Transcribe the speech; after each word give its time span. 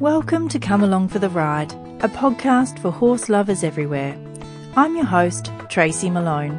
Welcome 0.00 0.48
to 0.48 0.58
Come 0.58 0.82
Along 0.82 1.08
for 1.08 1.18
the 1.18 1.28
Ride, 1.28 1.74
a 2.02 2.08
podcast 2.08 2.78
for 2.78 2.90
horse 2.90 3.28
lovers 3.28 3.62
everywhere. 3.62 4.18
I'm 4.74 4.96
your 4.96 5.04
host, 5.04 5.52
Tracy 5.68 6.08
Malone. 6.08 6.58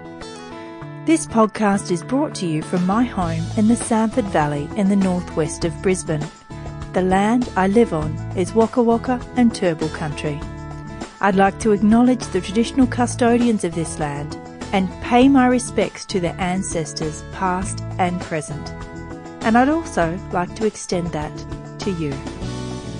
This 1.07 1.25
podcast 1.25 1.89
is 1.89 2.03
brought 2.03 2.35
to 2.35 2.45
you 2.45 2.61
from 2.61 2.85
my 2.85 3.03
home 3.03 3.43
in 3.57 3.67
the 3.67 3.73
Samford 3.73 4.25
Valley 4.25 4.69
in 4.75 4.89
the 4.89 4.95
northwest 4.95 5.65
of 5.65 5.73
Brisbane. 5.81 6.23
The 6.93 7.01
land 7.01 7.49
I 7.55 7.65
live 7.65 7.95
on 7.95 8.15
is 8.37 8.53
Waka 8.53 8.83
Waka 8.83 9.19
and 9.37 9.51
Turrbal 9.51 9.91
country. 9.95 10.39
I'd 11.19 11.33
like 11.33 11.59
to 11.61 11.71
acknowledge 11.71 12.23
the 12.27 12.41
traditional 12.41 12.85
custodians 12.85 13.63
of 13.63 13.73
this 13.73 13.97
land 13.97 14.35
and 14.71 14.87
pay 15.01 15.27
my 15.27 15.47
respects 15.47 16.05
to 16.05 16.19
their 16.19 16.39
ancestors 16.39 17.23
past 17.31 17.81
and 17.97 18.21
present. 18.21 18.69
And 19.43 19.57
I'd 19.57 19.69
also 19.69 20.15
like 20.31 20.55
to 20.57 20.67
extend 20.67 21.07
that 21.13 21.35
to 21.79 21.89
you. 21.89 22.13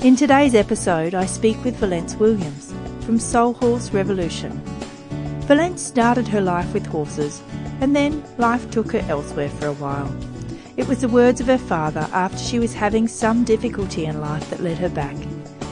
In 0.04 0.16
today's 0.16 0.56
episode, 0.56 1.14
I 1.14 1.28
speak 1.28 1.64
with 1.64 1.76
Valence 1.76 2.16
Williams 2.16 2.74
from 3.06 3.20
Soul 3.20 3.54
Horse 3.54 3.92
Revolution. 3.92 4.60
Valence 5.42 5.80
started 5.80 6.28
her 6.28 6.42
life 6.42 6.74
with 6.74 6.88
horses, 6.88 7.40
and 7.82 7.96
then 7.96 8.24
life 8.40 8.68
took 8.72 8.94
her 8.94 9.06
elsewhere 9.08 9.50
for 9.50 9.68
a 9.68 9.74
while. 9.74 10.12
It 10.76 10.88
was 10.88 11.02
the 11.02 11.08
words 11.08 11.40
of 11.40 11.46
her 11.46 11.60
father 11.60 12.08
after 12.14 12.40
she 12.40 12.58
was 12.58 12.74
having 12.74 13.08
some 13.08 13.44
difficulty 13.44 14.06
in 14.06 14.20
life 14.20 14.50
that 14.50 14.64
led 14.64 14.80
her 14.80 14.90
back. 14.90 15.16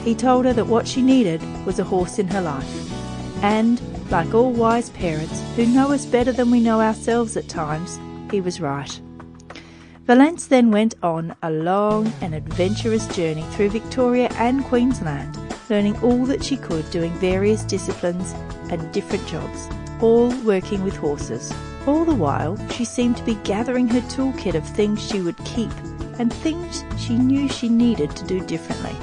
He 0.04 0.14
told 0.14 0.44
her 0.44 0.52
that 0.52 0.68
what 0.68 0.86
she 0.86 1.02
needed 1.02 1.42
was 1.66 1.80
a 1.80 1.84
horse 1.84 2.20
in 2.20 2.28
her 2.28 2.40
life. 2.40 3.42
And, 3.42 3.82
like 4.12 4.32
all 4.32 4.52
wise 4.52 4.90
parents 4.90 5.42
who 5.56 5.66
know 5.66 5.90
us 5.90 6.06
better 6.06 6.30
than 6.30 6.52
we 6.52 6.60
know 6.60 6.80
ourselves 6.80 7.36
at 7.36 7.48
times, 7.48 7.98
he 8.30 8.40
was 8.40 8.60
right. 8.60 9.00
Valence 10.10 10.46
then 10.46 10.72
went 10.72 10.96
on 11.04 11.36
a 11.40 11.52
long 11.52 12.12
and 12.20 12.34
adventurous 12.34 13.06
journey 13.14 13.44
through 13.52 13.68
Victoria 13.70 14.28
and 14.38 14.64
Queensland, 14.64 15.38
learning 15.68 15.96
all 16.02 16.26
that 16.26 16.42
she 16.42 16.56
could 16.56 16.90
doing 16.90 17.12
various 17.20 17.62
disciplines 17.62 18.32
and 18.72 18.90
different 18.90 19.24
jobs, 19.28 19.68
all 20.00 20.30
working 20.42 20.82
with 20.82 20.96
horses. 20.96 21.54
All 21.86 22.04
the 22.04 22.12
while, 22.12 22.58
she 22.70 22.84
seemed 22.84 23.18
to 23.18 23.24
be 23.24 23.36
gathering 23.44 23.86
her 23.86 24.00
toolkit 24.00 24.56
of 24.56 24.66
things 24.66 25.00
she 25.00 25.20
would 25.20 25.38
keep 25.44 25.70
and 26.18 26.32
things 26.32 26.82
she 26.98 27.14
knew 27.14 27.48
she 27.48 27.68
needed 27.68 28.10
to 28.16 28.26
do 28.26 28.44
differently. 28.44 28.96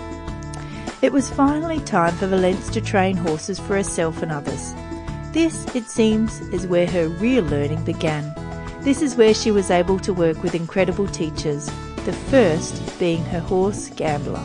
It 1.01 1.13
was 1.13 1.29
finally 1.29 1.79
time 1.79 2.17
for 2.17 2.27
Valence 2.27 2.69
to 2.71 2.81
train 2.81 3.15
horses 3.15 3.59
for 3.59 3.75
herself 3.75 4.21
and 4.21 4.31
others. 4.33 4.73
This, 5.31 5.73
it 5.73 5.85
seems, 5.85 6.41
is 6.49 6.67
where 6.67 6.87
her 6.87 7.07
real 7.07 7.45
learning 7.45 7.85
began. 7.85 8.25
This 8.87 9.01
is 9.01 9.17
where 9.17 9.33
she 9.33 9.51
was 9.51 9.69
able 9.69 9.99
to 9.99 10.13
work 10.13 10.41
with 10.41 10.55
incredible 10.55 11.07
teachers, 11.07 11.65
the 12.05 12.13
first 12.31 12.97
being 12.97 13.21
her 13.25 13.41
horse 13.41 13.89
Gambler. 13.89 14.41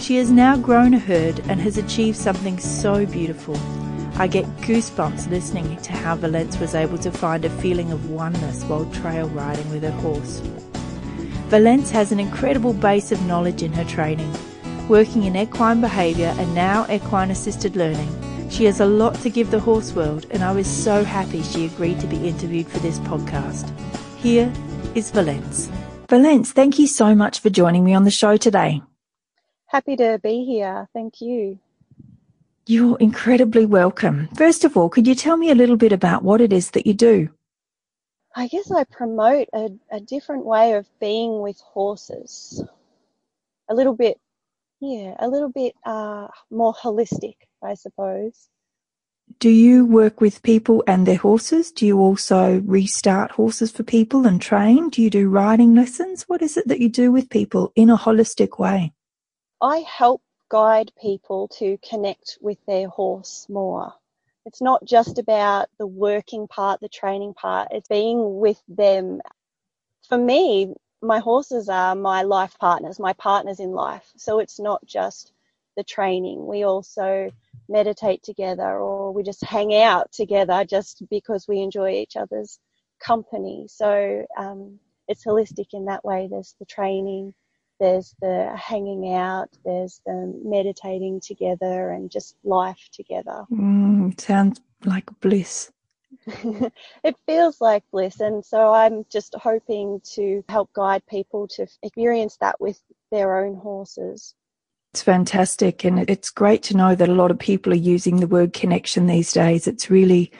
She 0.00 0.16
has 0.16 0.28
now 0.28 0.56
grown 0.56 0.92
a 0.92 0.98
herd 0.98 1.38
and 1.48 1.60
has 1.60 1.78
achieved 1.78 2.16
something 2.16 2.58
so 2.58 3.06
beautiful. 3.06 3.56
I 4.16 4.26
get 4.26 4.44
goosebumps 4.62 5.30
listening 5.30 5.76
to 5.82 5.92
how 5.92 6.16
Valence 6.16 6.58
was 6.58 6.74
able 6.74 6.98
to 6.98 7.12
find 7.12 7.44
a 7.44 7.48
feeling 7.60 7.92
of 7.92 8.10
oneness 8.10 8.64
while 8.64 8.86
trail 8.86 9.28
riding 9.28 9.70
with 9.70 9.84
her 9.84 9.92
horse. 10.02 10.40
Valence 11.46 11.92
has 11.92 12.10
an 12.10 12.18
incredible 12.18 12.72
base 12.72 13.12
of 13.12 13.24
knowledge 13.24 13.62
in 13.62 13.72
her 13.74 13.84
training, 13.84 14.34
working 14.88 15.22
in 15.22 15.36
equine 15.36 15.80
behaviour 15.80 16.34
and 16.38 16.52
now 16.56 16.90
equine 16.90 17.30
assisted 17.30 17.76
learning. 17.76 18.23
She 18.54 18.66
has 18.66 18.78
a 18.78 18.86
lot 18.86 19.16
to 19.16 19.30
give 19.30 19.50
the 19.50 19.58
horse 19.58 19.94
world, 19.94 20.26
and 20.30 20.44
I 20.44 20.52
was 20.52 20.68
so 20.68 21.02
happy 21.02 21.42
she 21.42 21.66
agreed 21.66 21.98
to 21.98 22.06
be 22.06 22.28
interviewed 22.28 22.68
for 22.68 22.78
this 22.78 23.00
podcast. 23.00 23.68
Here 24.16 24.52
is 24.94 25.10
Valence. 25.10 25.68
Valence, 26.08 26.52
thank 26.52 26.78
you 26.78 26.86
so 26.86 27.16
much 27.16 27.40
for 27.40 27.50
joining 27.50 27.82
me 27.82 27.94
on 27.94 28.04
the 28.04 28.12
show 28.12 28.36
today. 28.36 28.80
Happy 29.66 29.96
to 29.96 30.20
be 30.22 30.44
here. 30.44 30.88
Thank 30.92 31.20
you. 31.20 31.58
You're 32.64 32.96
incredibly 32.98 33.66
welcome. 33.66 34.28
First 34.36 34.64
of 34.64 34.76
all, 34.76 34.88
could 34.88 35.08
you 35.08 35.16
tell 35.16 35.36
me 35.36 35.50
a 35.50 35.56
little 35.56 35.76
bit 35.76 35.90
about 35.90 36.22
what 36.22 36.40
it 36.40 36.52
is 36.52 36.70
that 36.70 36.86
you 36.86 36.94
do? 36.94 37.30
I 38.36 38.46
guess 38.46 38.70
I 38.70 38.84
promote 38.84 39.48
a, 39.52 39.70
a 39.90 39.98
different 39.98 40.44
way 40.44 40.74
of 40.74 40.86
being 41.00 41.40
with 41.40 41.58
horses. 41.58 42.62
A 43.68 43.74
little 43.74 43.96
bit, 43.96 44.20
yeah, 44.78 45.16
a 45.18 45.26
little 45.26 45.50
bit 45.50 45.74
uh, 45.84 46.28
more 46.52 46.72
holistic 46.72 47.34
I 47.64 47.74
suppose. 47.74 48.48
Do 49.38 49.50
you 49.50 49.84
work 49.84 50.20
with 50.20 50.42
people 50.42 50.82
and 50.86 51.06
their 51.06 51.18
horses? 51.18 51.70
Do 51.70 51.84
you 51.84 51.98
also 51.98 52.60
restart 52.60 53.32
horses 53.32 53.70
for 53.70 53.82
people 53.82 54.26
and 54.26 54.40
train? 54.40 54.88
Do 54.88 55.02
you 55.02 55.10
do 55.10 55.28
riding 55.28 55.74
lessons? 55.74 56.22
What 56.22 56.40
is 56.40 56.56
it 56.56 56.68
that 56.68 56.80
you 56.80 56.88
do 56.88 57.12
with 57.12 57.28
people 57.28 57.72
in 57.74 57.90
a 57.90 57.96
holistic 57.96 58.58
way? 58.58 58.92
I 59.60 59.78
help 59.78 60.22
guide 60.48 60.92
people 60.98 61.48
to 61.58 61.76
connect 61.86 62.38
with 62.40 62.58
their 62.66 62.88
horse 62.88 63.46
more. 63.50 63.92
It's 64.46 64.62
not 64.62 64.84
just 64.84 65.18
about 65.18 65.68
the 65.78 65.86
working 65.86 66.48
part, 66.48 66.80
the 66.80 66.88
training 66.88 67.34
part, 67.34 67.68
it's 67.70 67.88
being 67.88 68.38
with 68.38 68.62
them. 68.66 69.20
For 70.08 70.16
me, 70.16 70.74
my 71.02 71.18
horses 71.18 71.68
are 71.68 71.94
my 71.94 72.22
life 72.22 72.56
partners, 72.58 72.98
my 72.98 73.12
partners 73.12 73.60
in 73.60 73.72
life. 73.72 74.10
So 74.16 74.38
it's 74.38 74.58
not 74.58 74.84
just 74.86 75.32
the 75.76 75.84
training. 75.84 76.46
We 76.46 76.64
also 76.64 77.30
meditate 77.68 78.22
together 78.22 78.78
or 78.78 79.12
we 79.12 79.22
just 79.22 79.42
hang 79.44 79.74
out 79.74 80.12
together 80.12 80.64
just 80.64 81.02
because 81.10 81.46
we 81.48 81.60
enjoy 81.60 81.90
each 81.90 82.16
other's 82.16 82.58
company. 83.00 83.66
So 83.68 84.26
um, 84.36 84.78
it's 85.08 85.24
holistic 85.24 85.68
in 85.72 85.86
that 85.86 86.04
way. 86.04 86.28
There's 86.30 86.54
the 86.58 86.66
training, 86.66 87.34
there's 87.80 88.14
the 88.20 88.54
hanging 88.56 89.14
out, 89.14 89.50
there's 89.64 90.00
the 90.06 90.40
meditating 90.44 91.20
together 91.20 91.90
and 91.90 92.10
just 92.10 92.36
life 92.44 92.88
together. 92.92 93.44
Mm, 93.50 94.18
sounds 94.20 94.60
like 94.84 95.08
bliss. 95.20 95.70
it 97.04 97.16
feels 97.26 97.60
like 97.60 97.82
bliss. 97.90 98.20
And 98.20 98.44
so 98.44 98.72
I'm 98.72 99.04
just 99.10 99.34
hoping 99.34 100.00
to 100.14 100.44
help 100.48 100.72
guide 100.72 101.02
people 101.08 101.48
to 101.48 101.66
experience 101.82 102.36
that 102.38 102.60
with 102.60 102.80
their 103.10 103.44
own 103.44 103.56
horses. 103.56 104.34
It's 104.94 105.02
fantastic. 105.02 105.82
And 105.82 106.08
it's 106.08 106.30
great 106.30 106.62
to 106.64 106.76
know 106.76 106.94
that 106.94 107.08
a 107.08 107.14
lot 107.14 107.32
of 107.32 107.38
people 107.40 107.72
are 107.72 107.74
using 107.74 108.20
the 108.20 108.28
word 108.28 108.52
connection 108.52 109.08
these 109.08 109.32
days. 109.32 109.66
It's 109.66 109.90
really 109.90 110.30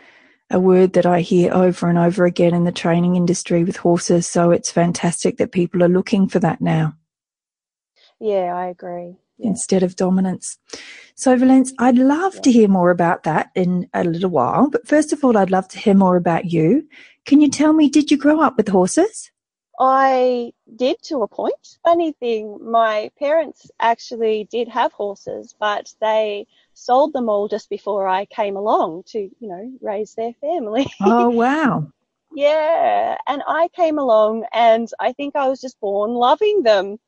a 0.49 0.61
word 0.61 0.93
that 0.93 1.05
I 1.05 1.23
hear 1.23 1.53
over 1.53 1.89
and 1.89 1.99
over 1.99 2.25
again 2.25 2.55
in 2.55 2.63
the 2.63 2.71
training 2.71 3.17
industry 3.17 3.65
with 3.65 3.79
horses. 3.79 4.29
So 4.29 4.53
it's 4.53 4.71
fantastic 4.71 5.39
that 5.39 5.51
people 5.51 5.83
are 5.83 5.89
looking 5.89 6.29
for 6.29 6.39
that 6.39 6.61
now. 6.61 6.95
Yeah, 8.21 8.55
I 8.55 8.67
agree. 8.67 9.17
Yeah. 9.39 9.49
Instead 9.49 9.83
of 9.83 9.97
dominance. 9.97 10.57
So, 11.17 11.37
Valence, 11.37 11.73
I'd 11.81 11.99
love 11.99 12.37
yeah. 12.37 12.41
to 12.43 12.53
hear 12.53 12.69
more 12.69 12.91
about 12.91 13.25
that 13.25 13.51
in 13.57 13.89
a 13.93 14.05
little 14.05 14.31
while. 14.31 14.71
But 14.71 14.87
first 14.87 15.13
of 15.13 15.25
all, 15.25 15.37
I'd 15.37 15.51
love 15.51 15.67
to 15.67 15.81
hear 15.81 15.95
more 15.95 16.15
about 16.15 16.45
you. 16.45 16.87
Can 17.27 17.41
you 17.41 17.51
tell 17.51 17.73
me, 17.73 17.89
did 17.89 18.13
you 18.13 18.17
grow 18.17 18.41
up 18.41 18.57
with 18.57 18.69
horses? 18.69 19.33
I 19.79 20.53
did 20.77 21.03
to 21.05 21.23
a 21.23 21.29
point. 21.29 21.79
Funny 21.83 22.13
thing, 22.13 22.59
my 22.63 23.11
parents 23.19 23.71
actually 23.81 24.45
did 24.45 24.69
have 24.69 24.93
horses, 24.93 25.55
but 25.59 25.93
they 26.01 26.47
sold 26.75 27.13
them 27.13 27.29
all 27.29 27.49
just 27.49 27.69
before 27.71 28.07
I 28.07 28.27
came 28.27 28.57
along 28.57 29.05
to, 29.09 29.19
you 29.19 29.49
know, 29.49 29.73
raise 29.81 30.15
their 30.15 30.33
family. 30.35 30.87
Oh, 31.01 31.31
wow. 31.31 31.93
yeah. 32.35 33.17
And 33.27 33.43
I 33.47 33.69
came 33.69 33.99
along 33.99 34.47
and 34.53 34.89
I 35.01 35.13
think 35.13 35.37
I 35.37 35.49
was 35.49 35.61
just 35.61 35.81
born 35.81 36.13
loving 36.15 36.63
them. 36.63 36.99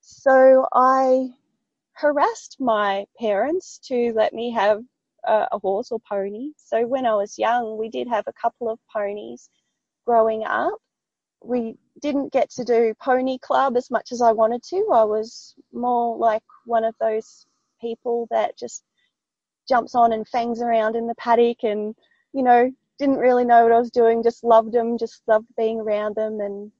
So 0.00 0.66
I 0.72 1.30
harassed 1.92 2.58
my 2.60 3.06
parents 3.18 3.78
to 3.84 4.12
let 4.14 4.32
me 4.32 4.52
have 4.52 4.82
a, 5.24 5.48
a 5.52 5.58
horse 5.58 5.90
or 5.92 6.00
pony. 6.00 6.52
So 6.56 6.86
when 6.86 7.06
I 7.06 7.14
was 7.14 7.38
young, 7.38 7.76
we 7.76 7.88
did 7.88 8.08
have 8.08 8.26
a 8.28 8.32
couple 8.32 8.70
of 8.70 8.78
ponies 8.92 9.50
growing 10.06 10.44
up 10.44 10.78
we 11.42 11.76
didn't 12.00 12.32
get 12.32 12.50
to 12.50 12.64
do 12.64 12.94
pony 13.00 13.38
club 13.38 13.76
as 13.76 13.90
much 13.90 14.12
as 14.12 14.22
I 14.22 14.32
wanted 14.32 14.62
to. 14.64 14.88
I 14.92 15.04
was 15.04 15.54
more 15.72 16.16
like 16.16 16.42
one 16.64 16.84
of 16.84 16.94
those 17.00 17.46
people 17.80 18.26
that 18.30 18.58
just 18.58 18.82
jumps 19.68 19.94
on 19.94 20.12
and 20.12 20.26
fangs 20.26 20.60
around 20.60 20.96
in 20.96 21.06
the 21.06 21.14
paddock 21.16 21.62
and, 21.62 21.94
you 22.32 22.42
know, 22.42 22.70
didn't 22.98 23.18
really 23.18 23.44
know 23.44 23.62
what 23.62 23.72
I 23.72 23.78
was 23.78 23.90
doing, 23.90 24.22
just 24.22 24.42
loved 24.42 24.72
them, 24.72 24.98
just 24.98 25.22
loved 25.26 25.46
being 25.56 25.80
around 25.80 26.16
them 26.16 26.40
and 26.40 26.72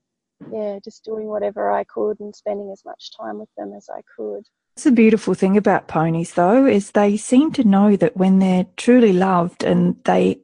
yeah, 0.51 0.79
just 0.83 1.03
doing 1.03 1.27
whatever 1.27 1.71
I 1.71 1.83
could 1.83 2.19
and 2.19 2.35
spending 2.35 2.71
as 2.71 2.83
much 2.85 3.15
time 3.17 3.39
with 3.39 3.49
them 3.57 3.73
as 3.75 3.89
I 3.89 4.01
could. 4.15 4.45
That's 4.75 4.85
a 4.85 4.91
beautiful 4.91 5.33
thing 5.33 5.57
about 5.57 5.87
ponies 5.87 6.33
though, 6.33 6.65
is 6.65 6.91
they 6.91 7.17
seem 7.17 7.51
to 7.53 7.63
know 7.63 7.95
that 7.97 8.15
when 8.15 8.39
they're 8.39 8.67
truly 8.77 9.13
loved 9.13 9.63
and 9.63 10.01
they 10.05 10.39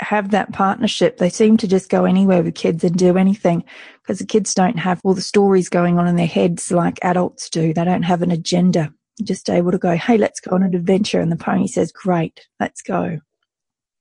have 0.00 0.30
that 0.30 0.52
partnership. 0.52 1.18
They 1.18 1.30
seem 1.30 1.56
to 1.58 1.68
just 1.68 1.90
go 1.90 2.04
anywhere 2.04 2.42
with 2.42 2.54
kids 2.54 2.84
and 2.84 2.96
do 2.96 3.16
anything 3.16 3.64
because 4.02 4.18
the 4.18 4.26
kids 4.26 4.54
don't 4.54 4.78
have 4.78 5.00
all 5.04 5.14
the 5.14 5.20
stories 5.20 5.68
going 5.68 5.98
on 5.98 6.06
in 6.06 6.16
their 6.16 6.26
heads 6.26 6.70
like 6.70 6.98
adults 7.02 7.50
do. 7.50 7.72
They 7.72 7.84
don't 7.84 8.02
have 8.02 8.22
an 8.22 8.30
agenda. 8.30 8.92
You're 9.18 9.26
just 9.26 9.50
able 9.50 9.72
to 9.72 9.78
go, 9.78 9.96
hey, 9.96 10.16
let's 10.18 10.40
go 10.40 10.54
on 10.54 10.62
an 10.62 10.74
adventure. 10.74 11.20
And 11.20 11.30
the 11.30 11.36
pony 11.36 11.66
says, 11.66 11.92
great, 11.92 12.46
let's 12.58 12.82
go. 12.82 13.20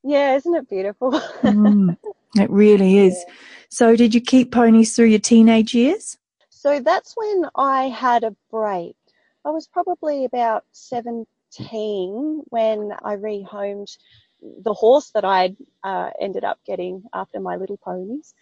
Yeah, 0.03 0.35
isn't 0.35 0.55
it 0.55 0.69
beautiful? 0.69 1.11
mm, 1.11 1.97
it 2.35 2.49
really 2.49 2.99
is. 2.99 3.15
Yeah. 3.27 3.33
So, 3.69 3.95
did 3.95 4.15
you 4.15 4.21
keep 4.21 4.51
ponies 4.51 4.95
through 4.95 5.07
your 5.07 5.19
teenage 5.19 5.73
years? 5.73 6.17
So, 6.49 6.79
that's 6.79 7.13
when 7.15 7.43
I 7.55 7.89
had 7.89 8.23
a 8.23 8.35
break. 8.49 8.95
I 9.45 9.49
was 9.49 9.67
probably 9.67 10.25
about 10.25 10.63
17 10.71 11.25
when 12.49 12.91
I 13.03 13.15
rehomed 13.15 13.95
the 14.41 14.73
horse 14.73 15.11
that 15.11 15.25
I'd 15.25 15.55
uh, 15.83 16.09
ended 16.21 16.43
up 16.43 16.59
getting 16.65 17.03
after 17.13 17.39
my 17.39 17.55
little 17.55 17.77
ponies. 17.77 18.33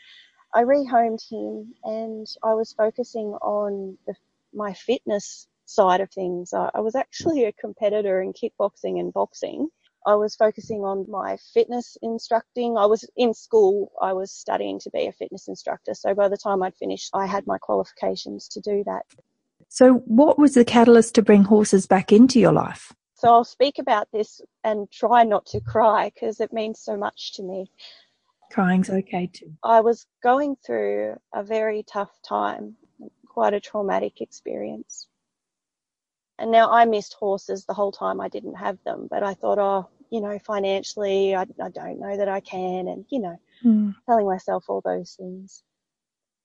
I 0.53 0.63
rehomed 0.63 1.21
him 1.29 1.73
and 1.83 2.27
I 2.43 2.53
was 2.53 2.73
focusing 2.73 3.27
on 3.41 3.97
the, 4.07 4.15
my 4.53 4.73
fitness 4.73 5.47
side 5.65 6.01
of 6.01 6.11
things. 6.11 6.53
I, 6.53 6.69
I 6.73 6.79
was 6.79 6.95
actually 6.95 7.45
a 7.45 7.51
competitor 7.53 8.21
in 8.21 8.33
kickboxing 8.33 8.99
and 8.99 9.13
boxing. 9.13 9.69
I 10.05 10.15
was 10.15 10.35
focusing 10.35 10.85
on 10.85 11.05
my 11.09 11.37
fitness 11.53 11.97
instructing. 12.01 12.77
I 12.77 12.85
was 12.85 13.03
in 13.17 13.33
school, 13.33 13.91
I 14.01 14.13
was 14.13 14.31
studying 14.31 14.79
to 14.79 14.89
be 14.89 15.07
a 15.07 15.11
fitness 15.11 15.49
instructor. 15.49 15.93
So 15.93 16.13
by 16.13 16.29
the 16.29 16.37
time 16.37 16.63
I'd 16.63 16.75
finished, 16.75 17.09
I 17.13 17.25
had 17.25 17.45
my 17.45 17.57
qualifications 17.57 18.47
to 18.49 18.61
do 18.61 18.83
that. 18.85 19.05
So, 19.69 19.95
what 20.05 20.39
was 20.39 20.53
the 20.53 20.63
catalyst 20.63 21.15
to 21.15 21.21
bring 21.21 21.43
horses 21.43 21.87
back 21.87 22.13
into 22.13 22.39
your 22.39 22.53
life? 22.53 22.93
So, 23.17 23.29
I'll 23.29 23.43
speak 23.43 23.79
about 23.79 24.07
this 24.11 24.41
and 24.63 24.89
try 24.91 25.23
not 25.23 25.47
to 25.47 25.59
cry 25.59 26.11
because 26.13 26.39
it 26.39 26.53
means 26.53 26.79
so 26.79 26.95
much 26.95 27.33
to 27.33 27.43
me. 27.43 27.71
Crying's 28.51 28.89
okay 28.89 29.27
too. 29.33 29.53
I 29.63 29.81
was 29.81 30.05
going 30.21 30.55
through 30.55 31.17
a 31.33 31.43
very 31.43 31.83
tough 31.83 32.11
time, 32.27 32.75
quite 33.27 33.55
a 33.55 33.59
traumatic 33.59 34.21
experience. 34.21 35.07
And 36.39 36.51
now 36.51 36.71
I 36.71 36.85
missed 36.85 37.15
horses 37.15 37.65
the 37.65 37.73
whole 37.73 37.91
time 37.91 38.21
I 38.21 38.29
didn't 38.29 38.55
have 38.55 38.77
them, 38.85 39.07
but 39.09 39.23
I 39.23 39.33
thought, 39.33 39.57
oh, 39.57 39.89
you 40.11 40.21
know, 40.21 40.37
financially, 40.39 41.35
I, 41.35 41.41
I 41.41 41.69
don't 41.69 41.99
know 41.99 42.17
that 42.17 42.29
I 42.29 42.39
can, 42.39 42.87
and, 42.87 43.05
you 43.09 43.19
know, 43.19 43.39
mm. 43.65 43.95
telling 44.05 44.27
myself 44.27 44.65
all 44.67 44.81
those 44.81 45.15
things. 45.17 45.63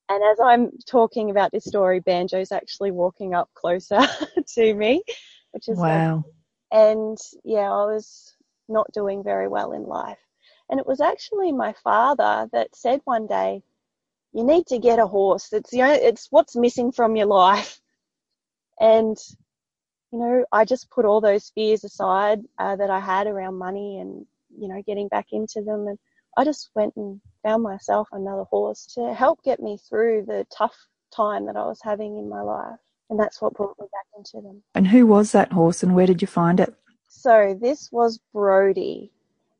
And 0.09 0.23
as 0.25 0.41
I'm 0.41 0.71
talking 0.87 1.31
about 1.31 1.53
this 1.53 1.65
story, 1.65 2.01
Banjo's 2.01 2.51
actually 2.51 2.91
walking 2.91 3.35
up 3.35 3.51
closer 3.55 4.01
to 4.55 4.75
me, 4.75 5.03
which 5.53 5.69
is 5.69 5.79
wow. 5.79 6.25
And 6.73 7.19
yeah, 7.45 7.71
I 7.71 7.85
was 7.87 8.35
not 8.69 8.91
doing 8.93 9.23
very 9.23 9.49
well 9.49 9.73
in 9.73 9.85
life. 9.85 10.19
And 10.71 10.81
it 10.81 10.87
was 10.87 11.01
actually 11.01 11.53
my 11.53 11.75
father 11.85 12.49
that 12.53 12.75
said 12.75 13.03
one 13.05 13.27
day, 13.27 13.63
"You 14.33 14.45
need 14.45 14.67
to 14.69 14.79
get 14.79 14.99
a 14.99 15.07
horse. 15.07 15.53
It's 15.53 15.73
you 15.73 15.81
know, 15.81 15.93
it's 15.93 16.29
what's 16.33 16.57
missing 16.57 16.93
from 16.93 17.17
your 17.17 17.27
life." 17.27 17.81
And 18.81 19.19
you 20.13 20.19
know, 20.21 20.45
I 20.53 20.65
just 20.65 20.91
put 20.91 21.07
all 21.07 21.21
those 21.21 21.51
fears 21.51 21.85
aside 21.85 22.41
uh, 22.59 22.77
that 22.77 22.91
I 22.91 23.01
had 23.01 23.27
around 23.27 23.57
money 23.59 24.01
and 24.01 24.27
you 24.59 24.69
know 24.69 24.83
getting 24.87 25.09
back 25.09 25.29
into 25.33 25.63
them, 25.63 25.89
and 25.89 25.99
I 26.37 26.45
just 26.45 26.71
went 26.75 26.97
and 26.97 27.21
found 27.43 27.63
myself 27.63 28.09
another 28.13 28.45
horse 28.45 28.87
to 28.95 29.15
help 29.15 29.43
get 29.43 29.61
me 29.61 29.79
through 29.89 30.25
the 30.27 30.47
tough 30.57 30.77
time 31.15 31.47
that 31.47 31.57
I 31.57 31.67
was 31.67 31.81
having 31.83 32.19
in 32.19 32.29
my 32.29 32.43
life. 32.43 32.81
And 33.13 33.21
that's 33.21 33.43
what 33.43 33.53
brought 33.53 33.79
me 33.79 33.85
back 33.93 34.07
into 34.17 34.41
them. 34.41 34.63
And 34.75 34.87
who 34.87 35.07
was 35.07 35.33
that 35.33 35.53
horse 35.53 35.83
and 35.83 35.95
where 35.95 36.07
did 36.07 36.23
you 36.23 36.27
find 36.27 36.59
it? 36.59 36.75
So 37.11 37.55
this 37.61 37.93
was 37.93 38.19
Brody. 38.33 39.13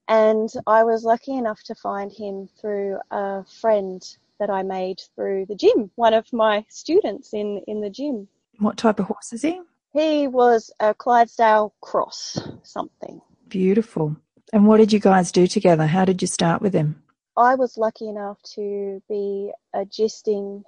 And 0.09 0.49
I 0.67 0.85
was 0.85 1.05
lucky 1.05 1.37
enough 1.37 1.63
to 1.65 1.75
find 1.75 2.11
him 2.11 2.49
through 2.59 2.99
a 3.11 3.45
friend 3.45 4.03
that 4.41 4.49
I 4.49 4.63
made 4.63 5.03
through 5.15 5.45
the 5.51 5.55
gym, 5.55 5.91
one 5.97 6.15
of 6.15 6.33
my 6.33 6.65
students 6.71 7.35
in, 7.35 7.61
in 7.67 7.83
the 7.83 7.91
gym. 7.91 8.27
What 8.59 8.79
type 8.79 8.99
of 8.99 9.05
horse 9.05 9.35
is 9.35 9.43
he? 9.43 9.61
He 9.93 10.29
was 10.29 10.73
a 10.81 10.95
Clydesdale 10.95 11.75
cross 11.83 12.41
something. 12.63 13.21
Beautiful. 13.49 14.17
And 14.55 14.67
what 14.67 14.79
did 14.79 14.95
you 14.95 14.99
guys 14.99 15.31
do 15.31 15.47
together? 15.47 15.87
How 15.87 16.07
did 16.07 16.23
you 16.23 16.27
start 16.27 16.63
with 16.63 16.73
him? 16.73 17.03
I 17.37 17.55
was 17.57 17.77
lucky 17.77 18.09
enough 18.09 18.41
to 18.55 19.03
be 19.11 19.53
agisting 19.75 20.63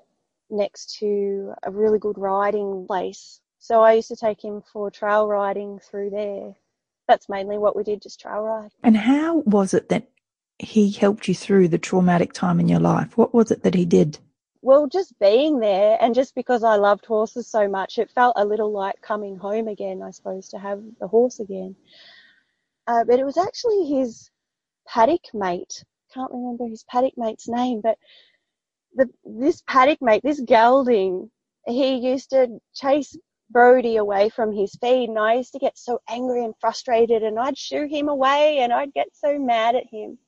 next 0.50 0.98
to 0.98 1.54
a 1.62 1.70
really 1.70 1.98
good 1.98 2.18
riding 2.18 2.86
place. 2.86 3.40
So 3.58 3.82
I 3.82 3.94
used 3.94 4.08
to 4.08 4.16
take 4.16 4.42
him 4.44 4.62
for 4.72 4.90
trail 4.90 5.26
riding 5.26 5.78
through 5.78 6.10
there. 6.10 6.54
That's 7.08 7.28
mainly 7.28 7.58
what 7.58 7.76
we 7.76 7.82
did, 7.82 8.02
just 8.02 8.20
trail 8.20 8.40
ride. 8.40 8.70
And 8.82 8.96
how 8.96 9.38
was 9.40 9.74
it 9.74 9.88
that 9.88 10.08
he 10.58 10.90
helped 10.90 11.28
you 11.28 11.34
through 11.34 11.68
the 11.68 11.78
traumatic 11.78 12.32
time 12.32 12.60
in 12.60 12.68
your 12.68 12.80
life? 12.80 13.16
What 13.16 13.34
was 13.34 13.50
it 13.50 13.62
that 13.62 13.74
he 13.74 13.84
did? 13.84 14.18
Well, 14.62 14.86
just 14.86 15.18
being 15.18 15.60
there, 15.60 15.98
and 16.00 16.14
just 16.14 16.34
because 16.34 16.64
I 16.64 16.76
loved 16.76 17.04
horses 17.04 17.46
so 17.46 17.68
much, 17.68 17.98
it 17.98 18.10
felt 18.10 18.34
a 18.36 18.46
little 18.46 18.72
like 18.72 19.02
coming 19.02 19.36
home 19.36 19.68
again, 19.68 20.02
I 20.02 20.10
suppose, 20.10 20.48
to 20.50 20.58
have 20.58 20.82
the 21.00 21.08
horse 21.08 21.38
again. 21.38 21.76
Uh, 22.86 23.04
but 23.04 23.18
it 23.18 23.24
was 23.24 23.36
actually 23.36 23.86
his 23.86 24.30
paddock 24.86 25.34
mate. 25.34 25.84
Can't 26.14 26.32
remember 26.32 26.66
his 26.66 26.84
paddock 26.84 27.14
mate's 27.16 27.48
name, 27.48 27.80
but 27.82 27.98
the, 28.94 29.08
this 29.24 29.62
paddock 29.66 30.00
mate, 30.00 30.22
this 30.24 30.40
gelding, 30.40 31.30
he 31.66 31.96
used 31.96 32.30
to 32.30 32.58
chase 32.74 33.16
Brody 33.50 33.96
away 33.96 34.28
from 34.30 34.52
his 34.52 34.74
feed, 34.80 35.08
and 35.08 35.18
I 35.18 35.34
used 35.34 35.52
to 35.52 35.58
get 35.58 35.78
so 35.78 36.00
angry 36.08 36.44
and 36.44 36.54
frustrated, 36.60 37.22
and 37.22 37.38
I'd 37.38 37.58
shoo 37.58 37.86
him 37.86 38.08
away, 38.08 38.58
and 38.60 38.72
I'd 38.72 38.92
get 38.94 39.08
so 39.12 39.38
mad 39.38 39.76
at 39.76 39.86
him. 39.90 40.18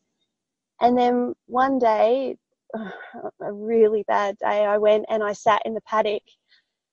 And 0.80 0.96
then 0.96 1.34
one 1.46 1.78
day, 1.78 2.36
a 2.74 3.52
really 3.52 4.04
bad 4.06 4.36
day, 4.38 4.64
I 4.64 4.78
went 4.78 5.06
and 5.08 5.22
I 5.22 5.32
sat 5.32 5.62
in 5.64 5.74
the 5.74 5.80
paddock, 5.82 6.22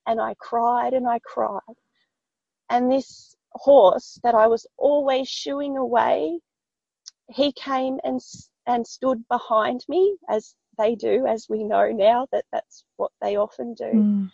and 0.07 0.19
I 0.19 0.35
cried 0.39 0.93
and 0.93 1.07
I 1.07 1.19
cried. 1.19 1.61
And 2.69 2.91
this 2.91 3.35
horse 3.51 4.19
that 4.23 4.35
I 4.35 4.47
was 4.47 4.65
always 4.77 5.29
shooing 5.29 5.77
away, 5.77 6.39
he 7.29 7.51
came 7.53 7.99
and 8.03 8.19
and 8.65 8.87
stood 8.87 9.27
behind 9.27 9.83
me 9.89 10.17
as 10.29 10.55
they 10.77 10.95
do, 10.95 11.25
as 11.27 11.47
we 11.49 11.63
know 11.63 11.91
now 11.91 12.27
that 12.31 12.45
that's 12.51 12.83
what 12.97 13.11
they 13.21 13.35
often 13.35 13.73
do. 13.73 13.83
Mm. 13.83 14.31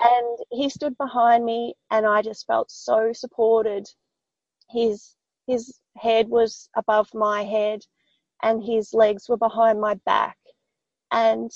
And 0.00 0.38
he 0.50 0.68
stood 0.68 0.96
behind 0.98 1.44
me, 1.44 1.74
and 1.90 2.06
I 2.06 2.22
just 2.22 2.46
felt 2.46 2.70
so 2.70 3.12
supported. 3.12 3.86
His 4.70 5.14
his 5.46 5.78
head 5.96 6.28
was 6.28 6.68
above 6.76 7.12
my 7.14 7.44
head, 7.44 7.80
and 8.42 8.62
his 8.62 8.92
legs 8.92 9.28
were 9.28 9.36
behind 9.36 9.80
my 9.80 9.94
back. 10.06 10.38
And 11.12 11.50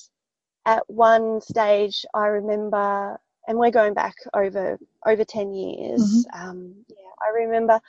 at 0.66 0.84
one 0.88 1.40
stage, 1.40 2.04
I 2.14 2.26
remember 2.26 3.18
and 3.48 3.58
we're 3.58 3.70
going 3.70 3.94
back 3.94 4.14
over 4.34 4.78
over 5.06 5.24
10 5.24 5.52
years 5.54 6.00
mm-hmm. 6.00 6.48
um, 6.48 6.74
yeah 6.88 7.26
i 7.26 7.40
remember 7.40 7.80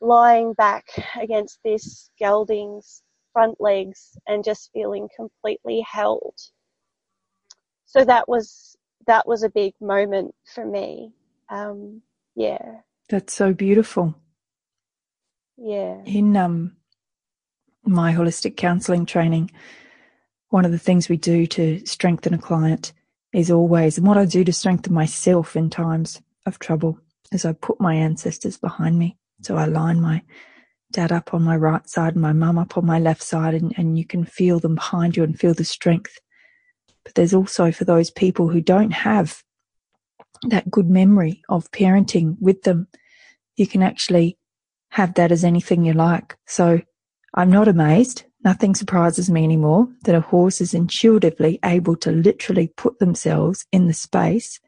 lying 0.00 0.54
back 0.54 0.86
against 1.20 1.58
this 1.62 2.10
gelding's 2.18 3.02
front 3.32 3.60
legs 3.60 4.18
and 4.26 4.44
just 4.44 4.70
feeling 4.72 5.08
completely 5.16 5.84
held. 5.90 6.34
So 7.86 8.04
that 8.04 8.28
was 8.28 8.76
that 9.06 9.26
was 9.26 9.42
a 9.42 9.50
big 9.50 9.74
moment 9.80 10.34
for 10.54 10.64
me. 10.64 11.12
Um, 11.48 12.02
yeah. 12.36 12.80
That's 13.08 13.32
so 13.34 13.52
beautiful. 13.52 14.14
Yeah. 15.56 16.02
In 16.04 16.36
um 16.36 16.76
my 17.84 18.12
holistic 18.12 18.56
counseling 18.56 19.06
training 19.06 19.50
one 20.50 20.64
of 20.64 20.72
the 20.72 20.78
things 20.78 21.08
we 21.08 21.16
do 21.16 21.46
to 21.46 21.84
strengthen 21.86 22.34
a 22.34 22.38
client 22.38 22.92
is 23.32 23.50
always, 23.50 23.96
and 23.98 24.06
what 24.06 24.18
I 24.18 24.24
do 24.24 24.44
to 24.44 24.52
strengthen 24.52 24.92
myself 24.92 25.56
in 25.56 25.70
times 25.70 26.20
of 26.46 26.58
trouble 26.58 26.98
is 27.32 27.44
I 27.44 27.52
put 27.52 27.80
my 27.80 27.94
ancestors 27.94 28.58
behind 28.58 28.98
me. 28.98 29.16
So 29.42 29.56
I 29.56 29.66
line 29.66 30.00
my 30.00 30.22
dad 30.92 31.12
up 31.12 31.34
on 31.34 31.42
my 31.42 31.56
right 31.56 31.88
side 31.88 32.14
and 32.14 32.22
my 32.22 32.32
mum 32.32 32.58
up 32.58 32.76
on 32.76 32.86
my 32.86 32.98
left 32.98 33.22
side, 33.22 33.54
and, 33.54 33.74
and 33.76 33.98
you 33.98 34.04
can 34.04 34.24
feel 34.24 34.58
them 34.58 34.74
behind 34.74 35.16
you 35.16 35.24
and 35.24 35.38
feel 35.38 35.54
the 35.54 35.64
strength. 35.64 36.18
But 37.04 37.14
there's 37.14 37.34
also 37.34 37.72
for 37.72 37.84
those 37.84 38.10
people 38.10 38.48
who 38.48 38.60
don't 38.60 38.92
have 38.92 39.42
that 40.48 40.70
good 40.70 40.88
memory 40.88 41.42
of 41.48 41.70
parenting 41.70 42.36
with 42.40 42.62
them, 42.62 42.88
you 43.56 43.66
can 43.66 43.82
actually 43.82 44.38
have 44.90 45.14
that 45.14 45.32
as 45.32 45.44
anything 45.44 45.84
you 45.84 45.92
like. 45.92 46.36
So 46.46 46.80
I'm 47.34 47.50
not 47.50 47.68
amazed 47.68 48.24
Nothing 48.42 48.74
surprises 48.74 49.30
me 49.30 49.44
anymore 49.44 49.88
that 50.04 50.14
a 50.14 50.20
horse 50.20 50.62
is 50.62 50.72
intuitively 50.72 51.58
able 51.64 51.94
to 51.96 52.10
literally 52.10 52.68
put 52.68 52.98
themselves 52.98 53.66
in 53.70 53.86
the 53.86 53.92
space 53.92 54.60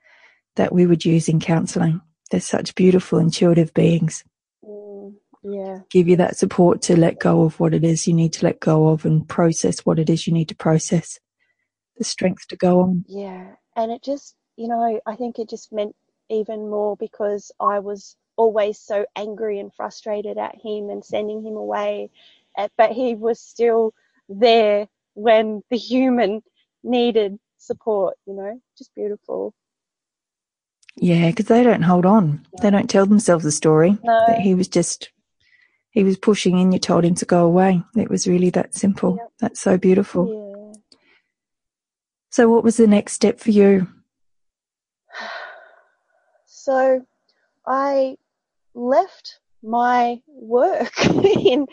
that 0.56 0.74
we 0.74 0.86
would 0.86 1.06
use 1.06 1.28
in 1.28 1.40
counseling. 1.40 2.00
They're 2.30 2.40
such 2.40 2.74
beautiful, 2.74 3.18
intuitive 3.18 3.72
beings. 3.72 4.24
Yeah. 5.42 5.80
Give 5.90 6.08
you 6.08 6.16
that 6.16 6.36
support 6.36 6.82
to 6.82 6.96
let 6.96 7.18
go 7.18 7.42
of 7.42 7.58
what 7.58 7.74
it 7.74 7.84
is 7.84 8.06
you 8.06 8.14
need 8.14 8.32
to 8.34 8.44
let 8.44 8.60
go 8.60 8.88
of 8.88 9.04
and 9.04 9.28
process 9.28 9.80
what 9.80 9.98
it 9.98 10.08
is 10.08 10.26
you 10.26 10.32
need 10.32 10.48
to 10.48 10.54
process. 10.54 11.18
The 11.98 12.04
strength 12.04 12.48
to 12.48 12.56
go 12.56 12.80
on. 12.80 13.04
Yeah. 13.08 13.54
And 13.76 13.90
it 13.90 14.02
just, 14.02 14.36
you 14.56 14.68
know, 14.68 15.00
I 15.06 15.16
think 15.16 15.38
it 15.38 15.48
just 15.48 15.72
meant 15.72 15.96
even 16.30 16.70
more 16.70 16.96
because 16.96 17.50
I 17.60 17.80
was 17.80 18.16
always 18.36 18.78
so 18.78 19.04
angry 19.16 19.58
and 19.58 19.72
frustrated 19.74 20.38
at 20.38 20.54
him 20.54 20.88
and 20.90 21.04
sending 21.04 21.44
him 21.44 21.56
away 21.56 22.10
uh, 22.56 22.68
but 22.76 22.92
he 22.92 23.14
was 23.14 23.40
still 23.40 23.94
there 24.28 24.88
when 25.14 25.62
the 25.70 25.76
human 25.76 26.42
needed 26.82 27.38
support, 27.58 28.16
you 28.26 28.34
know, 28.34 28.60
just 28.76 28.94
beautiful. 28.94 29.54
Yeah, 30.96 31.28
because 31.28 31.46
they 31.46 31.62
don't 31.62 31.82
hold 31.82 32.04
on. 32.04 32.46
They 32.60 32.70
don't 32.70 32.90
tell 32.90 33.06
themselves 33.06 33.44
a 33.44 33.52
story. 33.52 33.98
No. 34.02 34.24
That 34.26 34.40
he 34.40 34.54
was 34.54 34.68
just, 34.68 35.10
he 35.92 36.02
was 36.04 36.16
pushing 36.16 36.58
in, 36.58 36.72
you 36.72 36.78
told 36.78 37.04
him 37.04 37.14
to 37.16 37.26
go 37.26 37.44
away. 37.44 37.82
It 37.94 38.10
was 38.10 38.26
really 38.26 38.50
that 38.50 38.74
simple. 38.74 39.16
Yep. 39.18 39.32
That's 39.40 39.60
so 39.60 39.76
beautiful. 39.76 40.26
Yeah. 40.26 40.98
So, 42.30 42.48
what 42.48 42.64
was 42.64 42.78
the 42.78 42.86
next 42.86 43.12
step 43.12 43.38
for 43.38 43.50
you? 43.50 43.88
So, 46.64 47.04
I 47.66 48.16
left 48.72 49.40
my 49.64 50.22
work 50.28 50.92
in 51.24 51.66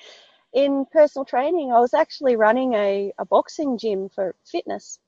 in 0.52 0.86
personal 0.92 1.26
training. 1.26 1.72
I 1.72 1.80
was 1.80 1.94
actually 1.94 2.36
running 2.36 2.74
a, 2.74 3.14
a 3.20 3.26
boxing 3.26 3.78
gym 3.78 4.10
for 4.10 4.36
fitness 4.52 5.00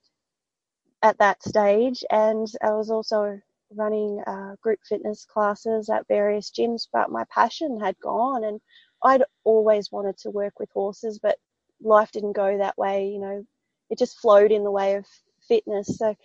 at 1.02 1.18
that 1.18 1.42
stage, 1.44 2.04
and 2.12 2.48
I 2.62 2.72
was 2.72 2.92
also 2.92 3.42
running 3.74 4.22
uh, 4.28 4.56
group 4.62 4.80
fitness 4.88 5.26
classes 5.26 5.90
at 5.90 6.08
various 6.08 6.52
gyms. 6.52 6.88
But 6.94 7.10
my 7.10 7.24
passion 7.34 7.80
had 7.80 8.00
gone, 8.00 8.44
and 8.44 8.62
I'd 9.04 9.24
always 9.44 9.92
wanted 9.92 10.18
to 10.20 10.30
work 10.30 10.60
with 10.60 10.70
horses, 10.72 11.20
but 11.20 11.38
life 11.82 12.12
didn't 12.12 12.34
go 12.34 12.58
that 12.58 12.78
way. 12.78 13.08
You 13.08 13.20
know, 13.20 13.46
it 13.90 13.98
just 13.98 14.20
flowed 14.20 14.52
in 14.52 14.64
the 14.64 14.72
way 14.72 14.96
of 14.96 15.06
fitness. 15.48 15.98
So, 15.98 16.16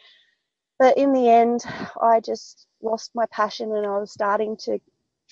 but 0.79 0.99
in 0.99 1.13
the 1.13 1.29
end, 1.29 1.65
I 2.01 2.21
just 2.21 2.67
lost 2.83 3.11
my 3.15 3.27
passion, 3.33 3.75
and 3.75 3.87
I 3.87 3.99
was 3.99 4.13
starting 4.13 4.57
to 4.65 4.79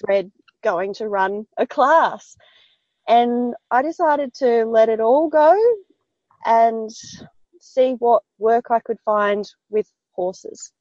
dread 0.05 0.31
going 0.63 0.95
to 0.95 1.09
run 1.09 1.47
a 1.59 1.67
class. 1.67 2.37
And 3.07 3.55
I 3.71 3.83
decided 3.83 4.33
to 4.37 4.65
let 4.65 4.89
it 4.89 5.01
all 5.01 5.29
go 5.29 5.55
and 6.47 6.91
see 7.61 7.93
what 7.99 8.23
work 8.39 8.71
I 8.71 8.81
could 8.81 8.99
find 9.05 9.49
with 9.69 9.87
horses. 10.13 10.73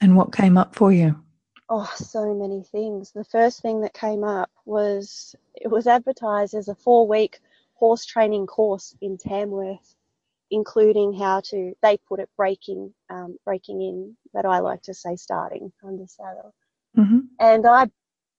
And 0.00 0.16
what 0.16 0.32
came 0.32 0.56
up 0.56 0.74
for 0.74 0.92
you? 0.92 1.22
Oh, 1.70 1.90
so 1.96 2.34
many 2.34 2.62
things. 2.62 3.12
The 3.12 3.24
first 3.24 3.60
thing 3.60 3.82
that 3.82 3.92
came 3.92 4.24
up 4.24 4.50
was 4.64 5.36
it 5.54 5.68
was 5.68 5.86
advertised 5.86 6.54
as 6.54 6.68
a 6.68 6.74
four 6.74 7.06
week 7.06 7.40
horse 7.74 8.06
training 8.06 8.46
course 8.46 8.96
in 9.00 9.18
Tamworth, 9.18 9.94
including 10.50 11.12
how 11.12 11.40
to, 11.40 11.74
they 11.82 11.98
put 12.08 12.20
it 12.20 12.30
breaking, 12.36 12.94
um, 13.10 13.36
breaking 13.44 13.82
in, 13.82 14.16
but 14.32 14.46
I 14.46 14.60
like 14.60 14.82
to 14.82 14.94
say 14.94 15.16
starting 15.16 15.70
under 15.84 16.06
saddle. 16.06 16.54
Mm-hmm. 16.96 17.18
And 17.38 17.66
I 17.66 17.90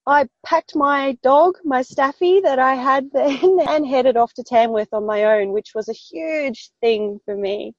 I 0.08 0.28
packed 0.44 0.76
my 0.76 1.20
dog, 1.22 1.60
my 1.64 1.84
Staffy 1.84 2.42
that 2.42 2.58
I 2.58 2.74
had 2.74 3.12
then, 3.12 3.60
and 3.68 3.86
headed 3.86 4.18
off 4.18 4.34
to 4.34 4.44
Tamworth 4.44 4.92
on 4.92 5.06
my 5.06 5.24
own, 5.26 5.52
which 5.52 5.76
was 5.76 5.88
a 5.88 5.94
huge 5.94 6.72
thing 6.82 7.20
for 7.26 7.36
me. 7.36 7.76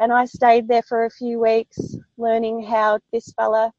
And 0.00 0.12
I 0.12 0.24
stayed 0.24 0.66
there 0.66 0.82
for 0.82 1.04
a 1.04 1.10
few 1.10 1.38
weeks, 1.38 1.78
learning 2.16 2.64
how 2.64 2.98
this 3.12 3.32
fella 3.34 3.72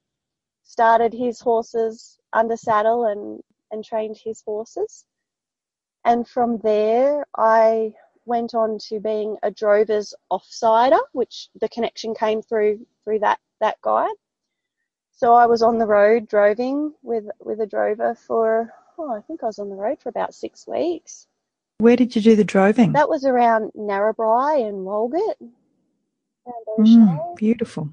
started 0.71 1.11
his 1.11 1.41
horses 1.41 2.17
under 2.31 2.55
saddle 2.55 3.05
and, 3.05 3.41
and 3.71 3.83
trained 3.83 4.17
his 4.17 4.41
horses. 4.41 5.03
And 6.05 6.25
from 6.25 6.59
there, 6.59 7.25
I 7.37 7.93
went 8.25 8.55
on 8.55 8.77
to 8.87 9.01
being 9.01 9.35
a 9.43 9.51
drover's 9.51 10.13
offsider, 10.31 10.99
which 11.11 11.49
the 11.59 11.67
connection 11.67 12.15
came 12.15 12.41
through 12.41 12.85
through 13.03 13.19
that 13.19 13.39
that 13.59 13.81
guide. 13.81 14.15
So 15.11 15.33
I 15.33 15.45
was 15.45 15.61
on 15.61 15.77
the 15.77 15.85
road 15.85 16.27
droving 16.29 16.93
with 17.03 17.25
with 17.39 17.59
a 17.59 17.67
drover 17.67 18.15
for 18.15 18.73
oh, 18.97 19.11
I 19.11 19.21
think 19.21 19.43
I 19.43 19.47
was 19.47 19.59
on 19.59 19.69
the 19.69 19.75
road 19.75 19.99
for 20.01 20.09
about 20.09 20.33
six 20.33 20.65
weeks. 20.65 21.27
Where 21.79 21.97
did 21.97 22.15
you 22.15 22.21
do 22.21 22.35
the 22.35 22.43
droving? 22.45 22.93
That 22.93 23.09
was 23.09 23.25
around 23.25 23.71
Narrabri 23.75 24.67
and 24.67 24.85
Walgett. 24.87 25.35
Mm, 26.79 27.35
beautiful. 27.35 27.89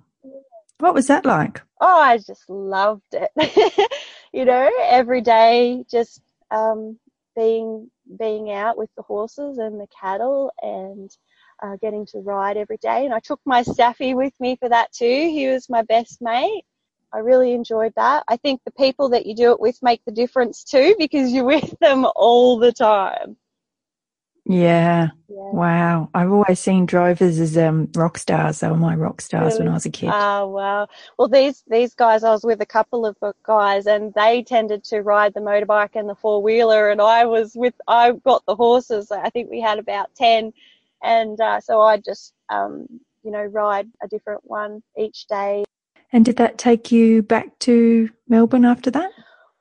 What 0.78 0.94
was 0.94 1.08
that 1.08 1.26
like? 1.26 1.60
Oh, 1.80 2.00
I 2.00 2.18
just 2.18 2.48
loved 2.48 3.12
it. 3.12 3.90
you 4.32 4.44
know, 4.44 4.70
every 4.84 5.20
day 5.20 5.84
just 5.90 6.20
um, 6.50 6.98
being 7.36 7.90
being 8.18 8.50
out 8.50 8.78
with 8.78 8.90
the 8.96 9.02
horses 9.02 9.58
and 9.58 9.78
the 9.78 9.86
cattle 10.00 10.52
and 10.62 11.10
uh, 11.62 11.76
getting 11.80 12.06
to 12.06 12.18
ride 12.18 12.56
every 12.56 12.78
day. 12.78 13.04
And 13.04 13.12
I 13.12 13.20
took 13.20 13.40
my 13.44 13.62
Staffy 13.62 14.14
with 14.14 14.32
me 14.40 14.56
for 14.56 14.68
that 14.68 14.92
too. 14.92 15.06
He 15.06 15.48
was 15.48 15.68
my 15.68 15.82
best 15.82 16.22
mate. 16.22 16.64
I 17.12 17.18
really 17.18 17.52
enjoyed 17.52 17.92
that. 17.96 18.24
I 18.28 18.36
think 18.36 18.60
the 18.64 18.70
people 18.72 19.08
that 19.10 19.26
you 19.26 19.34
do 19.34 19.52
it 19.52 19.60
with 19.60 19.78
make 19.82 20.04
the 20.04 20.12
difference 20.12 20.64
too 20.64 20.94
because 20.98 21.32
you're 21.32 21.44
with 21.44 21.74
them 21.80 22.06
all 22.16 22.58
the 22.58 22.72
time. 22.72 23.36
Yeah. 24.48 25.10
yeah. 25.28 25.36
Wow. 25.52 26.08
I've 26.14 26.32
always 26.32 26.58
seen 26.58 26.86
drovers 26.86 27.38
as 27.38 27.56
um, 27.58 27.88
rock 27.94 28.16
stars. 28.16 28.60
They 28.60 28.68
were 28.68 28.76
my 28.76 28.94
rock 28.94 29.20
stars 29.20 29.52
really? 29.52 29.64
when 29.64 29.68
I 29.68 29.74
was 29.74 29.84
a 29.84 29.90
kid. 29.90 30.10
Oh 30.12 30.48
wow. 30.48 30.88
Well, 31.18 31.28
these 31.28 31.62
these 31.68 31.94
guys, 31.94 32.24
I 32.24 32.30
was 32.30 32.44
with 32.44 32.62
a 32.62 32.66
couple 32.66 33.04
of 33.04 33.16
guys, 33.42 33.86
and 33.86 34.12
they 34.14 34.42
tended 34.42 34.84
to 34.84 35.02
ride 35.02 35.34
the 35.34 35.40
motorbike 35.40 35.94
and 35.94 36.08
the 36.08 36.14
four 36.14 36.42
wheeler, 36.42 36.90
and 36.90 37.02
I 37.02 37.26
was 37.26 37.54
with 37.54 37.74
I 37.86 38.12
got 38.12 38.44
the 38.46 38.56
horses. 38.56 39.10
I 39.10 39.28
think 39.28 39.50
we 39.50 39.60
had 39.60 39.78
about 39.78 40.14
ten, 40.14 40.52
and 41.02 41.38
uh, 41.40 41.60
so 41.60 41.82
I 41.82 41.98
just 41.98 42.32
um, 42.48 42.86
you 43.22 43.30
know 43.30 43.44
ride 43.44 43.88
a 44.02 44.08
different 44.08 44.40
one 44.44 44.82
each 44.96 45.26
day. 45.26 45.64
And 46.10 46.24
did 46.24 46.36
that 46.36 46.56
take 46.56 46.90
you 46.90 47.22
back 47.22 47.58
to 47.60 48.08
Melbourne 48.28 48.64
after 48.64 48.90
that? 48.92 49.10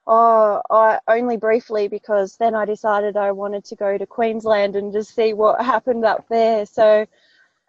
Oh, 0.09 0.61
I 0.69 0.99
only 1.09 1.35
briefly 1.35 1.89
because 1.89 2.37
then 2.37 2.55
I 2.55 2.63
decided 2.63 3.17
I 3.17 3.31
wanted 3.33 3.65
to 3.65 3.75
go 3.75 3.97
to 3.97 4.05
Queensland 4.05 4.77
and 4.77 4.93
just 4.93 5.13
see 5.13 5.33
what 5.33 5.63
happened 5.63 6.05
up 6.05 6.25
there. 6.29 6.65
So 6.65 7.05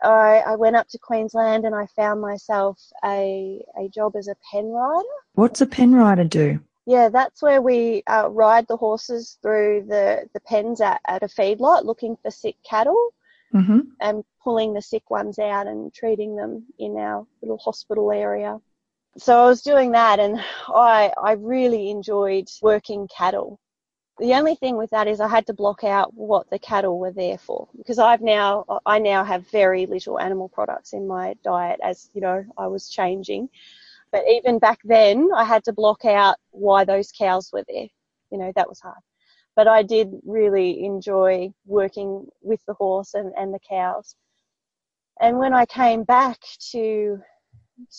I, 0.04 0.42
I 0.46 0.54
went 0.54 0.76
up 0.76 0.88
to 0.90 0.98
Queensland 0.98 1.64
and 1.64 1.74
I 1.74 1.86
found 1.86 2.20
myself 2.20 2.78
a 3.04 3.64
a 3.76 3.88
job 3.88 4.14
as 4.14 4.28
a 4.28 4.36
pen 4.52 4.70
rider. 4.70 5.08
What's 5.34 5.60
a 5.60 5.66
pen 5.66 5.94
rider 5.94 6.24
do? 6.24 6.60
Yeah, 6.86 7.08
that's 7.08 7.42
where 7.42 7.60
we 7.60 8.04
uh, 8.06 8.28
ride 8.30 8.66
the 8.68 8.76
horses 8.76 9.36
through 9.42 9.86
the, 9.88 10.26
the 10.32 10.40
pens 10.40 10.80
at, 10.80 11.02
at 11.06 11.22
a 11.22 11.26
feedlot 11.26 11.84
looking 11.84 12.16
for 12.22 12.30
sick 12.30 12.56
cattle 12.64 13.12
mm-hmm. 13.52 13.80
and 14.00 14.24
pulling 14.42 14.72
the 14.72 14.80
sick 14.80 15.10
ones 15.10 15.38
out 15.38 15.66
and 15.66 15.92
treating 15.92 16.34
them 16.34 16.64
in 16.78 16.96
our 16.96 17.26
little 17.42 17.58
hospital 17.58 18.10
area 18.10 18.58
so 19.18 19.44
I 19.44 19.46
was 19.46 19.62
doing 19.62 19.92
that 19.92 20.20
and 20.20 20.40
I, 20.68 21.12
I 21.22 21.32
really 21.32 21.90
enjoyed 21.90 22.48
working 22.62 23.08
cattle. 23.08 23.58
The 24.18 24.34
only 24.34 24.54
thing 24.54 24.76
with 24.76 24.90
that 24.90 25.06
is 25.06 25.20
I 25.20 25.28
had 25.28 25.46
to 25.46 25.54
block 25.54 25.84
out 25.84 26.12
what 26.14 26.48
the 26.50 26.58
cattle 26.58 26.98
were 26.98 27.12
there 27.12 27.38
for 27.38 27.68
because 27.76 27.98
I've 27.98 28.20
now, 28.20 28.64
I 28.86 28.98
now 28.98 29.24
have 29.24 29.48
very 29.50 29.86
little 29.86 30.18
animal 30.20 30.48
products 30.48 30.92
in 30.92 31.06
my 31.06 31.34
diet 31.44 31.80
as, 31.82 32.10
you 32.14 32.20
know, 32.20 32.44
I 32.56 32.66
was 32.66 32.88
changing. 32.88 33.48
But 34.10 34.24
even 34.28 34.58
back 34.58 34.78
then 34.84 35.28
I 35.34 35.44
had 35.44 35.64
to 35.64 35.72
block 35.72 36.04
out 36.04 36.36
why 36.50 36.84
those 36.84 37.12
cows 37.12 37.50
were 37.52 37.64
there. 37.68 37.88
You 38.30 38.38
know, 38.38 38.52
that 38.54 38.68
was 38.68 38.80
hard. 38.80 39.02
But 39.56 39.68
I 39.68 39.82
did 39.82 40.12
really 40.24 40.84
enjoy 40.84 41.52
working 41.66 42.26
with 42.42 42.60
the 42.66 42.74
horse 42.74 43.14
and, 43.14 43.32
and 43.36 43.52
the 43.52 43.60
cows. 43.68 44.14
And 45.20 45.38
when 45.38 45.52
I 45.52 45.66
came 45.66 46.04
back 46.04 46.38
to 46.70 47.20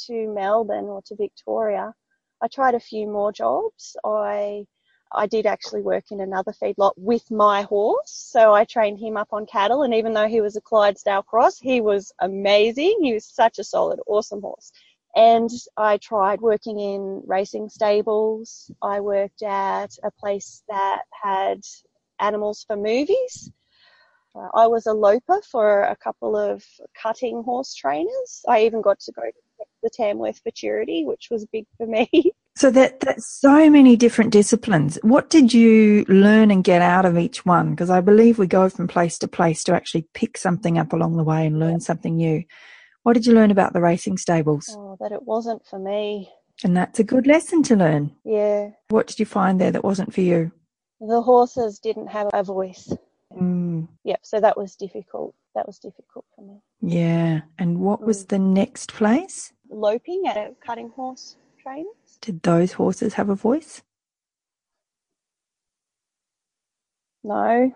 to 0.07 0.33
Melbourne 0.33 0.86
or 0.86 1.01
to 1.03 1.15
Victoria, 1.15 1.93
I 2.41 2.48
tried 2.48 2.75
a 2.75 2.79
few 2.79 3.07
more 3.07 3.31
jobs. 3.31 3.95
I 4.03 4.65
I 5.12 5.25
did 5.25 5.48
actually 5.48 5.81
work 5.81 6.12
in 6.12 6.21
another 6.21 6.53
feedlot 6.53 6.93
with 6.95 7.31
my 7.31 7.63
horse, 7.63 8.12
so 8.12 8.53
I 8.53 8.63
trained 8.63 9.00
him 9.00 9.17
up 9.17 9.29
on 9.31 9.48
cattle. 9.48 9.81
And 9.81 9.93
even 9.95 10.13
though 10.13 10.27
he 10.27 10.41
was 10.41 10.55
a 10.55 10.62
Clydesdale 10.62 11.24
cross, 11.24 11.57
he 11.59 11.81
was 11.81 12.12
amazing. 12.19 13.00
He 13.01 13.13
was 13.13 13.25
such 13.25 13.57
a 13.57 13.63
solid, 13.63 14.00
awesome 14.05 14.41
horse. 14.41 14.71
And 15.15 15.50
I 15.77 15.98
tried 15.98 16.41
working 16.41 16.79
in 16.79 17.24
racing 17.25 17.69
stables. 17.69 18.69
I 18.83 19.00
worked 19.00 19.41
at 19.41 19.98
a 20.03 20.12
place 20.12 20.63
that 20.69 21.01
had 21.12 21.62
animals 22.19 22.63
for 22.63 22.75
movies. 22.75 23.51
Uh, 24.36 24.50
I 24.53 24.67
was 24.67 24.86
a 24.86 24.93
loper 24.93 25.41
for 25.41 25.83
a 25.83 25.95
couple 25.95 26.38
of 26.38 26.63
cutting 26.93 27.41
horse 27.41 27.74
trainers. 27.74 28.45
I 28.48 28.63
even 28.65 28.81
got 28.81 29.00
to 29.01 29.12
go 29.12 29.24
to 29.24 29.49
the 29.84 29.89
Tamworth 29.89 30.39
Futurity, 30.39 31.06
which 31.06 31.28
was 31.32 31.46
big 31.51 31.66
for 31.78 31.86
me. 31.86 32.10
So 32.56 32.70
that 32.72 33.00
that's 33.00 33.39
so 33.39 33.70
many 33.70 33.96
different 33.96 34.32
disciplines. 34.34 35.00
What 35.01 35.30
did 35.30 35.54
you 35.54 36.04
learn 36.10 36.51
and 36.51 36.62
get 36.62 36.82
out 36.82 37.06
of 37.06 37.18
each 37.18 37.46
one? 37.46 37.70
Because 37.70 37.89
I 37.89 38.01
believe 38.01 38.38
we 38.38 38.48
go 38.48 38.68
from 38.68 38.86
place 38.86 39.18
to 39.20 39.30
place 39.30 39.63
to 39.63 39.74
actually 39.74 40.10
pick 40.13 40.38
something 40.38 40.78
up 40.78 40.92
along 40.92 41.16
the 41.16 41.24
way 41.24 41.46
and 41.46 41.58
learn 41.58 41.80
something 41.80 42.18
new. 42.18 42.44
What 43.04 43.13
did 43.13 43.25
you 43.25 43.34
learn 43.34 43.51
about 43.51 43.72
the 43.72 43.80
racing 43.80 44.18
stables? 44.18 44.75
Oh, 44.78 44.98
that 45.00 45.13
it 45.13 45.24
wasn't 45.24 45.66
for 45.68 45.80
me. 45.80 46.30
And 46.63 46.75
that's 46.75 47.00
a 47.00 47.04
good 47.06 47.28
lesson 47.28 47.63
to 47.63 47.78
learn. 47.78 48.12
Yeah. 48.25 48.72
What 48.89 49.08
did 49.08 49.20
you 49.20 49.25
find 49.25 49.62
there 49.62 49.72
that 49.72 49.86
wasn't 49.86 50.13
for 50.13 50.22
you? 50.22 50.51
The 51.00 51.22
horses 51.22 51.80
didn't 51.80 52.08
have 52.08 52.28
a 52.34 52.44
voice. 52.44 52.92
Mm. 53.34 53.88
Yep, 54.04 54.20
so 54.24 54.42
that 54.42 54.58
was 54.58 54.75
difficult. 54.75 55.34
That 55.56 55.68
was 55.68 55.79
difficult 55.79 56.25
for 56.36 56.46
me. 56.46 56.62
Yeah. 56.82 57.41
And 57.58 57.79
what 57.79 58.01
was 58.01 58.25
mm. 58.25 58.29
the 58.29 58.39
next 58.39 58.94
place? 58.94 59.51
loping 59.70 60.24
at 60.27 60.38
a 60.38 60.56
cutting 60.65 60.89
horse 60.89 61.36
trainers. 61.62 62.18
Did 62.22 62.41
those 62.44 62.74
horses 62.74 63.13
have 63.15 63.29
a 63.29 63.36
voice? 63.36 63.82
No. 67.24 67.74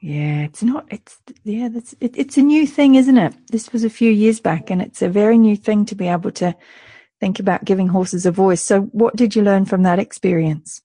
Yeah, 0.00 0.42
it's 0.42 0.62
not. 0.62 0.86
It's 0.90 1.20
yeah, 1.44 1.68
that's 1.68 1.94
it, 2.00 2.16
it's 2.16 2.36
a 2.36 2.42
new 2.42 2.66
thing, 2.66 2.96
isn't 2.96 3.16
it? 3.16 3.34
This 3.50 3.72
was 3.72 3.84
a 3.84 3.90
few 3.90 4.10
years 4.10 4.40
back, 4.40 4.70
and 4.70 4.82
it's 4.82 5.00
a 5.00 5.08
very 5.08 5.38
new 5.38 5.56
thing 5.56 5.84
to 5.86 5.94
be 5.94 6.08
able 6.08 6.32
to 6.32 6.56
think 7.20 7.38
about 7.38 7.64
giving 7.64 7.88
horses 7.88 8.26
a 8.26 8.32
voice. 8.32 8.60
So, 8.60 8.82
what 8.82 9.14
did 9.14 9.36
you 9.36 9.42
learn 9.42 9.64
from 9.64 9.84
that 9.84 10.00
experience? 10.00 10.82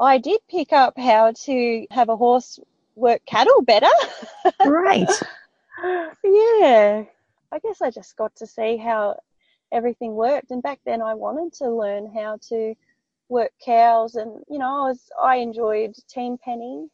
I 0.00 0.18
did 0.18 0.40
pick 0.50 0.72
up 0.72 0.98
how 0.98 1.32
to 1.44 1.86
have 1.90 2.08
a 2.08 2.16
horse 2.16 2.58
work 2.98 3.22
cattle 3.26 3.62
better. 3.62 3.86
Right. 4.64 5.08
yeah, 6.24 7.04
I 7.52 7.58
guess 7.62 7.80
I 7.80 7.90
just 7.90 8.16
got 8.16 8.34
to 8.36 8.46
see 8.46 8.76
how 8.76 9.18
everything 9.72 10.14
worked. 10.14 10.50
And 10.50 10.62
back 10.62 10.80
then 10.84 11.00
I 11.00 11.14
wanted 11.14 11.52
to 11.58 11.70
learn 11.70 12.12
how 12.12 12.38
to 12.48 12.74
work 13.28 13.52
cows 13.64 14.14
and, 14.14 14.42
you 14.48 14.58
know, 14.58 14.84
I 14.84 14.88
was, 14.88 15.10
I 15.22 15.36
enjoyed 15.36 15.94
team 16.08 16.36
penning. 16.42 16.90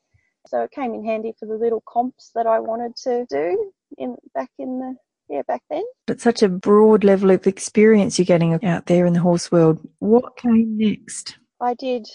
So 0.46 0.62
it 0.62 0.72
came 0.72 0.92
in 0.94 1.04
handy 1.04 1.32
for 1.38 1.46
the 1.46 1.56
little 1.56 1.82
comps 1.88 2.30
that 2.34 2.46
I 2.46 2.58
wanted 2.60 2.96
to 2.96 3.24
do 3.30 3.72
in 3.96 4.16
back 4.34 4.50
in 4.58 4.78
the 4.78 4.96
yeah, 5.28 5.40
back 5.42 5.62
then. 5.70 5.84
It's 6.06 6.22
such 6.22 6.42
a 6.42 6.50
broad 6.50 7.02
level 7.02 7.30
of 7.30 7.46
experience 7.46 8.18
you're 8.18 8.26
getting 8.26 8.62
out 8.62 8.86
there 8.86 9.06
in 9.06 9.14
the 9.14 9.20
horse 9.20 9.50
world. 9.50 9.80
What 10.00 10.36
came 10.36 10.76
next? 10.76 11.38
I 11.62 11.72
did 11.72 12.06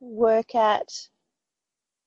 work 0.00 0.54
at 0.54 0.88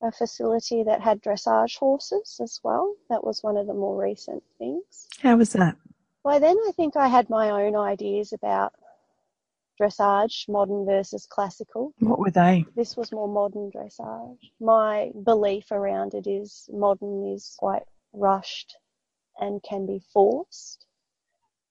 a 0.02 0.12
facility 0.12 0.82
that 0.84 1.00
had 1.00 1.22
dressage 1.22 1.76
horses 1.76 2.40
as 2.42 2.60
well. 2.62 2.94
That 3.10 3.24
was 3.24 3.42
one 3.42 3.56
of 3.56 3.66
the 3.66 3.74
more 3.74 4.00
recent 4.00 4.42
things. 4.58 5.08
How 5.20 5.36
was 5.36 5.52
that? 5.54 5.76
By 6.22 6.38
then, 6.38 6.56
I 6.68 6.72
think 6.72 6.96
I 6.96 7.08
had 7.08 7.30
my 7.30 7.50
own 7.50 7.74
ideas 7.74 8.32
about 8.32 8.72
dressage, 9.80 10.48
modern 10.48 10.84
versus 10.84 11.26
classical. 11.26 11.94
What 12.00 12.18
were 12.18 12.30
they? 12.30 12.64
This 12.74 12.96
was 12.96 13.12
more 13.12 13.28
modern 13.28 13.70
dressage. 13.70 14.50
My 14.60 15.10
belief 15.24 15.70
around 15.70 16.14
it 16.14 16.26
is 16.26 16.68
modern 16.72 17.32
is 17.32 17.54
quite 17.58 17.84
rushed 18.12 18.76
and 19.40 19.62
can 19.62 19.86
be 19.86 20.00
forced. 20.12 20.84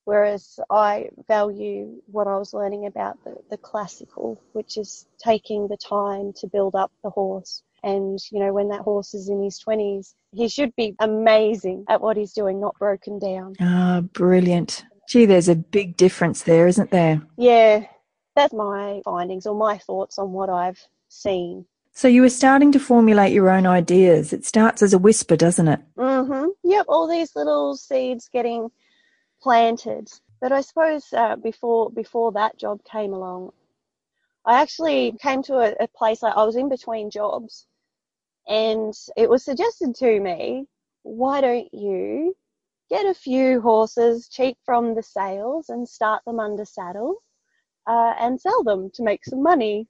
Whereas 0.06 0.58
I 0.70 1.10
value 1.28 2.02
what 2.06 2.28
I 2.28 2.38
was 2.38 2.54
learning 2.54 2.86
about 2.86 3.22
the, 3.26 3.36
the 3.50 3.58
classical, 3.58 4.42
which 4.54 4.78
is 4.78 5.06
taking 5.18 5.68
the 5.68 5.76
time 5.76 6.32
to 6.38 6.48
build 6.48 6.76
up 6.76 6.92
the 7.04 7.10
horse. 7.10 7.62
And, 7.88 8.20
you 8.32 8.40
know, 8.42 8.52
when 8.52 8.68
that 8.68 8.82
horse 8.82 9.14
is 9.14 9.30
in 9.30 9.42
his 9.42 9.64
20s, 9.66 10.14
he 10.34 10.50
should 10.50 10.76
be 10.76 10.94
amazing 11.00 11.86
at 11.88 12.02
what 12.02 12.18
he's 12.18 12.34
doing, 12.34 12.60
not 12.60 12.78
broken 12.78 13.18
down. 13.18 13.54
Ah, 13.62 14.02
brilliant. 14.12 14.84
Gee, 15.08 15.26
there's 15.26 15.48
a 15.48 15.56
big 15.56 15.96
difference 15.96 16.44
there, 16.44 16.68
isn't 16.68 16.92
there? 16.92 17.22
Yeah, 17.38 17.86
that's 18.36 18.54
my 18.54 19.02
findings 19.06 19.46
or 19.48 19.56
my 19.56 19.78
thoughts 19.78 20.20
on 20.20 20.34
what 20.34 20.50
I've 20.50 20.82
seen. 21.08 21.66
So 21.94 22.10
you 22.10 22.24
were 22.24 22.30
starting 22.30 22.74
to 22.74 22.80
formulate 22.80 23.32
your 23.32 23.50
own 23.50 23.66
ideas. 23.66 24.34
It 24.34 24.46
starts 24.46 24.82
as 24.82 24.94
a 24.94 24.98
whisper, 24.98 25.38
doesn't 25.38 25.70
it? 25.70 25.80
Mm-hmm. 25.98 26.48
Yep, 26.66 26.86
all 26.90 27.08
these 27.08 27.38
little 27.38 27.78
seeds 27.78 28.30
getting 28.34 28.70
planted. 29.42 30.10
But 30.42 30.52
I 30.52 30.60
suppose 30.60 31.06
uh, 31.14 31.38
before 31.38 31.90
before 31.90 32.34
that 32.34 32.60
job 32.60 32.82
came 32.84 33.14
along, 33.14 33.52
I 34.46 34.62
actually 34.62 35.16
came 35.22 35.42
to 35.44 35.56
a, 35.56 35.86
a 35.86 35.88
place 35.88 36.22
like 36.22 36.36
I 36.36 36.44
was 36.44 36.58
in 36.58 36.70
between 36.70 37.10
jobs, 37.10 37.66
and 38.48 38.94
it 39.16 39.30
was 39.30 39.44
suggested 39.44 39.96
to 39.96 40.20
me, 40.20 40.66
why 41.04 41.42
don't 41.42 41.74
you 41.74 42.36
get 42.90 43.06
a 43.06 43.14
few 43.14 43.62
horses 43.62 44.30
cheap 44.30 44.58
from 44.66 44.96
the 44.96 45.04
sales 45.04 45.70
and 45.70 45.88
start 45.88 46.24
them 46.26 46.40
under 46.40 46.66
saddle 46.66 47.16
uh, 47.88 48.14
and 48.20 48.40
sell 48.40 48.64
them 48.64 48.90
to 48.92 49.04
make 49.04 49.26
some 49.26 49.44
money. 49.44 49.88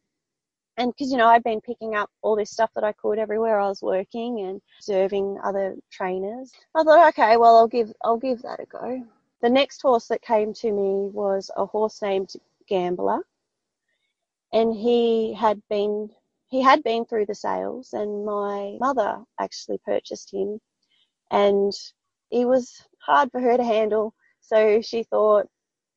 And 0.77 0.91
because, 0.91 1.11
you 1.11 1.17
know, 1.17 1.27
I'd 1.27 1.43
been 1.43 1.61
picking 1.61 1.95
up 1.95 2.09
all 2.21 2.35
this 2.35 2.51
stuff 2.51 2.69
that 2.75 2.83
I 2.83 2.91
could 2.93 3.17
everywhere 3.17 3.59
I 3.59 3.67
was 3.67 3.81
working 3.81 4.41
and 4.41 4.61
observing 4.79 5.39
other 5.43 5.75
trainers. 5.91 6.51
I 6.75 6.83
thought, 6.83 7.09
okay, 7.09 7.37
well, 7.37 7.57
I'll 7.57 7.67
give, 7.67 7.91
I'll 8.03 8.17
give 8.17 8.43
that 8.43 8.59
a 8.59 8.65
go. 8.65 9.03
The 9.41 9.49
next 9.49 9.81
horse 9.81 10.07
that 10.07 10.21
came 10.21 10.53
to 10.55 10.71
me 10.71 11.09
was 11.11 11.49
a 11.55 11.65
horse 11.65 12.01
named 12.01 12.33
Gambler. 12.67 13.21
And 14.53 14.73
he 14.73 15.33
had 15.33 15.61
been, 15.69 16.09
he 16.49 16.61
had 16.61 16.83
been 16.83 17.05
through 17.05 17.25
the 17.25 17.35
sales 17.35 17.93
and 17.93 18.25
my 18.25 18.77
mother 18.79 19.23
actually 19.39 19.79
purchased 19.85 20.33
him 20.33 20.59
and 21.31 21.73
he 22.29 22.45
was 22.45 22.81
hard 22.99 23.31
for 23.31 23.39
her 23.39 23.57
to 23.57 23.63
handle. 23.63 24.13
So 24.41 24.81
she 24.81 25.03
thought 25.03 25.47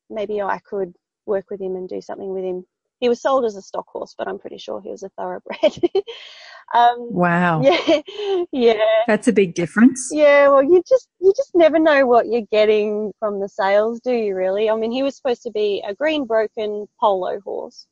maybe 0.09 0.41
I 0.41 0.59
could 0.59 0.93
work 1.25 1.45
with 1.49 1.61
him 1.61 1.75
and 1.75 1.87
do 1.87 2.01
something 2.01 2.33
with 2.33 2.43
him. 2.43 2.65
He 2.99 3.09
was 3.09 3.21
sold 3.21 3.45
as 3.45 3.55
a 3.55 3.61
stock 3.61 3.87
horse, 3.87 4.13
but 4.15 4.27
I'm 4.27 4.37
pretty 4.37 4.59
sure 4.59 4.79
he 4.79 4.91
was 4.91 5.03
a 5.03 5.09
thoroughbred. 5.09 5.59
um, 6.73 7.07
wow. 7.11 7.61
Yeah, 7.87 8.43
yeah. 8.51 8.85
That's 9.07 9.27
a 9.27 9.33
big 9.33 9.55
difference. 9.55 10.09
Yeah. 10.11 10.49
Well, 10.49 10.63
you 10.63 10.83
just 10.87 11.07
you 11.19 11.33
just 11.35 11.51
never 11.55 11.79
know 11.79 12.05
what 12.05 12.27
you're 12.27 12.47
getting 12.51 13.11
from 13.19 13.39
the 13.39 13.49
sales, 13.49 13.99
do 14.01 14.11
you? 14.11 14.35
Really? 14.35 14.69
I 14.69 14.75
mean, 14.75 14.91
he 14.91 15.01
was 15.01 15.15
supposed 15.15 15.41
to 15.43 15.51
be 15.51 15.83
a 15.87 15.95
green 15.95 16.25
broken 16.25 16.87
polo 16.99 17.39
horse, 17.39 17.87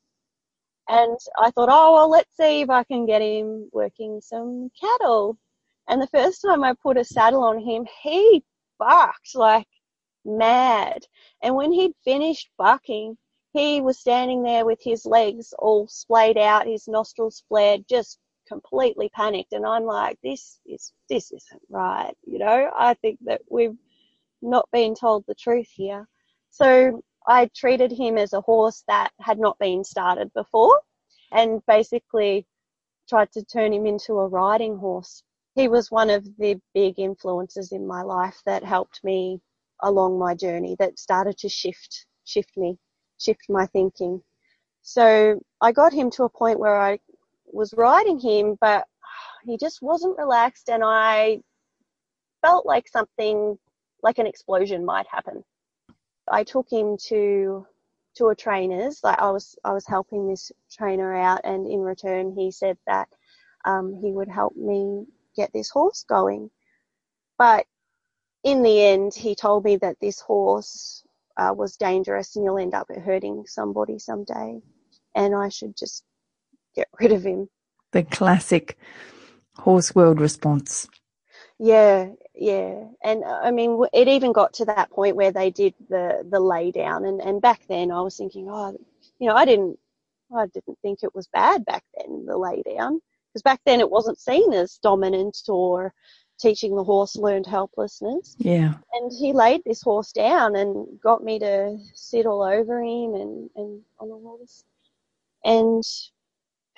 and 0.90 1.18
I 1.38 1.52
thought, 1.52 1.70
oh 1.72 1.94
well, 1.94 2.10
let's 2.10 2.36
see 2.36 2.62
if 2.62 2.70
I 2.70 2.84
can 2.84 3.06
get 3.06 3.22
him 3.22 3.70
working 3.72 4.20
some 4.22 4.72
cattle. 4.80 5.38
And 5.88 6.02
the 6.02 6.08
first 6.08 6.42
time 6.42 6.64
I 6.64 6.74
put 6.82 6.98
a 6.98 7.04
saddle 7.04 7.44
on 7.44 7.60
him, 7.60 7.86
he 8.02 8.44
bucked 8.80 9.36
like 9.36 9.68
mad. 10.26 11.06
And 11.44 11.56
when 11.56 11.72
he'd 11.72 11.94
finished 12.04 12.50
bucking, 12.58 13.18
he 13.54 13.82
was 13.82 14.00
standing 14.00 14.44
there 14.44 14.66
with 14.66 14.80
his 14.84 15.06
legs 15.06 15.54
all 15.58 15.88
splayed 15.88 16.38
out, 16.38 16.68
his 16.68 16.88
nostrils 16.88 17.44
flared, 17.48 17.86
just 17.88 18.20
completely 18.48 19.10
panicked. 19.10 19.54
And 19.54 19.66
I'm 19.66 19.86
like, 19.86 20.18
this 20.24 20.60
is, 20.66 20.92
this 21.08 21.32
isn't 21.32 21.62
right. 21.70 22.14
You 22.26 22.40
know, 22.40 22.72
I 22.78 22.96
think 22.96 23.20
that 23.26 23.42
we've 23.50 23.78
not 24.42 24.68
been 24.72 24.96
told 24.96 25.24
the 25.28 25.36
truth 25.36 25.70
here. 25.72 26.08
So 26.52 27.04
I 27.28 27.50
treated 27.56 27.92
him 27.92 28.18
as 28.18 28.34
a 28.34 28.42
horse 28.42 28.84
that 28.88 29.12
had 29.20 29.40
not 29.40 29.58
been 29.60 29.84
started 29.84 30.32
before 30.34 30.80
and 31.32 31.62
basically 31.68 32.48
tried 33.08 33.32
to 33.34 33.44
turn 33.44 33.74
him 33.74 33.86
into 33.86 34.14
a 34.20 34.28
riding 34.28 34.78
horse. 34.78 35.24
He 35.56 35.68
was 35.68 35.92
one 35.92 36.10
of 36.10 36.26
the 36.38 36.60
big 36.74 37.00
influences 37.00 37.72
in 37.72 37.86
my 37.86 38.02
life 38.02 38.42
that 38.46 38.64
helped 38.64 39.04
me 39.04 39.42
along 39.82 40.20
my 40.20 40.36
journey 40.36 40.76
that 40.80 41.00
started 41.00 41.38
to 41.40 41.50
shift 41.50 42.06
shift 42.26 42.56
me 42.58 42.78
shift 43.20 43.46
my 43.50 43.66
thinking. 43.68 44.22
So 44.82 45.40
i 45.62 45.72
got 45.72 45.94
him 45.94 46.10
to 46.12 46.24
a 46.24 46.30
point 46.30 46.60
where 46.60 46.80
i 46.80 47.00
was 47.52 47.74
riding 47.76 48.20
him 48.20 48.58
but 48.62 48.86
he 49.46 49.58
just 49.58 49.82
wasn't 49.82 50.18
relaxed 50.18 50.70
and 50.70 50.84
i 50.84 51.42
felt 52.42 52.66
like 52.66 52.88
something 52.88 53.58
like 54.04 54.18
an 54.20 54.28
explosion 54.28 54.86
might 54.86 55.08
happen 55.08 55.44
i 56.32 56.44
took 56.44 56.68
him 56.72 56.98
to 56.98 57.66
to 58.16 58.28
a 58.28 58.36
trainer's 58.36 59.02
like 59.04 59.20
i 59.20 59.30
was 59.30 59.56
i 59.64 59.72
was 59.72 59.86
helping 59.88 60.28
this 60.28 60.52
trainer 60.72 61.16
out 61.16 61.42
and 61.44 61.68
in 61.68 61.80
return 61.80 62.34
he 62.36 62.52
said 62.52 62.78
that 62.86 63.08
um, 63.66 63.94
he 64.02 64.12
would 64.12 64.30
help 64.30 64.56
me 64.56 65.06
get 65.36 65.52
this 65.54 65.70
horse 65.70 66.06
going. 66.08 66.50
But 67.38 67.66
in 68.44 68.64
the 68.64 68.82
end, 68.82 69.14
he 69.14 69.36
told 69.36 69.64
me 69.66 69.78
that 69.78 69.98
this 70.02 70.20
horse 70.20 71.04
uh, 71.38 71.54
was 71.56 71.78
dangerous 71.78 72.36
and 72.36 72.46
you'll 72.46 72.58
end 72.58 72.74
up 72.74 72.88
hurting 72.90 73.46
somebody 73.48 74.00
someday, 74.00 74.62
and 75.16 75.36
I 75.36 75.50
should 75.50 75.76
just 75.78 76.04
get 76.76 76.88
rid 77.00 77.12
of 77.12 77.24
him. 77.24 77.50
The 77.92 78.04
classic 78.04 78.78
horse 79.58 79.96
world 79.96 80.20
response. 80.20 80.88
Yeah, 81.60 82.12
yeah, 82.36 82.86
and 83.04 83.24
uh, 83.24 83.42
I 83.44 83.52
mean, 83.52 83.84
it 83.94 84.08
even 84.08 84.32
got 84.32 84.54
to 84.56 84.66
that 84.66 84.90
point 84.92 85.18
where 85.18 85.32
they 85.32 85.52
did 85.52 85.74
the 85.90 86.26
the 86.30 86.40
lay 86.40 86.72
down, 86.72 87.06
and 87.06 87.22
and 87.22 87.42
back 87.42 87.62
then 87.68 87.92
I 87.92 88.02
was 88.02 88.16
thinking, 88.16 88.48
oh, 88.50 88.78
you 89.20 89.28
know, 89.28 89.36
I 89.36 89.44
didn't, 89.46 89.78
I 90.36 90.46
didn't 90.48 90.80
think 90.82 91.00
it 91.04 91.14
was 91.14 91.28
bad 91.28 91.66
back 91.66 91.84
then 91.98 92.26
the 92.26 92.38
lay 92.38 92.62
down, 92.64 93.02
because 93.30 93.42
back 93.44 93.60
then 93.66 93.82
it 93.82 93.90
wasn't 93.90 94.20
seen 94.20 94.54
as 94.54 94.78
dominant 94.82 95.38
or 95.50 95.94
teaching 96.40 96.76
the 96.76 96.84
horse 96.84 97.16
learned 97.18 97.46
helplessness. 97.46 98.36
Yeah. 98.40 98.76
And 98.94 99.12
he 99.12 99.34
laid 99.34 99.62
this 99.66 99.82
horse 99.82 100.12
down 100.12 100.56
and 100.56 101.00
got 101.02 101.24
me 101.24 101.40
to 101.40 101.78
sit 101.94 102.26
all 102.26 102.42
over 102.42 102.82
him 102.82 103.16
and, 103.16 103.50
and 103.56 103.82
on 104.00 104.10
the 104.10 104.18
horse. 104.18 104.64
And 105.44 105.84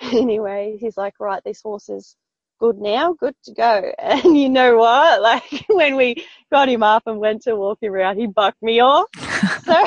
anyway, 0.00 0.76
he's 0.80 0.96
like, 0.96 1.14
right, 1.20 1.42
this 1.44 1.62
horse 1.62 1.88
is 1.88 2.16
good 2.62 2.78
now, 2.78 3.12
good 3.14 3.34
to 3.44 3.52
go. 3.52 3.92
And 3.98 4.38
you 4.38 4.48
know 4.48 4.76
what? 4.76 5.20
Like 5.32 5.64
when 5.68 5.96
we 5.96 6.24
got 6.50 6.68
him 6.68 6.82
up 6.82 7.04
and 7.06 7.18
went 7.18 7.42
to 7.42 7.56
walk 7.56 7.78
him 7.82 7.92
around, 7.92 8.18
he 8.18 8.26
bucked 8.26 8.62
me 8.62 8.80
off. 8.80 9.08
so, 9.64 9.84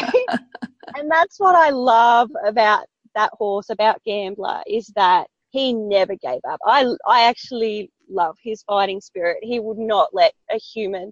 and 0.95 1.09
that's 1.09 1.39
what 1.39 1.55
I 1.55 1.69
love 1.69 2.29
about 2.45 2.85
that 3.15 3.31
horse, 3.33 3.69
about 3.69 4.03
Gambler, 4.05 4.61
is 4.67 4.87
that 4.95 5.27
he 5.51 5.73
never 5.73 6.15
gave 6.15 6.41
up. 6.49 6.59
I, 6.65 6.85
I 7.07 7.23
actually 7.23 7.91
love 8.09 8.35
his 8.43 8.63
fighting 8.63 8.99
spirit. 8.99 9.37
He 9.41 9.59
would 9.59 9.77
not 9.77 10.09
let 10.13 10.33
a 10.51 10.57
human 10.57 11.11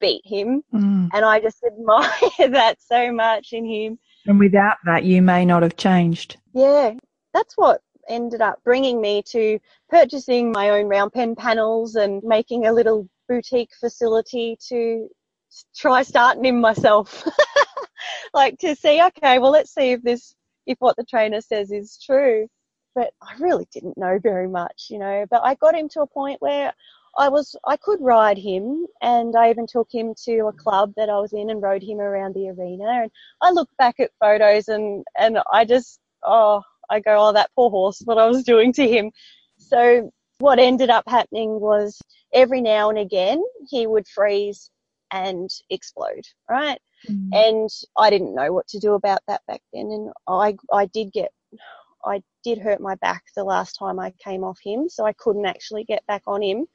beat 0.00 0.22
him. 0.24 0.62
Mm. 0.72 1.10
And 1.12 1.24
I 1.24 1.40
just 1.40 1.62
admire 1.66 2.48
that 2.50 2.76
so 2.80 3.12
much 3.12 3.48
in 3.52 3.66
him. 3.66 3.98
And 4.26 4.38
without 4.38 4.76
that, 4.86 5.04
you 5.04 5.20
may 5.20 5.44
not 5.44 5.62
have 5.62 5.76
changed. 5.76 6.38
Yeah, 6.54 6.92
that's 7.34 7.54
what 7.56 7.80
ended 8.08 8.40
up 8.40 8.62
bringing 8.64 9.00
me 9.00 9.22
to 9.22 9.58
purchasing 9.88 10.52
my 10.52 10.70
own 10.70 10.86
round 10.86 11.12
pen 11.12 11.34
panels 11.34 11.96
and 11.96 12.22
making 12.22 12.66
a 12.66 12.72
little 12.72 13.08
boutique 13.28 13.72
facility 13.78 14.56
to 14.68 15.08
try 15.76 16.02
starting 16.02 16.44
him 16.44 16.60
myself. 16.60 17.26
like 18.34 18.58
to 18.58 18.74
see, 18.74 19.02
okay, 19.02 19.38
well, 19.38 19.50
let's 19.52 19.74
see 19.74 19.92
if 19.92 20.02
this, 20.02 20.34
if 20.66 20.78
what 20.80 20.96
the 20.96 21.04
trainer 21.04 21.40
says 21.40 21.70
is 21.70 21.98
true 22.04 22.48
but 22.94 23.12
I 23.22 23.34
really 23.38 23.66
didn't 23.72 23.96
know 23.96 24.18
very 24.22 24.48
much, 24.48 24.86
you 24.90 24.98
know. 24.98 25.26
But 25.30 25.42
I 25.42 25.54
got 25.56 25.74
him 25.74 25.88
to 25.90 26.02
a 26.02 26.06
point 26.06 26.40
where 26.40 26.72
I 27.18 27.28
was 27.28 27.56
I 27.66 27.76
could 27.76 28.00
ride 28.00 28.38
him, 28.38 28.86
and 29.00 29.36
I 29.36 29.50
even 29.50 29.66
took 29.66 29.88
him 29.92 30.14
to 30.24 30.48
a 30.48 30.52
club 30.52 30.92
that 30.96 31.08
I 31.10 31.18
was 31.18 31.32
in 31.32 31.50
and 31.50 31.62
rode 31.62 31.82
him 31.82 32.00
around 32.00 32.34
the 32.34 32.48
arena. 32.50 33.02
And 33.02 33.10
I 33.40 33.50
look 33.50 33.68
back 33.78 34.00
at 34.00 34.10
photos, 34.20 34.68
and 34.68 35.04
and 35.16 35.38
I 35.52 35.64
just 35.64 36.00
oh 36.24 36.62
I 36.92 37.00
go 37.00 37.16
oh 37.28 37.32
that 37.32 37.50
poor 37.56 37.70
horse, 37.70 38.02
what 38.04 38.18
I 38.18 38.26
was 38.26 38.44
doing 38.52 38.72
to 38.74 38.86
him. 38.86 39.10
So 39.58 40.10
what 40.38 40.58
ended 40.58 40.90
up 40.90 41.04
happening 41.06 41.60
was 41.60 42.00
every 42.32 42.60
now 42.60 42.90
and 42.90 42.98
again 42.98 43.42
he 43.68 43.86
would 43.86 44.06
freeze 44.08 44.70
and 45.12 45.48
explode, 45.70 46.24
right? 46.48 46.80
Mm. 47.08 47.30
And 47.32 47.70
I 47.96 48.10
didn't 48.10 48.34
know 48.34 48.52
what 48.52 48.66
to 48.68 48.78
do 48.78 48.94
about 48.94 49.20
that 49.28 49.42
back 49.46 49.62
then, 49.72 49.90
and 49.90 50.12
I 50.28 50.56
I 50.72 50.86
did 50.86 51.12
get 51.12 51.30
I 52.04 52.22
did 52.42 52.58
hurt 52.58 52.80
my 52.80 52.96
back 52.96 53.22
the 53.36 53.44
last 53.44 53.74
time 53.74 53.98
I 53.98 54.12
came 54.24 54.44
off 54.44 54.58
him, 54.62 54.88
so 54.88 55.04
I 55.04 55.12
couldn't 55.12 55.46
actually 55.46 55.84
get 55.84 56.04
back 56.06 56.22
on 56.26 56.42
him. 56.42 56.66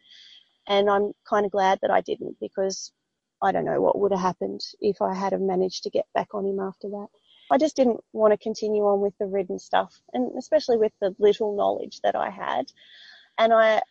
And 0.68 0.90
I'm 0.90 1.14
kind 1.30 1.46
of 1.46 1.52
glad 1.52 1.80
that 1.82 1.92
I 1.92 2.02
didn't 2.02 2.38
because 2.42 2.92
I 3.42 3.52
don't 3.52 3.66
know 3.66 3.82
what 3.82 4.00
would 4.00 4.12
have 4.12 4.22
happened 4.22 4.62
if 4.82 5.02
I 5.02 5.14
had 5.14 5.32
have 5.32 5.42
managed 5.42 5.84
to 5.84 5.90
get 5.90 6.06
back 6.14 6.34
on 6.34 6.46
him 6.46 6.60
after 6.60 6.90
that. 6.90 7.08
I 7.50 7.58
just 7.58 7.76
didn't 7.76 8.02
want 8.14 8.34
to 8.34 8.38
continue 8.38 8.84
on 8.84 9.00
with 9.00 9.14
the 9.20 9.26
written 9.26 9.60
stuff, 9.60 10.02
and 10.14 10.38
especially 10.38 10.78
with 10.78 10.92
the 11.00 11.16
little 11.20 11.56
knowledge 11.56 12.02
that 12.02 12.16
I 12.16 12.30
had. 12.30 12.72
And 13.38 13.54
I, 13.54 13.82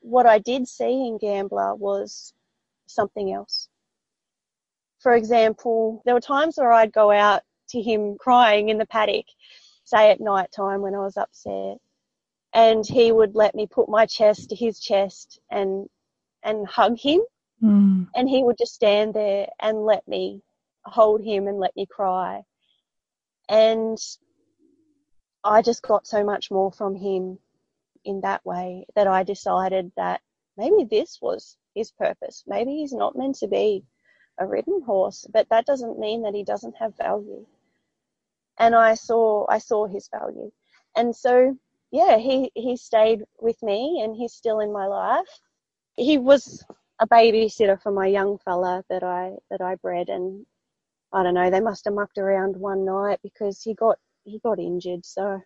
what 0.00 0.26
I 0.26 0.38
did 0.38 0.68
see 0.68 1.06
in 1.06 1.18
Gambler 1.18 1.74
was 1.74 2.34
something 2.86 3.32
else. 3.32 3.68
For 5.00 5.14
example, 5.14 6.02
there 6.04 6.14
were 6.14 6.20
times 6.20 6.56
where 6.56 6.72
I'd 6.72 6.92
go 6.92 7.10
out 7.10 7.42
to 7.70 7.80
him 7.80 8.16
crying 8.18 8.68
in 8.68 8.78
the 8.78 8.86
paddock 8.86 9.26
say 9.88 10.10
at 10.10 10.20
night 10.20 10.52
time 10.52 10.82
when 10.82 10.94
I 10.94 10.98
was 10.98 11.16
upset. 11.16 11.78
And 12.52 12.86
he 12.86 13.12
would 13.12 13.34
let 13.34 13.54
me 13.54 13.66
put 13.66 13.88
my 13.88 14.06
chest 14.06 14.50
to 14.50 14.56
his 14.56 14.80
chest 14.80 15.40
and 15.50 15.88
and 16.42 16.66
hug 16.66 16.98
him. 16.98 17.20
Mm. 17.62 18.08
And 18.14 18.28
he 18.28 18.42
would 18.42 18.58
just 18.58 18.74
stand 18.74 19.14
there 19.14 19.48
and 19.60 19.84
let 19.84 20.06
me 20.06 20.42
hold 20.84 21.22
him 21.22 21.46
and 21.48 21.58
let 21.58 21.74
me 21.76 21.86
cry. 21.86 22.42
And 23.48 23.98
I 25.44 25.62
just 25.62 25.82
got 25.82 26.06
so 26.06 26.24
much 26.24 26.50
more 26.50 26.72
from 26.72 26.94
him 26.94 27.38
in 28.04 28.20
that 28.22 28.44
way 28.44 28.86
that 28.94 29.06
I 29.06 29.22
decided 29.22 29.92
that 29.96 30.20
maybe 30.56 30.84
this 30.84 31.20
was 31.20 31.56
his 31.74 31.90
purpose. 31.92 32.44
Maybe 32.46 32.76
he's 32.76 32.92
not 32.92 33.16
meant 33.16 33.36
to 33.36 33.48
be 33.48 33.84
a 34.38 34.46
ridden 34.46 34.82
horse, 34.82 35.26
but 35.32 35.48
that 35.50 35.66
doesn't 35.66 35.98
mean 35.98 36.22
that 36.22 36.34
he 36.34 36.44
doesn't 36.44 36.76
have 36.76 36.96
value 36.96 37.46
and 38.58 38.74
I 38.74 38.94
saw 38.94 39.46
I 39.48 39.58
saw 39.58 39.86
his 39.86 40.08
value. 40.08 40.50
And 40.96 41.14
so 41.14 41.56
yeah, 41.90 42.18
he 42.18 42.50
he 42.54 42.76
stayed 42.76 43.24
with 43.40 43.62
me 43.62 44.00
and 44.02 44.14
he's 44.14 44.32
still 44.32 44.60
in 44.60 44.72
my 44.72 44.86
life. 44.86 45.28
He 45.96 46.18
was 46.18 46.64
a 47.00 47.06
babysitter 47.06 47.80
for 47.80 47.92
my 47.92 48.06
young 48.06 48.38
fella 48.38 48.84
that 48.90 49.02
I 49.02 49.32
that 49.50 49.60
I 49.60 49.76
bred 49.76 50.08
and 50.08 50.44
I 51.12 51.22
don't 51.22 51.34
know, 51.34 51.50
they 51.50 51.60
must 51.60 51.84
have 51.86 51.94
mucked 51.94 52.18
around 52.18 52.56
one 52.56 52.84
night 52.84 53.20
because 53.22 53.62
he 53.62 53.74
got 53.74 53.98
he 54.24 54.38
got 54.40 54.58
injured. 54.58 55.06
So 55.06 55.40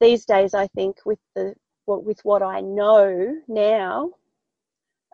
these 0.00 0.24
days 0.24 0.54
I 0.54 0.66
think 0.68 0.98
with 1.06 1.20
the 1.34 1.54
with 1.86 2.20
what 2.24 2.42
I 2.42 2.60
know 2.60 3.36
now, 3.48 4.10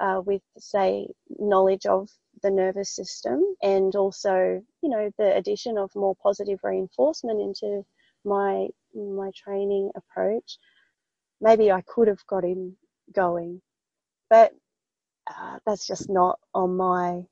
uh, 0.00 0.20
with 0.24 0.42
say 0.58 1.08
knowledge 1.38 1.86
of 1.86 2.08
the 2.42 2.50
nervous 2.50 2.94
system 2.94 3.42
and 3.62 3.94
also 3.96 4.62
you 4.82 4.88
know 4.88 5.10
the 5.18 5.36
addition 5.36 5.78
of 5.78 5.94
more 5.94 6.16
positive 6.22 6.58
reinforcement 6.62 7.40
into 7.40 7.84
my 8.24 8.68
my 8.94 9.30
training 9.34 9.90
approach 9.96 10.58
maybe 11.40 11.70
I 11.70 11.82
could 11.82 12.08
have 12.08 12.26
got 12.26 12.44
him 12.44 12.76
going 13.14 13.62
but 14.30 14.52
uh, 15.28 15.58
that's 15.66 15.86
just 15.86 16.10
not 16.10 16.38
on 16.54 16.76
my 16.76 17.24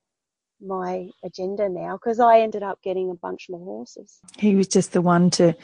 my 0.62 1.08
agenda 1.22 1.68
now 1.68 1.96
because 1.96 2.20
I 2.20 2.40
ended 2.40 2.62
up 2.62 2.82
getting 2.82 3.10
a 3.10 3.14
bunch 3.14 3.46
more 3.48 3.64
horses. 3.64 4.20
He 4.38 4.54
was 4.54 4.68
just 4.68 4.92
the 4.92 5.02
one 5.02 5.30
to 5.30 5.54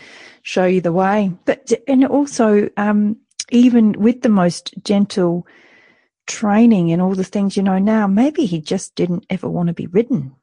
show 0.42 0.66
you 0.66 0.80
the 0.80 0.92
way. 0.92 1.32
But 1.44 1.72
and 1.86 2.04
also 2.06 2.68
um, 2.76 3.16
even 3.50 3.92
with 3.92 4.22
the 4.22 4.28
most 4.28 4.74
gentle 4.84 5.46
training 6.26 6.92
and 6.92 7.00
all 7.00 7.14
the 7.14 7.24
things 7.24 7.56
you 7.56 7.62
know 7.62 7.78
now, 7.78 8.06
maybe 8.06 8.44
he 8.44 8.60
just 8.60 8.94
didn't 8.94 9.26
ever 9.30 9.48
want 9.48 9.68
to 9.68 9.74
be 9.74 9.86
ridden. 9.86 10.34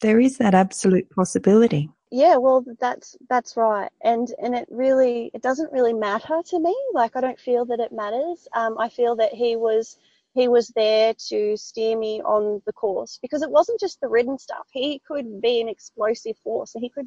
There 0.00 0.20
is 0.20 0.38
that 0.38 0.54
absolute 0.54 1.08
possibility. 1.10 1.90
Yeah, 2.10 2.36
well, 2.36 2.64
that's 2.78 3.16
that's 3.28 3.56
right, 3.56 3.90
and 4.00 4.32
and 4.40 4.54
it 4.54 4.68
really 4.70 5.30
it 5.34 5.42
doesn't 5.42 5.72
really 5.72 5.92
matter 5.92 6.40
to 6.50 6.58
me. 6.60 6.74
Like 6.92 7.16
I 7.16 7.20
don't 7.20 7.38
feel 7.38 7.64
that 7.66 7.80
it 7.80 7.92
matters. 7.92 8.46
Um, 8.54 8.78
I 8.78 8.88
feel 8.88 9.16
that 9.16 9.34
he 9.34 9.56
was 9.56 9.98
he 10.36 10.48
was 10.48 10.68
there 10.76 11.14
to 11.28 11.56
steer 11.56 11.96
me 11.98 12.20
on 12.20 12.60
the 12.66 12.72
course 12.72 13.18
because 13.22 13.40
it 13.40 13.50
wasn't 13.50 13.80
just 13.80 13.98
the 14.00 14.08
ridden 14.08 14.38
stuff. 14.38 14.66
He 14.70 15.00
could 15.08 15.40
be 15.40 15.62
an 15.62 15.68
explosive 15.68 16.36
force, 16.44 16.74
and 16.74 16.84
he 16.84 16.90
could, 16.90 17.06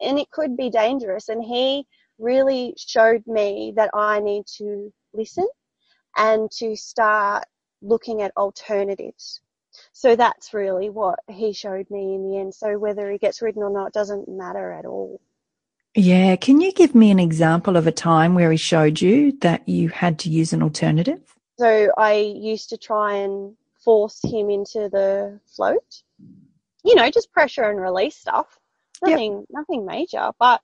and 0.00 0.18
it 0.18 0.30
could 0.32 0.56
be 0.56 0.68
dangerous. 0.68 1.28
And 1.28 1.44
he 1.44 1.86
really 2.18 2.74
showed 2.76 3.24
me 3.28 3.72
that 3.76 3.90
I 3.94 4.18
need 4.18 4.46
to 4.58 4.92
listen 5.12 5.46
and 6.16 6.50
to 6.58 6.74
start 6.74 7.44
looking 7.82 8.20
at 8.22 8.36
alternatives. 8.36 9.40
So 9.92 10.16
that's 10.16 10.52
really 10.52 10.90
what 10.90 11.20
he 11.28 11.52
showed 11.52 11.88
me 11.88 12.16
in 12.16 12.28
the 12.28 12.38
end. 12.38 12.52
So 12.52 12.78
whether 12.78 13.10
he 13.12 13.18
gets 13.18 13.42
ridden 13.42 13.62
or 13.62 13.70
not 13.70 13.92
doesn't 13.92 14.28
matter 14.28 14.72
at 14.72 14.86
all. 14.86 15.20
Yeah. 15.94 16.34
Can 16.34 16.60
you 16.60 16.72
give 16.72 16.96
me 16.96 17.12
an 17.12 17.20
example 17.20 17.76
of 17.76 17.86
a 17.86 17.92
time 17.92 18.34
where 18.34 18.50
he 18.50 18.56
showed 18.56 19.00
you 19.00 19.38
that 19.42 19.68
you 19.68 19.88
had 19.88 20.18
to 20.20 20.30
use 20.30 20.52
an 20.52 20.62
alternative? 20.62 21.33
So 21.58 21.90
I 21.96 22.14
used 22.14 22.70
to 22.70 22.78
try 22.78 23.14
and 23.14 23.56
force 23.84 24.20
him 24.24 24.50
into 24.50 24.88
the 24.88 25.38
float. 25.46 26.02
You 26.84 26.94
know, 26.94 27.10
just 27.10 27.32
pressure 27.32 27.70
and 27.70 27.80
release 27.80 28.16
stuff. 28.16 28.58
Nothing, 29.02 29.38
yep. 29.38 29.46
nothing 29.50 29.86
major, 29.86 30.30
but 30.38 30.60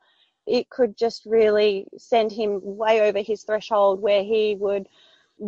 it 0.46 0.68
could 0.70 0.96
just 0.96 1.24
really 1.26 1.86
send 1.98 2.32
him 2.32 2.60
way 2.62 3.02
over 3.08 3.20
his 3.20 3.42
threshold 3.42 4.00
where 4.00 4.22
he 4.22 4.56
would 4.58 4.88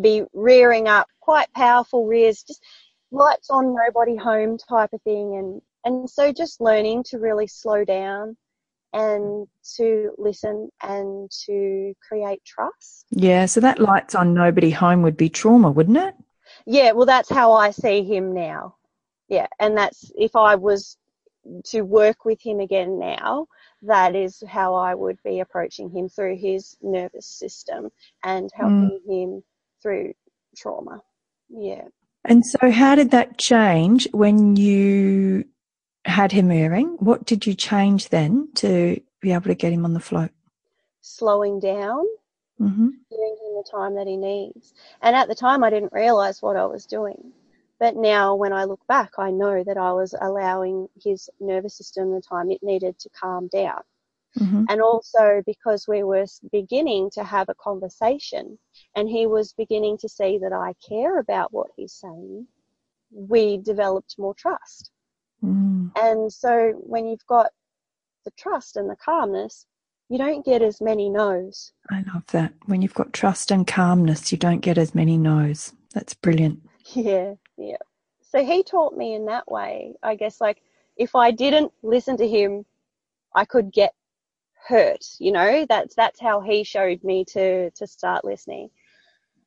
be 0.01 0.23
rearing 0.33 0.89
up 0.89 1.09
quite 1.21 1.53
powerful 1.55 2.07
rears, 2.07 2.43
just 2.43 2.63
lights 3.11 3.51
on, 3.51 3.75
nobody 3.75 4.17
home 4.17 4.59
type 4.59 4.93
of 4.93 5.03
thing. 5.03 5.37
And, 5.37 5.63
and 5.85 6.09
so 6.09 6.33
just 6.33 6.61
learning 6.61 7.05
to 7.05 7.19
really 7.19 7.47
slow 7.47 7.85
down 7.85 8.37
and 8.93 9.47
to 9.77 10.13
listen 10.19 10.71
and 10.83 11.31
to 11.47 11.95
create 12.07 12.45
trust. 12.45 13.07
Yeah, 13.11 13.47
so 13.47 13.61
that 13.61 13.79
lights 13.79 14.15
on, 14.15 14.35
nobody 14.35 14.71
home 14.71 15.03
would 15.03 15.17
be 15.17 15.29
trauma, 15.29 15.71
wouldn't 15.71 15.97
it? 15.97 16.15
Yeah, 16.67 16.93
well, 16.93 17.07
that's 17.07 17.31
how 17.31 17.53
I 17.53 17.71
see 17.71 18.05
him 18.05 18.35
now. 18.35 18.77
Yeah, 19.29 19.47
and 19.59 19.77
that's 19.77 20.13
if 20.17 20.37
I 20.37 20.57
was 20.57 20.97
to 21.67 21.83
work 21.83 22.25
with 22.25 22.41
him 22.41 22.61
again 22.61 22.99
now, 22.99 23.47
that 23.83 24.15
is 24.15 24.43
how 24.47 24.75
I 24.75 24.95
would 24.95 25.19
be 25.25 25.41
approaching 25.41 25.91
him 25.91 26.09
through 26.09 26.37
his 26.37 26.77
nervous 26.83 27.27
system 27.27 27.91
and 28.23 28.51
helping 28.55 29.01
mm. 29.09 29.11
him 29.11 29.43
through 29.83 30.13
trauma. 30.57 31.03
Yeah. 31.49 31.85
And 32.25 32.47
so, 32.47 32.71
how 32.71 32.95
did 32.95 33.11
that 33.11 33.39
change 33.39 34.09
when 34.13 34.55
you 34.55 35.45
had 36.05 36.33
him 36.33 36.51
earring? 36.51 36.97
What 36.99 37.25
did 37.25 37.47
you 37.47 37.55
change 37.55 38.09
then 38.09 38.49
to 38.57 39.01
be 39.21 39.33
able 39.33 39.45
to 39.45 39.55
get 39.55 39.73
him 39.73 39.85
on 39.85 39.95
the 39.95 40.01
float? 40.01 40.31
Slowing 41.01 41.61
down, 41.61 42.07
mm-hmm. 42.61 42.89
giving 43.11 43.37
him 43.43 43.55
the 43.55 43.69
time 43.71 43.95
that 43.95 44.07
he 44.07 44.17
needs. 44.17 44.75
And 45.01 45.17
at 45.17 45.29
the 45.29 45.35
time, 45.35 45.65
I 45.65 45.71
didn't 45.71 45.93
realize 45.93 46.43
what 46.43 46.57
I 46.57 46.67
was 46.67 46.87
doing. 46.87 47.33
But 47.81 47.97
now, 47.97 48.37
when 48.37 48.53
I 48.53 48.65
look 48.65 48.87
back, 48.87 49.11
I 49.19 49.33
know 49.33 49.65
that 49.65 49.77
I 49.77 49.93
was 49.93 50.15
allowing 50.21 50.89
his 51.03 51.29
nervous 51.41 51.75
system 51.75 52.13
the 52.13 52.21
time 52.21 52.51
it 52.51 52.63
needed 52.63 52.97
to 53.01 53.09
calm 53.11 53.49
down. 53.49 53.83
Mm-hmm. 54.39 54.67
And 54.69 54.81
also 54.81 55.43
because 55.45 55.89
we 55.89 56.05
were 56.05 56.25
beginning 56.53 57.11
to 57.11 57.25
have 57.25 57.49
a 57.49 57.55
conversation 57.55 58.57
and 58.95 59.09
he 59.09 59.27
was 59.27 59.53
beginning 59.53 59.99
to 59.99 60.09
see 60.09 60.39
that 60.39 60.53
I 60.53 60.75
care 60.89 61.19
about 61.19 61.53
what 61.53 61.71
he's 61.77 61.93
saying, 61.93 62.47
we 63.11 63.59
developed 63.59 64.15
more 64.17 64.35
trust. 64.35 64.92
Mm. 65.45 65.91
And 66.01 66.33
so 66.33 66.73
when 66.77 67.07
you've 67.07 67.27
got 67.27 67.51
the 68.25 68.31
trust 68.33 68.77
and 68.77 68.89
the 68.89 68.97
calmness, 68.97 69.67
you 70.09 70.19
don't 70.19 70.45
get 70.45 70.63
as 70.63 70.81
many 70.81 71.09
no's. 71.09 71.73
I 71.91 72.05
love 72.13 72.27
that. 72.33 72.53
When 72.67 72.83
you've 72.83 72.95
got 72.95 73.13
trust 73.13 73.51
and 73.51 73.67
calmness, 73.67 74.31
you 74.31 74.39
don't 74.39 74.61
get 74.61 74.79
as 74.79 74.95
many 74.95 75.17
no's. 75.17 75.73
That's 75.95 76.15
brilliant. 76.15 76.61
Yeah, 76.95 77.35
yeah. 77.57 77.79
So 78.21 78.45
he 78.45 78.63
taught 78.63 78.97
me 78.97 79.15
in 79.15 79.27
that 79.27 79.51
way. 79.51 79.95
I 80.03 80.15
guess 80.15 80.41
like 80.41 80.63
if 80.97 81.15
I 81.15 81.31
didn't 81.31 81.73
listen 81.83 82.17
to 82.19 82.29
him, 82.29 82.65
I 83.35 83.45
could 83.45 83.73
get 83.73 83.95
hurt. 84.67 85.05
You 85.19 85.33
know, 85.33 85.67
that's 85.69 85.95
that's 85.95 86.21
how 86.21 86.41
he 86.41 86.65
showed 86.65 87.03
me 87.05 87.25
to 87.27 87.71
to 87.71 87.87
start 87.87 88.25
listening. 88.25 88.71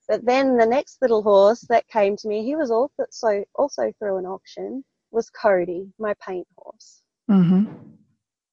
But 0.07 0.25
then 0.25 0.57
the 0.57 0.65
next 0.65 1.01
little 1.01 1.23
horse 1.23 1.61
that 1.69 1.87
came 1.87 2.15
to 2.17 2.27
me, 2.27 2.43
he 2.43 2.55
was 2.55 2.71
also 2.71 3.43
also 3.55 3.91
through 3.97 4.17
an 4.17 4.25
auction, 4.25 4.83
was 5.15 5.29
Cody, 5.29 5.87
my 5.97 6.13
paint 6.25 6.47
horse. 6.57 7.01
Mm-hmm. 7.31 7.65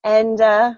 And 0.05 0.41
uh, 0.41 0.75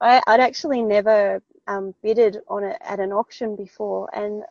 I, 0.00 0.22
would 0.26 0.40
actually 0.40 0.82
never 0.82 1.42
um, 1.66 1.94
bidded 2.02 2.38
on 2.48 2.64
it 2.64 2.78
at 2.80 3.00
an 3.00 3.12
auction 3.12 3.56
before, 3.56 4.08
and 4.14 4.42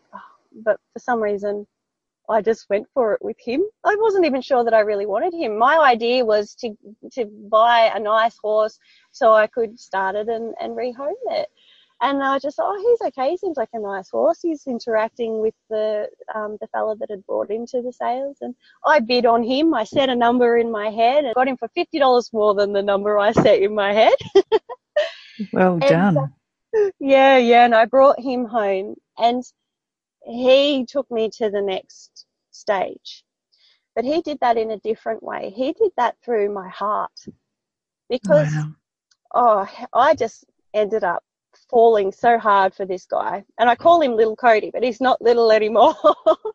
but 0.63 0.79
for 0.93 0.99
some 0.99 1.21
reason, 1.21 1.65
I 2.29 2.41
just 2.41 2.69
went 2.69 2.87
for 2.93 3.13
it 3.13 3.21
with 3.21 3.37
him. 3.39 3.63
I 3.83 3.95
wasn't 3.99 4.25
even 4.25 4.41
sure 4.41 4.63
that 4.63 4.73
I 4.73 4.81
really 4.81 5.05
wanted 5.05 5.33
him. 5.33 5.57
My 5.57 5.77
idea 5.77 6.25
was 6.25 6.53
to 6.55 6.77
to 7.13 7.25
buy 7.25 7.91
a 7.95 7.99
nice 7.99 8.37
horse 8.37 8.77
so 9.11 9.33
I 9.33 9.47
could 9.47 9.79
start 9.79 10.15
it 10.15 10.27
and, 10.27 10.53
and 10.59 10.75
rehome 10.75 11.13
it. 11.27 11.49
And 11.99 12.21
I 12.21 12.37
just 12.37 12.57
thought, 12.57 12.75
oh, 12.77 12.97
he's 13.01 13.07
okay. 13.07 13.31
He 13.31 13.37
seems 13.37 13.57
like 13.57 13.69
a 13.73 13.79
nice 13.79 14.09
horse. 14.09 14.39
He's 14.41 14.67
interacting 14.67 15.39
with 15.39 15.55
the 15.69 16.07
um, 16.33 16.57
the 16.61 16.67
fella 16.67 16.95
that 16.97 17.09
had 17.09 17.25
brought 17.25 17.49
him 17.49 17.65
to 17.67 17.81
the 17.81 17.91
sales, 17.91 18.37
and 18.41 18.53
I 18.85 18.99
bid 18.99 19.25
on 19.25 19.43
him. 19.43 19.73
I 19.73 19.83
set 19.83 20.09
a 20.09 20.15
number 20.15 20.57
in 20.57 20.71
my 20.71 20.89
head 20.89 21.25
and 21.25 21.33
got 21.33 21.47
him 21.47 21.57
for 21.57 21.69
fifty 21.69 21.97
dollars 21.97 22.31
more 22.31 22.53
than 22.53 22.71
the 22.71 22.83
number 22.83 23.17
I 23.17 23.31
set 23.31 23.61
in 23.61 23.73
my 23.73 23.93
head. 23.93 24.13
well 25.53 25.79
done. 25.79 26.17
Uh, 26.17 26.89
yeah, 26.99 27.37
yeah. 27.37 27.65
And 27.65 27.73
I 27.73 27.85
brought 27.85 28.19
him 28.19 28.45
home, 28.45 28.95
and 29.17 29.43
he 30.23 30.85
took 30.85 31.09
me 31.09 31.31
to 31.37 31.49
the 31.49 31.61
next 31.61 32.25
stage. 32.51 33.23
But 33.95 34.05
he 34.05 34.21
did 34.21 34.39
that 34.41 34.57
in 34.57 34.69
a 34.69 34.77
different 34.77 35.23
way. 35.23 35.51
He 35.55 35.73
did 35.73 35.91
that 35.97 36.15
through 36.23 36.53
my 36.53 36.69
heart, 36.69 37.25
because 38.07 38.53
wow. 38.53 38.71
oh, 39.33 39.87
I 39.93 40.13
just 40.13 40.45
ended 40.75 41.03
up 41.03 41.23
falling 41.69 42.11
so 42.11 42.37
hard 42.37 42.73
for 42.73 42.85
this 42.85 43.05
guy. 43.05 43.43
And 43.59 43.69
I 43.69 43.75
call 43.75 44.01
him 44.01 44.15
Little 44.15 44.35
Cody, 44.35 44.71
but 44.71 44.83
he's 44.83 45.01
not 45.01 45.21
little 45.21 45.51
anymore. 45.51 45.95
oh, 46.03 46.45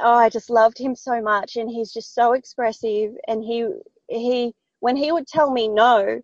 I 0.00 0.28
just 0.28 0.50
loved 0.50 0.78
him 0.78 0.94
so 0.94 1.20
much 1.20 1.56
and 1.56 1.68
he's 1.70 1.92
just 1.92 2.14
so 2.14 2.32
expressive 2.32 3.12
and 3.28 3.42
he 3.42 3.68
he 4.08 4.54
when 4.80 4.96
he 4.96 5.12
would 5.12 5.26
tell 5.26 5.50
me 5.50 5.68
no, 5.68 6.20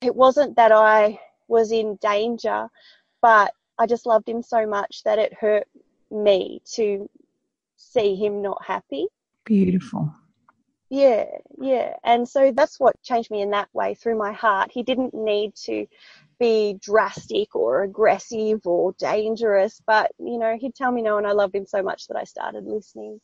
it 0.00 0.14
wasn't 0.14 0.56
that 0.56 0.72
I 0.72 1.20
was 1.48 1.72
in 1.72 1.96
danger, 1.96 2.68
but 3.20 3.52
I 3.78 3.86
just 3.86 4.06
loved 4.06 4.28
him 4.28 4.42
so 4.42 4.66
much 4.66 5.02
that 5.04 5.18
it 5.18 5.32
hurt 5.32 5.66
me 6.10 6.60
to 6.74 7.08
see 7.76 8.14
him 8.14 8.42
not 8.42 8.62
happy. 8.64 9.06
Beautiful. 9.44 10.12
Yeah, 10.90 11.24
yeah. 11.58 11.94
And 12.04 12.28
so 12.28 12.52
that's 12.52 12.78
what 12.78 13.02
changed 13.02 13.30
me 13.30 13.40
in 13.40 13.50
that 13.52 13.68
way 13.72 13.94
through 13.94 14.18
my 14.18 14.32
heart. 14.32 14.70
He 14.70 14.82
didn't 14.82 15.14
need 15.14 15.54
to 15.64 15.86
be 16.42 16.76
drastic 16.82 17.54
or 17.54 17.84
aggressive 17.84 18.66
or 18.66 18.92
dangerous, 18.98 19.80
but 19.86 20.10
you 20.18 20.38
know, 20.38 20.58
he'd 20.58 20.74
tell 20.74 20.90
me 20.90 21.00
no, 21.00 21.16
and 21.16 21.26
I 21.26 21.30
loved 21.30 21.54
him 21.54 21.66
so 21.66 21.84
much 21.84 22.08
that 22.08 22.16
I 22.16 22.24
started 22.24 22.64
listening. 22.64 23.20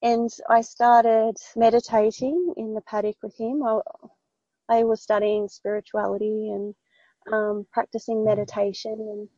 And 0.00 0.30
I 0.48 0.62
started 0.62 1.34
meditating 1.54 2.54
in 2.56 2.72
the 2.72 2.80
paddock 2.80 3.16
with 3.22 3.36
him. 3.38 3.62
I, 3.62 3.80
I 4.70 4.84
was 4.84 5.02
studying 5.02 5.48
spirituality 5.48 6.50
and 6.50 6.74
um, 7.30 7.66
practicing 7.72 8.24
meditation, 8.24 8.94
and 8.98 9.28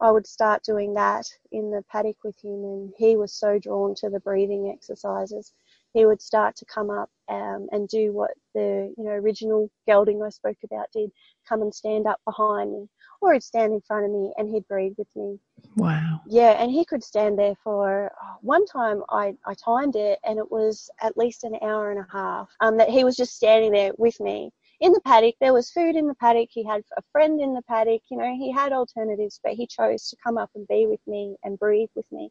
I 0.00 0.12
would 0.12 0.26
start 0.26 0.62
doing 0.62 0.94
that 0.94 1.26
in 1.50 1.72
the 1.72 1.82
paddock 1.90 2.22
with 2.22 2.36
him. 2.40 2.62
And 2.62 2.92
he 2.96 3.16
was 3.16 3.34
so 3.34 3.58
drawn 3.58 3.96
to 3.96 4.10
the 4.10 4.20
breathing 4.20 4.72
exercises 4.72 5.52
he 5.96 6.04
would 6.04 6.20
start 6.20 6.54
to 6.56 6.64
come 6.66 6.90
up 6.90 7.08
um, 7.28 7.68
and 7.72 7.88
do 7.88 8.12
what 8.12 8.32
the 8.54 8.92
you 8.98 9.04
know 9.04 9.12
original 9.12 9.70
gelding 9.86 10.22
I 10.22 10.28
spoke 10.28 10.58
about 10.62 10.86
did, 10.92 11.10
come 11.48 11.62
and 11.62 11.74
stand 11.74 12.06
up 12.06 12.20
behind 12.26 12.70
me, 12.70 12.86
or 13.22 13.32
he'd 13.32 13.42
stand 13.42 13.72
in 13.72 13.80
front 13.80 14.04
of 14.04 14.10
me 14.10 14.30
and 14.36 14.48
he'd 14.48 14.68
breathe 14.68 14.94
with 14.98 15.08
me. 15.16 15.38
Wow. 15.76 16.20
Yeah, 16.26 16.50
and 16.50 16.70
he 16.70 16.84
could 16.84 17.02
stand 17.02 17.38
there 17.38 17.54
for 17.64 18.12
oh, 18.22 18.36
one 18.42 18.66
time. 18.66 19.02
I 19.08 19.34
I 19.46 19.54
timed 19.54 19.96
it 19.96 20.18
and 20.22 20.38
it 20.38 20.50
was 20.52 20.90
at 21.00 21.16
least 21.16 21.44
an 21.44 21.56
hour 21.62 21.90
and 21.90 22.00
a 22.00 22.06
half. 22.12 22.50
Um, 22.60 22.76
that 22.76 22.90
he 22.90 23.02
was 23.02 23.16
just 23.16 23.34
standing 23.34 23.72
there 23.72 23.92
with 23.96 24.20
me 24.20 24.52
in 24.80 24.92
the 24.92 25.00
paddock. 25.00 25.36
There 25.40 25.54
was 25.54 25.70
food 25.70 25.96
in 25.96 26.06
the 26.06 26.14
paddock. 26.14 26.50
He 26.52 26.62
had 26.62 26.82
a 26.98 27.02
friend 27.10 27.40
in 27.40 27.54
the 27.54 27.62
paddock. 27.62 28.02
You 28.10 28.18
know, 28.18 28.34
he 28.36 28.52
had 28.52 28.72
alternatives, 28.72 29.40
but 29.42 29.54
he 29.54 29.66
chose 29.66 30.10
to 30.10 30.16
come 30.22 30.36
up 30.36 30.50
and 30.54 30.68
be 30.68 30.86
with 30.86 31.00
me 31.06 31.36
and 31.42 31.58
breathe 31.58 31.90
with 31.94 32.10
me. 32.12 32.30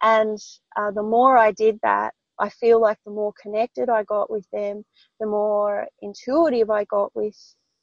And 0.00 0.38
uh, 0.76 0.92
the 0.92 1.02
more 1.02 1.36
I 1.36 1.50
did 1.52 1.78
that, 1.82 2.14
I 2.38 2.48
feel 2.48 2.80
like 2.80 2.98
the 3.04 3.10
more 3.10 3.32
connected 3.40 3.88
I 3.88 4.04
got 4.04 4.30
with 4.30 4.48
them, 4.50 4.84
the 5.20 5.26
more 5.26 5.86
intuitive 6.00 6.70
I 6.70 6.84
got 6.84 7.14
with 7.14 7.36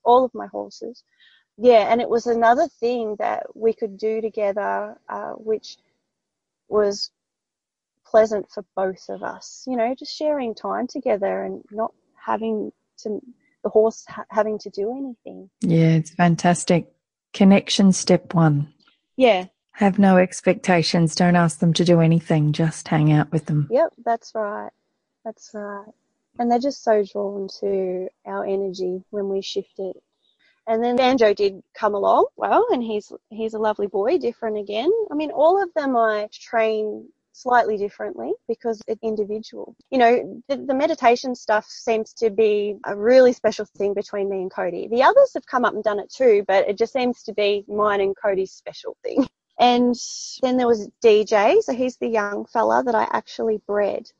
all 0.03 0.23
of 0.23 0.33
my 0.33 0.47
horses. 0.47 1.03
Yeah, 1.57 1.91
and 1.91 2.01
it 2.01 2.09
was 2.09 2.27
another 2.27 2.67
thing 2.67 3.15
that 3.19 3.47
we 3.55 3.73
could 3.73 3.97
do 3.97 4.21
together, 4.21 4.97
uh, 5.09 5.31
which 5.33 5.77
was 6.67 7.11
pleasant 8.05 8.49
for 8.51 8.63
both 8.75 9.09
of 9.09 9.23
us. 9.23 9.63
You 9.67 9.77
know, 9.77 9.95
just 9.95 10.15
sharing 10.15 10.53
time 10.53 10.87
together 10.87 11.43
and 11.43 11.63
not 11.71 11.93
having 12.23 12.71
to 12.99 13.21
the 13.63 13.69
horse 13.69 14.05
ha- 14.07 14.25
having 14.29 14.59
to 14.59 14.69
do 14.69 14.91
anything. 14.91 15.49
Yeah, 15.61 15.95
it's 15.95 16.11
fantastic. 16.11 16.87
Connection 17.33 17.91
step 17.91 18.33
one. 18.33 18.73
Yeah, 19.17 19.45
have 19.75 19.99
no 19.99 20.17
expectations. 20.17 21.15
Don't 21.15 21.35
ask 21.35 21.59
them 21.59 21.73
to 21.73 21.83
do 21.83 21.99
anything. 21.99 22.53
Just 22.53 22.87
hang 22.87 23.11
out 23.11 23.31
with 23.31 23.45
them. 23.45 23.67
Yep, 23.69 23.93
that's 24.05 24.31
right. 24.33 24.71
That's 25.23 25.51
right. 25.53 25.87
And 26.39 26.49
they're 26.49 26.59
just 26.59 26.83
so 26.83 27.03
drawn 27.03 27.49
to 27.59 28.07
our 28.25 28.45
energy 28.45 29.03
when 29.09 29.29
we 29.29 29.41
shift 29.41 29.79
it. 29.79 29.97
And 30.67 30.83
then 30.83 30.95
Banjo 30.95 31.33
did 31.33 31.61
come 31.73 31.93
along 31.93 32.25
well, 32.37 32.65
and 32.71 32.81
he's 32.81 33.11
he's 33.29 33.53
a 33.53 33.59
lovely 33.59 33.87
boy, 33.87 34.17
different 34.17 34.57
again. 34.57 34.91
I 35.11 35.15
mean, 35.15 35.29
all 35.31 35.61
of 35.61 35.71
them 35.75 35.95
I 35.95 36.27
train 36.31 37.07
slightly 37.33 37.77
differently 37.77 38.31
because 38.47 38.81
it's 38.87 39.03
individual. 39.03 39.75
You 39.91 39.97
know, 39.97 40.41
the, 40.47 40.55
the, 40.55 40.73
meditation 40.73 41.35
stuff 41.35 41.65
seems 41.67 42.13
to 42.13 42.29
be 42.29 42.77
a 42.85 42.95
really 42.95 43.33
special 43.33 43.65
thing 43.77 43.93
between 43.93 44.29
me 44.29 44.37
and 44.37 44.49
Cody. 44.49 44.87
The 44.87 45.03
others 45.03 45.33
have 45.33 45.45
come 45.45 45.65
up 45.65 45.73
and 45.73 45.83
done 45.83 45.99
it 45.99 46.09
too, 46.09 46.45
but 46.47 46.67
it 46.69 46.77
just 46.77 46.93
seems 46.93 47.23
to 47.23 47.33
be 47.33 47.65
mine 47.67 47.99
and 47.99 48.15
Cody's 48.15 48.53
special 48.53 48.95
thing. 49.03 49.27
And 49.59 49.95
then 50.41 50.57
there 50.57 50.67
was 50.67 50.89
DJ, 51.03 51.61
so 51.61 51.73
he's 51.73 51.97
the 51.97 52.09
young 52.09 52.45
fella 52.45 52.83
that 52.83 52.95
I 52.95 53.07
actually 53.11 53.61
bred. 53.65 54.11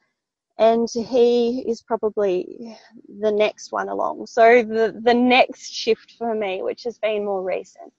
And 0.58 0.88
he 0.94 1.66
is 1.68 1.82
probably 1.82 2.78
the 3.20 3.32
next 3.32 3.72
one 3.74 3.90
along. 3.90 4.28
So 4.28 4.64
the, 4.64 5.00
the 5.04 5.14
next 5.14 5.74
shift 5.74 6.14
for 6.18 6.34
me, 6.34 6.64
which 6.64 6.84
has 6.84 6.98
been 6.98 7.26
more 7.26 7.44
recent, 7.44 7.92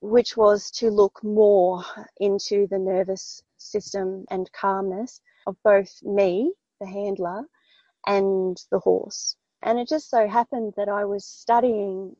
which 0.00 0.36
was 0.36 0.70
to 0.72 0.90
look 0.90 1.22
more 1.22 1.84
into 2.18 2.66
the 2.68 2.78
nervous 2.78 3.42
system 3.58 4.24
and 4.30 4.50
calmness 4.52 5.20
of 5.46 5.56
both 5.62 6.02
me, 6.02 6.52
the 6.80 6.86
handler, 6.86 7.44
and 8.06 8.56
the 8.72 8.80
horse. 8.80 9.36
And 9.62 9.78
it 9.78 9.88
just 9.88 10.10
so 10.10 10.26
happened 10.26 10.74
that 10.76 10.88
I 10.88 11.04
was 11.04 11.24
studying 11.24 12.16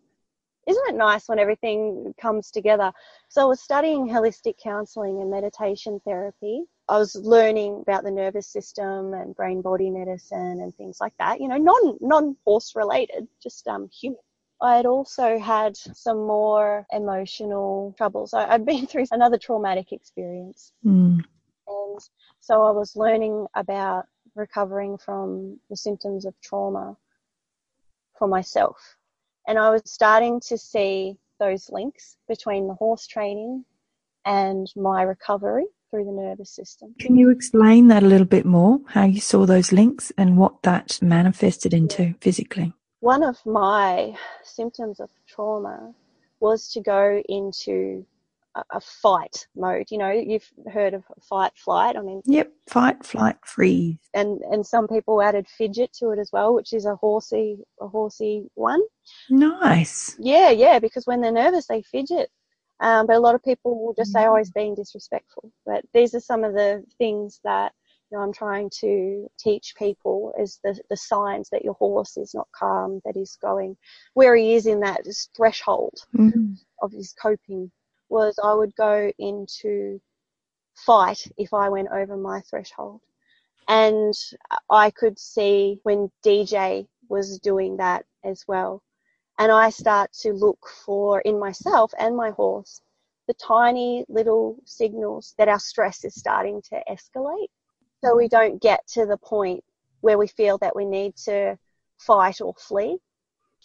isn't 0.66 0.88
it 0.88 0.94
nice 0.94 1.29
when 1.29 1.38
everything 1.38 2.14
comes 2.20 2.51
together? 2.51 2.92
So 3.29 3.42
I 3.42 3.44
was 3.46 3.61
studying 3.61 4.09
holistic 4.09 4.55
counseling 4.62 5.20
and 5.20 5.31
meditation 5.31 6.01
therapy. 6.05 6.64
I 6.88 6.99
was 6.99 7.14
learning 7.14 7.83
about 7.83 8.05
the 8.05 8.11
nervous 8.11 8.49
system 8.49 9.14
and 9.14 9.35
brain 9.35 9.62
body 9.62 9.90
medicine 9.90 10.61
and 10.61 10.75
things 10.75 10.99
like 11.01 11.14
that, 11.18 11.40
you 11.40 11.49
know, 11.49 11.57
non 11.57 11.99
non 12.01 12.37
horse 12.44 12.75
related, 12.77 13.27
just 13.42 13.66
um 13.68 13.88
human. 13.92 14.20
I 14.62 14.77
had 14.77 14.87
also 14.87 15.38
had 15.38 15.75
some 15.77 16.27
more 16.27 16.87
emotional 16.92 17.94
troubles. 17.96 18.35
I, 18.35 18.46
had 18.46 18.66
been 18.66 18.87
through 18.88 19.07
another 19.11 19.38
traumatic 19.38 19.92
experience. 19.92 20.73
Mm. 20.85 21.25
And 21.66 22.01
so 22.40 22.62
I 22.62 22.70
was 22.70 22.94
learning 22.96 23.46
about 23.55 24.07
recovering 24.35 24.99
from 24.99 25.59
the 25.70 25.77
symptoms 25.77 26.27
of 26.27 26.35
trauma 26.42 26.96
for 28.18 28.29
myself 28.29 28.96
and 29.46 29.59
I 29.59 29.70
was 29.70 29.83
starting 29.87 30.40
to 30.48 30.59
see 30.59 31.16
those 31.38 31.70
links 31.70 32.16
between 32.29 32.68
the 32.68 32.74
horse 32.74 33.07
training 33.07 33.64
and 34.24 34.70
my 34.76 35.03
recovery 35.03 35.64
through 35.90 36.05
the 36.05 36.12
nervous 36.12 36.50
system. 36.50 36.94
Can 37.00 37.16
you 37.16 37.31
explain 37.31 37.88
that 37.88 38.03
a 38.03 38.07
little 38.07 38.26
bit 38.26 38.46
more? 38.46 38.81
How 38.88 39.05
you 39.05 39.20
saw 39.20 39.46
those 39.46 39.72
links 39.72 40.12
and 40.16 40.37
what 40.37 40.62
that 40.62 41.00
manifested 41.03 41.74
into 41.74 42.14
physically? 42.20 42.72
One 43.00 43.22
of 43.22 43.44
my 43.44 44.14
symptoms 44.44 45.00
of 45.00 45.09
trauma 45.26 45.94
was 46.38 46.70
to 46.72 46.81
go 46.81 47.22
into 47.29 48.05
a 48.55 48.81
fight 48.81 49.47
mode. 49.57 49.87
You 49.91 49.99
know, 49.99 50.11
you've 50.11 50.49
heard 50.73 50.95
of 50.95 51.05
fight, 51.23 51.53
flight. 51.57 51.97
I 51.97 52.01
mean, 52.01 52.23
yep, 52.25 52.53
fight, 52.69 53.05
flight, 53.05 53.37
freeze. 53.45 53.97
And 54.15 54.41
and 54.51 54.67
some 54.67 54.89
people 54.89 55.23
added 55.23 55.47
fidget 55.49 55.93
to 55.95 56.11
it 56.11 56.19
as 56.19 56.31
well, 56.33 56.55
which 56.55 56.73
is 56.73 56.85
a 56.85 56.97
horsey 56.97 57.59
a 57.81 57.89
horsey 57.89 58.47
one. 58.55 58.81
Nice. 59.29 60.17
Yeah, 60.19 60.51
yeah, 60.51 60.79
because 60.79 61.07
when 61.07 61.21
they're 61.21 61.33
nervous, 61.33 61.67
they 61.67 61.83
fidget. 61.83 62.31
Um, 62.81 63.07
but 63.07 63.17
a 63.17 63.21
lot 63.21 63.35
of 63.35 63.45
people 63.45 63.85
will 63.85 63.95
just 63.95 64.13
say, 64.13 64.27
"Oh, 64.27 64.37
he's 64.37 64.51
being 64.51 64.75
disrespectful." 64.75 65.53
But 65.67 65.85
these 65.93 66.15
are 66.15 66.21
some 66.21 66.45
of 66.45 66.55
the 66.55 66.85
things 66.99 67.41
that 67.45 67.73
you 68.11 68.19
know, 68.19 68.25
I'm 68.25 68.33
trying 68.33 68.71
to 68.81 69.31
teach 69.39 69.75
people 69.79 70.33
is 70.41 70.59
the, 70.65 70.81
the 70.91 70.97
signs 70.97 71.49
that 71.51 71.65
your 71.65 71.75
horse 71.75 72.17
is 72.17 72.35
not 72.35 72.49
calm, 72.53 73.01
that 73.05 73.15
he's 73.15 73.37
going 73.41 73.77
where 74.15 74.35
he 74.35 74.55
is 74.55 74.67
in 74.67 74.81
that 74.81 75.03
threshold 75.37 75.95
mm-hmm. 76.17 76.55
of 76.83 76.93
his 76.93 77.15
coping 77.21 77.71
was 78.11 78.38
I 78.42 78.53
would 78.55 78.75
go 78.77 79.11
into 79.18 80.01
fight 80.75 81.27
if 81.38 81.55
I 81.55 81.68
went 81.68 81.88
over 81.92 82.16
my 82.16 82.40
threshold. 82.42 83.01
And 83.68 84.14
I 84.70 84.90
could 84.90 85.18
see 85.18 85.81
when 85.85 86.11
DJ 86.25 86.88
was 87.09 87.38
doing 87.38 87.77
that 87.77 88.05
as 88.25 88.44
well. 88.49 88.83
And 89.38 89.53
I 89.53 89.70
start 89.70 90.12
to 90.20 90.33
look 90.33 90.59
for 90.85 91.20
in 91.20 91.38
myself 91.38 91.92
and 91.99 92.16
my 92.16 92.31
horse 92.31 92.83
the 93.31 93.35
tiny 93.35 94.05
little 94.09 94.57
signals 94.64 95.35
that 95.38 95.49
our 95.49 95.61
stress 95.61 96.05
is 96.05 96.16
starting 96.16 96.61
to 96.62 96.83
escalate. 96.90 97.46
so 98.03 98.16
we 98.16 98.27
don't 98.27 98.61
get 98.61 98.85
to 98.88 99.07
the 99.07 99.18
point 99.18 99.62
where 100.01 100.18
we 100.18 100.27
feel 100.27 100.59
that 100.59 100.75
we 100.75 100.85
need 100.85 101.14
to 101.14 101.57
fight 101.99 102.40
or 102.40 102.55
flee. 102.59 102.99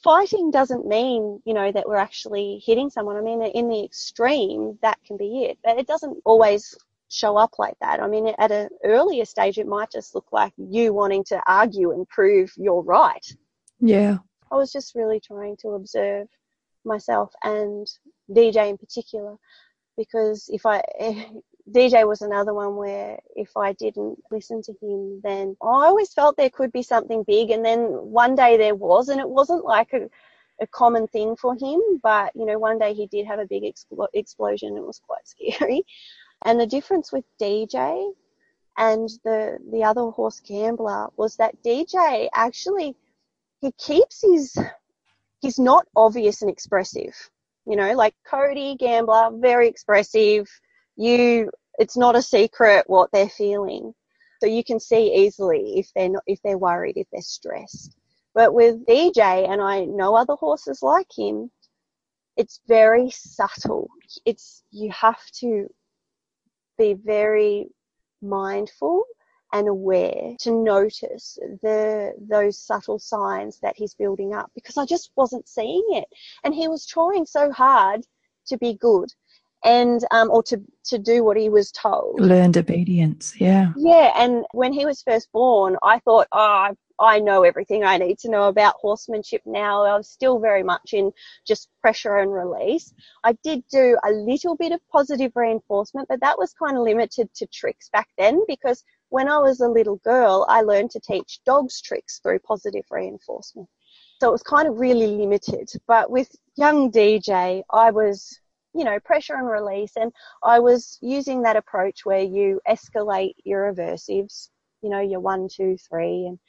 Fighting 0.03 0.51
doesn't 0.51 0.85
mean, 0.85 1.41
you 1.45 1.53
know, 1.53 1.71
that 1.71 1.87
we're 1.87 1.95
actually 1.95 2.61
hitting 2.65 2.89
someone. 2.89 3.17
I 3.17 3.21
mean, 3.21 3.41
in 3.41 3.69
the 3.69 3.83
extreme, 3.83 4.77
that 4.81 4.99
can 5.05 5.17
be 5.17 5.45
it, 5.45 5.57
but 5.63 5.77
it 5.77 5.87
doesn't 5.87 6.17
always 6.25 6.75
show 7.09 7.37
up 7.37 7.57
like 7.57 7.75
that. 7.81 8.01
I 8.01 8.07
mean, 8.07 8.33
at 8.37 8.51
an 8.51 8.69
earlier 8.83 9.25
stage, 9.25 9.57
it 9.57 9.67
might 9.67 9.91
just 9.91 10.13
look 10.15 10.27
like 10.31 10.53
you 10.57 10.93
wanting 10.93 11.23
to 11.25 11.41
argue 11.47 11.91
and 11.91 12.07
prove 12.07 12.51
you're 12.57 12.83
right. 12.83 13.25
Yeah. 13.79 14.17
I 14.51 14.55
was 14.55 14.71
just 14.71 14.95
really 14.95 15.19
trying 15.19 15.57
to 15.57 15.69
observe 15.69 16.27
myself 16.83 17.33
and 17.43 17.87
DJ 18.29 18.69
in 18.69 18.77
particular 18.77 19.37
because 19.97 20.49
if 20.51 20.65
I 20.65 20.81
DJ 21.69 22.07
was 22.07 22.21
another 22.21 22.53
one 22.53 22.75
where 22.75 23.19
if 23.35 23.57
I 23.57 23.73
didn't 23.73 24.21
listen 24.31 24.61
to 24.63 24.73
him, 24.81 25.21
then 25.23 25.57
I 25.61 25.87
always 25.87 26.13
felt 26.13 26.37
there 26.37 26.49
could 26.49 26.71
be 26.71 26.83
something 26.83 27.23
big. 27.23 27.49
And 27.49 27.65
then 27.65 27.81
one 27.87 28.35
day 28.35 28.57
there 28.57 28.75
was, 28.75 29.09
and 29.09 29.19
it 29.19 29.29
wasn't 29.29 29.65
like 29.65 29.91
a, 29.93 30.09
a 30.61 30.67
common 30.67 31.07
thing 31.07 31.35
for 31.35 31.55
him, 31.55 31.81
but 32.03 32.31
you 32.35 32.45
know, 32.45 32.59
one 32.59 32.77
day 32.77 32.93
he 32.93 33.07
did 33.07 33.25
have 33.25 33.39
a 33.39 33.47
big 33.47 33.63
expl- 33.63 34.07
explosion. 34.13 34.77
It 34.77 34.85
was 34.85 35.01
quite 35.05 35.27
scary. 35.27 35.83
And 36.43 36.59
the 36.59 36.67
difference 36.67 37.11
with 37.11 37.25
DJ 37.41 38.11
and 38.77 39.09
the 39.23 39.57
the 39.71 39.83
other 39.83 40.03
horse 40.11 40.41
gambler 40.41 41.07
was 41.15 41.37
that 41.37 41.55
DJ 41.63 42.27
actually 42.33 42.95
he 43.61 43.71
keeps 43.71 44.21
his 44.21 44.57
he's 45.41 45.59
not 45.59 45.87
obvious 45.95 46.41
and 46.41 46.51
expressive. 46.51 47.15
You 47.65 47.75
know, 47.75 47.93
like 47.93 48.13
Cody 48.29 48.75
Gambler, 48.75 49.31
very 49.33 49.67
expressive. 49.67 50.47
You, 50.95 51.51
it's 51.79 51.97
not 51.97 52.15
a 52.15 52.21
secret 52.21 52.85
what 52.87 53.11
they're 53.11 53.29
feeling. 53.29 53.93
So 54.41 54.47
you 54.47 54.63
can 54.63 54.79
see 54.79 55.13
easily 55.25 55.79
if 55.79 55.91
they're 55.95 56.09
not, 56.09 56.23
if 56.27 56.39
they're 56.43 56.57
worried, 56.57 56.97
if 56.97 57.07
they're 57.11 57.21
stressed. 57.21 57.95
But 58.33 58.53
with 58.53 58.85
DJ, 58.85 59.49
and 59.49 59.61
I 59.61 59.85
know 59.85 60.15
other 60.15 60.35
horses 60.35 60.81
like 60.83 61.07
him, 61.17 61.51
it's 62.37 62.59
very 62.67 63.09
subtle. 63.11 63.89
It's, 64.25 64.63
you 64.71 64.91
have 64.91 65.23
to 65.39 65.69
be 66.77 66.93
very 66.93 67.69
mindful 68.21 69.05
and 69.53 69.67
aware 69.69 70.35
to 70.39 70.51
notice 70.51 71.37
the 71.61 72.13
those 72.19 72.59
subtle 72.59 72.99
signs 72.99 73.59
that 73.61 73.75
he's 73.77 73.93
building 73.93 74.33
up 74.33 74.51
because 74.55 74.77
I 74.77 74.85
just 74.85 75.11
wasn't 75.15 75.47
seeing 75.47 75.85
it. 75.91 76.05
And 76.43 76.53
he 76.53 76.67
was 76.67 76.85
trying 76.85 77.25
so 77.25 77.51
hard 77.51 78.05
to 78.47 78.57
be 78.57 78.73
good 78.73 79.13
and 79.65 80.05
um, 80.11 80.29
or 80.31 80.43
to 80.43 80.61
to 80.85 80.97
do 80.97 81.23
what 81.23 81.35
he 81.35 81.49
was 81.49 81.71
told. 81.71 82.19
Learned 82.21 82.57
obedience, 82.57 83.33
yeah. 83.39 83.73
Yeah, 83.75 84.13
and 84.15 84.45
when 84.53 84.71
he 84.71 84.85
was 84.85 85.01
first 85.01 85.31
born, 85.31 85.75
I 85.83 85.99
thought, 85.99 86.27
oh, 86.31 86.75
I 86.99 87.19
know 87.19 87.43
everything 87.43 87.83
I 87.83 87.97
need 87.97 88.19
to 88.19 88.29
know 88.29 88.47
about 88.47 88.75
horsemanship 88.79 89.41
now. 89.45 89.83
I 89.83 89.97
was 89.97 90.07
still 90.07 90.39
very 90.39 90.63
much 90.63 90.93
in 90.93 91.11
just 91.45 91.67
pressure 91.81 92.17
and 92.17 92.31
release. 92.31 92.93
I 93.23 93.33
did 93.43 93.63
do 93.69 93.97
a 94.05 94.11
little 94.11 94.55
bit 94.55 94.71
of 94.71 94.79
positive 94.91 95.31
reinforcement, 95.35 96.07
but 96.07 96.21
that 96.21 96.37
was 96.37 96.53
kind 96.53 96.77
of 96.77 96.83
limited 96.83 97.33
to 97.35 97.47
tricks 97.47 97.89
back 97.89 98.07
then 98.17 98.41
because 98.47 98.83
when 99.09 99.27
I 99.27 99.39
was 99.39 99.59
a 99.59 99.67
little 99.67 99.97
girl, 99.97 100.45
I 100.47 100.61
learned 100.61 100.91
to 100.91 100.99
teach 100.99 101.39
dogs 101.45 101.81
tricks 101.81 102.19
through 102.19 102.39
positive 102.39 102.85
reinforcement. 102.89 103.67
So 104.21 104.29
it 104.29 104.31
was 104.31 104.43
kind 104.43 104.67
of 104.67 104.79
really 104.79 105.07
limited. 105.07 105.69
But 105.87 106.09
with 106.09 106.33
young 106.55 106.91
DJ, 106.91 107.63
I 107.71 107.91
was, 107.91 108.39
you 108.75 108.83
know, 108.83 108.99
pressure 108.99 109.35
and 109.35 109.49
release, 109.49 109.93
and 109.95 110.11
I 110.43 110.59
was 110.59 110.97
using 111.01 111.41
that 111.43 111.55
approach 111.55 112.05
where 112.05 112.23
you 112.23 112.59
escalate 112.67 113.35
your 113.43 113.73
aversives, 113.73 114.49
you 114.81 114.89
know, 114.89 115.01
your 115.01 115.19
one, 115.21 115.47
two, 115.47 115.77
three, 115.89 116.25
and 116.27 116.39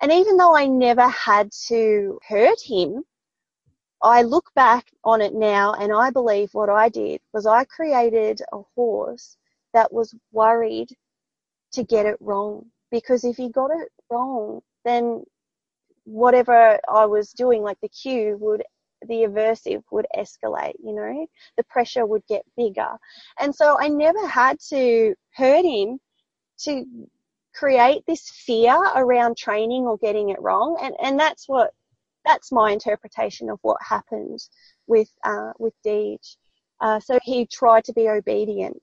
and 0.00 0.12
even 0.12 0.36
though 0.36 0.54
I 0.54 0.66
never 0.66 1.08
had 1.08 1.50
to 1.68 2.18
hurt 2.28 2.60
him, 2.60 3.04
I 4.02 4.22
look 4.22 4.52
back 4.54 4.86
on 5.04 5.20
it 5.20 5.34
now 5.34 5.74
and 5.74 5.92
I 5.92 6.10
believe 6.10 6.54
what 6.54 6.70
I 6.70 6.88
did 6.88 7.20
was 7.32 7.46
I 7.46 7.64
created 7.64 8.40
a 8.52 8.60
horse 8.76 9.36
that 9.74 9.92
was 9.92 10.14
worried 10.32 10.90
to 11.72 11.82
get 11.82 12.06
it 12.06 12.16
wrong. 12.20 12.66
Because 12.90 13.24
if 13.24 13.36
he 13.36 13.50
got 13.50 13.70
it 13.70 13.88
wrong, 14.10 14.60
then 14.84 15.24
whatever 16.04 16.78
I 16.88 17.04
was 17.06 17.32
doing, 17.32 17.62
like 17.62 17.78
the 17.80 17.88
cue 17.88 18.36
would, 18.40 18.62
the 19.06 19.24
aversive 19.24 19.82
would 19.90 20.06
escalate, 20.16 20.74
you 20.82 20.94
know, 20.94 21.26
the 21.56 21.64
pressure 21.64 22.04
would 22.04 22.26
get 22.26 22.44
bigger. 22.56 22.96
And 23.38 23.54
so 23.54 23.76
I 23.78 23.88
never 23.88 24.26
had 24.26 24.58
to 24.68 25.14
hurt 25.34 25.64
him 25.64 25.98
to 26.64 26.84
create 27.54 28.02
this 28.06 28.28
fear 28.30 28.74
around 28.94 29.36
training 29.36 29.82
or 29.84 29.98
getting 29.98 30.30
it 30.30 30.40
wrong. 30.40 30.78
And, 30.82 30.94
and 31.02 31.18
that's 31.18 31.48
what, 31.48 31.72
that's 32.24 32.52
my 32.52 32.72
interpretation 32.72 33.50
of 33.50 33.58
what 33.62 33.78
happened 33.80 34.40
with, 34.86 35.10
uh, 35.24 35.52
with 35.58 35.74
Deej. 35.86 36.36
Uh, 36.80 37.00
so 37.00 37.18
he 37.22 37.46
tried 37.46 37.84
to 37.84 37.92
be 37.92 38.08
obedient, 38.08 38.80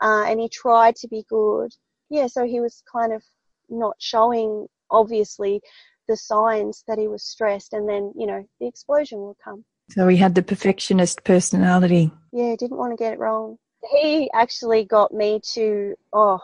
uh, 0.00 0.24
and 0.26 0.38
he 0.38 0.48
tried 0.48 0.94
to 0.96 1.08
be 1.08 1.24
good. 1.28 1.72
Yeah, 2.10 2.26
so 2.26 2.44
he 2.44 2.60
was 2.60 2.82
kind 2.90 3.12
of 3.12 3.22
not 3.68 3.96
showing, 3.98 4.68
obviously, 4.90 5.60
the 6.08 6.16
signs 6.16 6.84
that 6.88 6.98
he 6.98 7.08
was 7.08 7.22
stressed, 7.22 7.72
and 7.72 7.88
then, 7.88 8.12
you 8.16 8.26
know, 8.26 8.44
the 8.60 8.66
explosion 8.66 9.18
will 9.20 9.36
come. 9.42 9.64
So 9.90 10.08
he 10.08 10.16
had 10.16 10.34
the 10.34 10.42
perfectionist 10.42 11.24
personality. 11.24 12.10
Yeah, 12.32 12.56
didn't 12.58 12.78
want 12.78 12.92
to 12.92 13.02
get 13.02 13.12
it 13.12 13.18
wrong. 13.18 13.58
He 13.90 14.30
actually 14.32 14.84
got 14.84 15.12
me 15.12 15.40
to, 15.54 15.94
oh, 16.12 16.38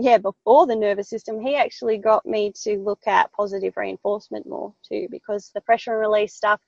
yeah, 0.00 0.18
before 0.18 0.66
the 0.66 0.76
nervous 0.76 1.10
system, 1.10 1.40
he 1.40 1.56
actually 1.56 1.98
got 1.98 2.24
me 2.24 2.52
to 2.62 2.78
look 2.78 3.06
at 3.06 3.32
positive 3.32 3.74
reinforcement 3.76 4.46
more 4.46 4.74
too, 4.88 5.08
because 5.10 5.50
the 5.54 5.60
pressure 5.60 5.92
and 5.92 6.00
release 6.00 6.34
stuff, 6.34 6.60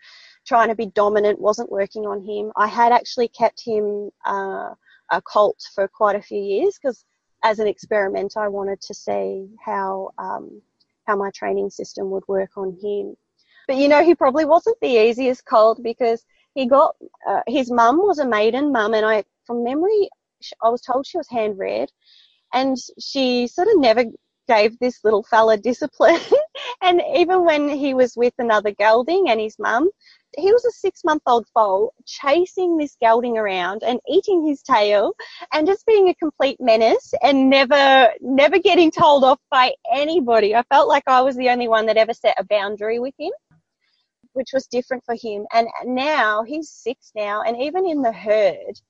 trying 0.47 0.69
to 0.69 0.75
be 0.75 0.87
dominant, 0.87 1.41
wasn't 1.41 1.71
working 1.71 2.07
on 2.07 2.23
him. 2.23 2.53
I 2.57 2.67
had 2.67 2.93
actually 2.93 3.29
kept 3.29 3.63
him 3.65 4.11
uh, 4.27 4.71
a 5.11 5.23
colt 5.23 5.63
for 5.75 5.89
quite 5.89 6.17
a 6.17 6.23
few 6.23 6.41
years 6.41 6.79
because, 6.81 7.05
as 7.43 7.59
an 7.59 7.69
experiment, 7.69 8.35
I 8.37 8.49
wanted 8.49 8.81
to 8.83 8.95
see 8.95 9.49
how 9.65 10.11
um, 10.19 10.61
how 11.07 11.17
my 11.17 11.31
training 11.31 11.71
system 11.71 12.11
would 12.11 12.25
work 12.29 12.51
on 12.57 12.77
him. 12.83 13.15
But 13.67 13.77
you 13.77 13.89
know, 13.89 14.05
he 14.05 14.15
probably 14.15 14.45
wasn't 14.45 14.79
the 14.81 15.09
easiest 15.09 15.45
colt 15.45 15.81
because 15.83 16.25
he 16.55 16.67
got 16.67 16.95
uh, 17.29 17.43
his 17.47 17.71
mum 17.71 17.99
was 17.99 18.19
a 18.19 18.27
maiden 18.27 18.73
mum, 18.73 18.95
and 18.95 19.05
I, 19.05 19.25
from 19.45 19.65
memory, 19.65 20.09
I 20.63 20.69
was 20.69 20.81
told 20.81 21.07
she 21.07 21.19
was 21.19 21.29
hand 21.29 21.59
reared 21.59 21.91
and 22.53 22.77
she 22.99 23.47
sort 23.47 23.69
of 23.69 23.79
never 23.79 24.05
gave 24.49 24.79
this 24.79 25.01
little 25.05 25.23
fella 25.23 25.57
discipline. 25.71 26.21
and 26.83 27.03
even 27.15 27.45
when 27.45 27.69
he 27.69 27.95
was 27.95 28.17
with 28.17 28.35
another 28.39 28.71
gelding 28.71 29.29
and 29.29 29.41
his 29.41 29.59
mum, 29.59 29.91
he 30.37 30.53
was 30.53 30.65
a 30.65 30.71
six 30.71 31.03
month 31.05 31.23
old 31.27 31.47
foal 31.55 31.93
chasing 32.05 32.77
this 32.77 32.97
gelding 33.01 33.39
around 33.39 33.83
and 33.83 34.01
eating 34.09 34.47
his 34.47 34.63
tail 34.63 35.13
and 35.53 35.67
just 35.67 35.87
being 35.87 36.09
a 36.09 36.15
complete 36.15 36.59
menace 36.61 37.13
and 37.23 37.49
never, 37.49 38.11
never 38.21 38.59
getting 38.59 38.91
told 38.91 39.25
off 39.25 39.41
by 39.51 39.73
anybody. 39.93 40.55
I 40.55 40.63
felt 40.65 40.89
like 40.89 41.05
I 41.07 41.23
was 41.23 41.37
the 41.37 41.49
only 41.49 41.69
one 41.69 41.87
that 41.87 41.97
ever 41.97 42.13
set 42.13 42.37
a 42.39 42.45
boundary 42.45 42.99
with 42.99 43.15
him, 43.19 43.33
which 44.35 44.51
was 44.53 44.67
different 44.67 45.05
for 45.05 45.15
him. 45.15 45.47
And 45.53 45.69
now 45.85 46.43
he's 46.43 46.71
six 46.71 47.13
now 47.15 47.43
and 47.43 47.57
even 47.61 47.87
in 47.87 48.03
the 48.03 48.13
herd, 48.13 48.81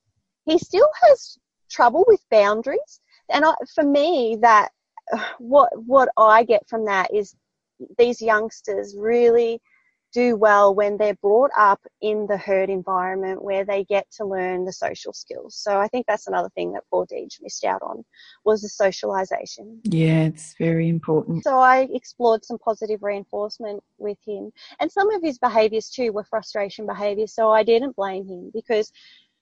he 0.45 0.59
still 0.59 0.89
has 1.03 1.39
trouble 1.71 2.05
with 2.07 2.21
boundaries 2.31 3.01
and 3.31 3.45
I, 3.45 3.55
for 3.75 3.85
me, 3.85 4.39
that 4.43 4.71
what 5.39 5.71
what 5.87 6.09
I 6.17 6.45
get 6.45 6.69
from 6.69 6.85
that 6.87 7.13
is 7.15 7.35
these 7.99 8.21
youngsters 8.21 8.97
really 8.99 9.61
do 10.17 10.35
well 10.35 10.75
when 10.75 10.97
they're 10.97 11.15
brought 11.17 11.51
up 11.59 11.79
in 12.01 12.27
the 12.27 12.39
herd 12.39 12.71
environment 12.71 13.45
where 13.45 13.67
they 13.67 13.85
get 13.85 14.11
to 14.11 14.25
learn 14.25 14.65
the 14.65 14.73
social 14.73 15.13
skills. 15.13 15.55
So 15.55 15.79
I 15.79 15.89
think 15.89 16.07
that's 16.07 16.27
another 16.27 16.49
thing 16.55 16.73
that 16.73 16.85
poor 16.91 17.05
Deej 17.07 17.43
missed 17.43 17.67
out 17.67 17.83
on 17.83 18.03
was 18.43 18.63
the 18.63 18.69
socialization. 18.71 19.79
Yeah, 19.85 20.23
it's 20.23 20.55
very 20.59 20.89
important. 20.89 21.45
So 21.45 21.59
I 21.59 21.87
explored 21.93 22.47
some 22.47 22.57
positive 22.59 23.03
reinforcement 23.03 23.83
with 23.99 24.17
him 24.27 24.51
and 24.81 24.91
some 24.91 25.13
of 25.13 25.23
his 25.23 25.39
behaviors 25.39 25.91
too 25.91 26.13
were 26.13 26.25
frustration 26.25 26.87
behaviors. 26.87 27.35
So 27.35 27.51
I 27.51 27.63
didn't 27.63 27.95
blame 27.95 28.27
him 28.27 28.51
because 28.55 28.91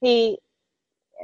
he 0.00 0.38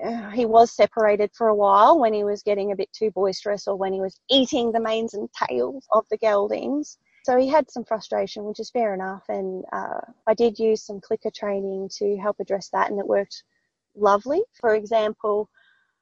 uh, 0.04 0.30
he 0.30 0.46
was 0.46 0.70
separated 0.70 1.32
for 1.34 1.48
a 1.48 1.54
while 1.54 1.98
when 1.98 2.12
he 2.12 2.22
was 2.22 2.44
getting 2.44 2.70
a 2.70 2.76
bit 2.76 2.88
too 2.92 3.10
boisterous 3.10 3.66
or 3.66 3.74
when 3.74 3.92
he 3.92 4.00
was 4.00 4.20
eating 4.30 4.70
the 4.70 4.80
manes 4.80 5.14
and 5.14 5.28
tails 5.32 5.84
of 5.92 6.04
the 6.08 6.18
geldings. 6.18 6.98
So 7.22 7.36
he 7.36 7.48
had 7.48 7.70
some 7.70 7.84
frustration, 7.84 8.44
which 8.44 8.60
is 8.60 8.70
fair 8.70 8.94
enough. 8.94 9.24
And 9.28 9.64
uh, 9.72 10.00
I 10.26 10.34
did 10.34 10.58
use 10.58 10.82
some 10.82 11.00
clicker 11.00 11.30
training 11.30 11.90
to 11.98 12.16
help 12.16 12.40
address 12.40 12.70
that, 12.70 12.90
and 12.90 12.98
it 12.98 13.06
worked 13.06 13.44
lovely. 13.94 14.42
For 14.60 14.74
example, 14.74 15.48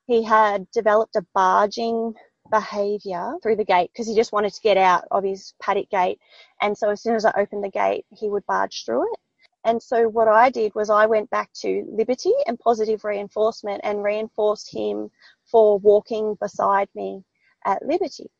he 0.06 0.22
had 0.22 0.70
developed 0.70 1.16
a 1.16 1.26
barging 1.34 2.14
behavior 2.50 3.34
through 3.42 3.56
the 3.56 3.64
gate 3.64 3.90
because 3.92 4.06
he 4.08 4.14
just 4.14 4.32
wanted 4.32 4.54
to 4.54 4.62
get 4.62 4.76
out 4.76 5.04
of 5.10 5.24
his 5.24 5.54
paddock 5.60 5.90
gate. 5.90 6.18
And 6.62 6.76
so 6.76 6.90
as 6.90 7.02
soon 7.02 7.14
as 7.14 7.24
I 7.24 7.32
opened 7.36 7.64
the 7.64 7.68
gate, 7.68 8.06
he 8.10 8.28
would 8.28 8.46
barge 8.46 8.84
through 8.84 9.12
it. 9.12 9.18
And 9.64 9.82
so 9.82 10.08
what 10.08 10.28
I 10.28 10.48
did 10.50 10.74
was 10.74 10.88
I 10.88 11.06
went 11.06 11.28
back 11.30 11.52
to 11.60 11.84
liberty 11.90 12.32
and 12.46 12.58
positive 12.58 13.04
reinforcement 13.04 13.82
and 13.84 14.02
reinforced 14.02 14.72
him 14.72 15.10
for 15.44 15.78
walking 15.78 16.36
beside 16.40 16.88
me 16.94 17.24
at 17.66 17.84
liberty. 17.84 18.30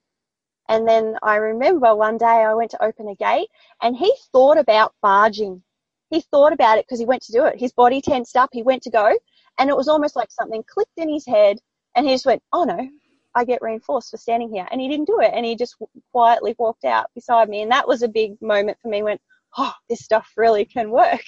And 0.68 0.86
then 0.86 1.16
I 1.22 1.36
remember 1.36 1.94
one 1.94 2.18
day 2.18 2.26
I 2.26 2.54
went 2.54 2.70
to 2.72 2.84
open 2.84 3.08
a 3.08 3.14
gate 3.14 3.48
and 3.82 3.96
he 3.96 4.12
thought 4.32 4.58
about 4.58 4.94
barging. 5.02 5.62
He 6.10 6.20
thought 6.20 6.52
about 6.52 6.78
it 6.78 6.86
because 6.86 6.98
he 6.98 7.06
went 7.06 7.22
to 7.22 7.32
do 7.32 7.44
it. 7.46 7.58
His 7.58 7.72
body 7.72 8.00
tensed 8.00 8.36
up. 8.36 8.50
He 8.52 8.62
went 8.62 8.82
to 8.82 8.90
go 8.90 9.16
and 9.58 9.70
it 9.70 9.76
was 9.76 9.88
almost 9.88 10.16
like 10.16 10.30
something 10.30 10.62
clicked 10.66 10.96
in 10.96 11.08
his 11.08 11.26
head 11.26 11.58
and 11.94 12.06
he 12.06 12.14
just 12.14 12.26
went, 12.26 12.42
Oh 12.52 12.64
no, 12.64 12.88
I 13.34 13.44
get 13.44 13.62
reinforced 13.62 14.10
for 14.10 14.16
standing 14.16 14.50
here. 14.50 14.66
And 14.70 14.80
he 14.80 14.88
didn't 14.88 15.06
do 15.06 15.20
it. 15.20 15.32
And 15.34 15.44
he 15.44 15.56
just 15.56 15.76
quietly 16.12 16.54
walked 16.58 16.84
out 16.84 17.06
beside 17.14 17.48
me. 17.48 17.62
And 17.62 17.70
that 17.70 17.88
was 17.88 18.02
a 18.02 18.08
big 18.08 18.40
moment 18.42 18.78
for 18.82 18.88
me. 18.88 19.02
Went, 19.02 19.20
oh, 19.56 19.72
this 19.88 20.00
stuff 20.00 20.32
really 20.36 20.64
can 20.64 20.90
work. 20.90 21.24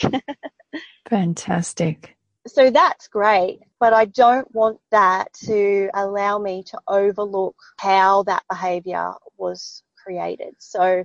Fantastic. 1.08 2.16
So 2.46 2.70
that's 2.70 3.08
great, 3.08 3.60
but 3.78 3.92
I 3.92 4.06
don't 4.06 4.52
want 4.54 4.80
that 4.90 5.32
to 5.44 5.90
allow 5.94 6.38
me 6.38 6.62
to 6.64 6.80
overlook 6.88 7.56
how 7.78 8.22
that 8.24 8.44
behavior 8.48 9.12
was 9.36 9.82
created. 10.02 10.54
So 10.58 11.04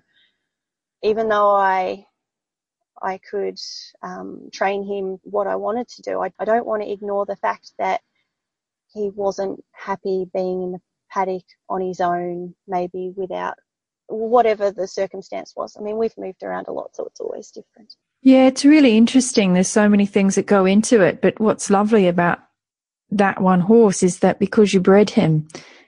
even 1.03 1.27
though 1.29 1.51
I 1.51 2.05
I 3.01 3.17
could 3.19 3.59
um, 4.01 4.49
train 4.53 4.83
him 4.85 5.19
what 5.23 5.47
I 5.47 5.55
wanted 5.57 5.87
to 5.89 6.01
do, 6.01 6.21
I, 6.21 6.31
I 6.39 6.45
don't 6.45 6.65
want 6.65 6.81
to 6.83 6.91
ignore 6.91 7.25
the 7.25 7.35
fact 7.35 7.73
that 7.79 8.01
he 8.93 9.09
wasn't 9.09 9.63
happy 9.73 10.25
being 10.33 10.63
in 10.63 10.71
the 10.73 10.81
paddock 11.11 11.43
on 11.69 11.81
his 11.81 11.99
own, 12.01 12.55
maybe 12.67 13.13
without 13.15 13.57
whatever 14.07 14.71
the 14.71 14.87
circumstance 14.87 15.53
was. 15.55 15.75
I 15.77 15.81
mean, 15.81 15.97
we've 15.97 16.17
moved 16.17 16.43
around 16.43 16.67
a 16.67 16.71
lot, 16.71 16.95
so 16.95 17.05
it's 17.05 17.19
always 17.19 17.51
different. 17.51 17.93
Yeah, 18.25 18.47
it's 18.47 18.65
really 18.65 18.97
interesting. 18.97 19.53
There's 19.53 19.69
so 19.69 19.87
many 19.87 20.07
things 20.07 20.33
that 20.33 20.47
go 20.47 20.65
into 20.65 20.99
it. 20.99 21.21
But 21.21 21.39
what's 21.39 21.69
lovely 21.69 22.07
about 22.07 22.39
that 23.11 23.39
one 23.39 23.59
horse 23.59 24.01
is 24.01 24.19
that 24.19 24.39
because 24.39 24.73
you 24.73 24.79
bred 24.79 25.11
him, 25.11 25.47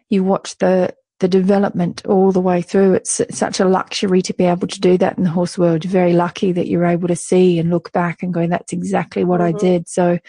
you 0.10 0.24
watch 0.24 0.56
the 0.60 0.96
the 1.20 1.28
development 1.28 2.06
all 2.06 2.32
the 2.32 2.40
way 2.40 2.62
through. 2.62 2.94
It's 2.94 3.22
such 3.32 3.60
a 3.60 3.66
luxury 3.66 4.22
to 4.22 4.36
be 4.36 4.46
able 4.46 4.68
to 4.68 4.80
do 4.80 5.00
that 5.00 5.18
in 5.18 5.24
the 5.24 5.32
horse 5.32 5.58
world. 5.58 5.84
You're 5.84 5.92
very 5.92 6.14
lucky 6.14 6.52
that 6.52 6.68
you're 6.68 6.86
able 6.86 7.08
to 7.08 7.16
see 7.16 7.58
and 7.58 7.72
look 7.72 7.92
back 7.92 8.22
and 8.22 8.32
go, 8.32 8.46
that's 8.46 8.72
exactly 8.72 9.24
what 9.24 9.40
mm-hmm. 9.40 9.56
I 9.56 9.60
did. 9.60 9.90
So 9.90 10.20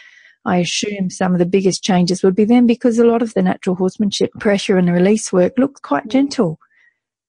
I 0.46 0.56
assume 0.56 1.10
some 1.10 1.34
of 1.34 1.40
the 1.40 1.44
biggest 1.44 1.84
changes 1.84 2.22
would 2.22 2.34
be 2.34 2.46
then 2.46 2.66
because 2.66 2.98
a 2.98 3.04
lot 3.04 3.20
of 3.20 3.34
the 3.34 3.42
natural 3.42 3.76
horsemanship 3.76 4.32
pressure 4.40 4.78
and 4.78 4.90
release 4.90 5.30
work 5.30 5.58
looked 5.58 5.82
quite 5.82 6.04
mm-hmm. 6.04 6.08
gentle. 6.08 6.58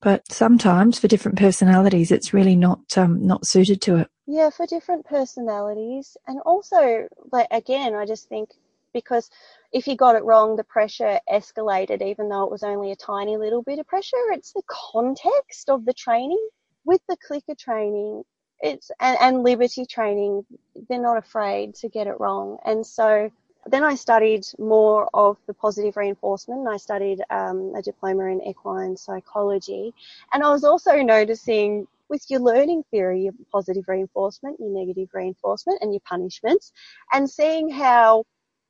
But 0.02 0.32
sometimes 0.32 0.98
for 0.98 1.08
different 1.08 1.38
personalities, 1.38 2.12
it's 2.12 2.34
really 2.34 2.56
not 2.56 2.98
um, 2.98 3.26
not 3.26 3.46
suited 3.46 3.82
to 3.82 3.98
it. 3.98 4.08
Yeah, 4.26 4.50
for 4.50 4.66
different 4.66 5.06
personalities, 5.06 6.16
and 6.28 6.40
also 6.46 7.08
like 7.32 7.48
again, 7.52 7.96
I 7.96 8.06
just 8.06 8.30
think 8.30 8.52
because 8.94 9.30
if 9.72 9.86
he 9.86 9.96
got 9.96 10.16
it 10.16 10.24
wrong, 10.24 10.56
the 10.56 10.64
pressure 10.64 11.20
escalated, 11.32 12.02
even 12.02 12.30
though 12.30 12.44
it 12.44 12.52
was 12.52 12.64
only 12.64 12.92
a 12.92 12.96
tiny 12.96 13.38
little 13.38 13.62
bit 13.62 13.80
of 13.80 13.88
pressure. 13.88 14.18
It's 14.32 14.54
the 14.54 14.64
context 14.68 15.70
of 15.70 15.86
the 15.86 15.94
training. 15.94 16.48
With 16.86 17.02
the 17.08 17.18
clicker 17.18 17.56
training, 17.56 18.24
it's 18.62 18.90
and, 19.02 19.18
and 19.20 19.44
liberty 19.44 19.86
training, 19.86 20.46
they're 20.88 21.02
not 21.02 21.18
afraid 21.18 21.76
to 21.76 21.90
get 21.90 22.08
it 22.08 22.20
wrong, 22.20 22.58
and 22.66 22.86
so 22.86 23.30
then 23.72 23.84
I 23.84 23.96
studied 23.96 24.46
more 24.58 25.10
of 25.14 25.38
the 25.48 25.54
positive 25.54 25.98
reinforcement. 25.98 26.68
I 26.68 26.78
studied 26.78 27.22
um, 27.30 27.74
a 27.76 27.82
diploma 27.82 28.26
in 28.26 28.42
equine 28.42 28.98
psychology. 28.98 29.94
And 30.34 30.44
I 30.44 30.50
was 30.52 30.64
also 30.64 30.96
noticing 31.02 31.88
with 32.10 32.26
your 32.30 32.40
learning 32.40 32.84
theory, 32.92 33.24
your 33.24 33.34
positive 33.52 33.88
reinforcement, 33.88 34.60
your 34.60 34.70
negative 34.70 35.10
reinforcement, 35.14 35.80
and 35.82 35.94
your 35.94 36.02
punishments, 36.06 36.72
and 37.14 37.30
seeing 37.30 37.70
how 37.70 38.26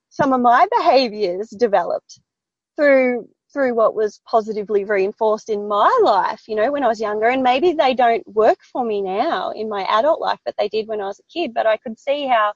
some 0.10 0.34
of 0.34 0.42
my 0.42 0.68
behaviors 0.78 1.50
developed 1.50 2.20
through 2.76 3.28
through 3.52 3.74
what 3.74 3.96
was 3.96 4.22
positively 4.28 4.84
reinforced 4.84 5.50
in 5.50 5.68
my 5.68 6.00
life, 6.04 6.44
you 6.48 6.56
know, 6.56 6.72
when 6.72 6.84
I 6.84 6.88
was 6.88 7.02
younger. 7.02 7.30
And 7.30 7.42
maybe 7.42 7.74
they 7.74 7.96
don't 7.96 8.28
work 8.28 8.60
for 8.62 8.86
me 8.86 9.02
now 9.02 9.52
in 9.52 9.68
my 9.68 9.84
adult 9.90 10.22
life, 10.22 10.40
but 10.46 10.56
they 10.58 10.70
did 10.70 10.88
when 10.88 11.02
I 11.02 11.06
was 11.06 11.20
a 11.20 11.34
kid. 11.34 11.54
But 11.54 11.66
I 11.66 11.78
could 11.78 11.98
see 11.98 12.28
how 12.28 12.54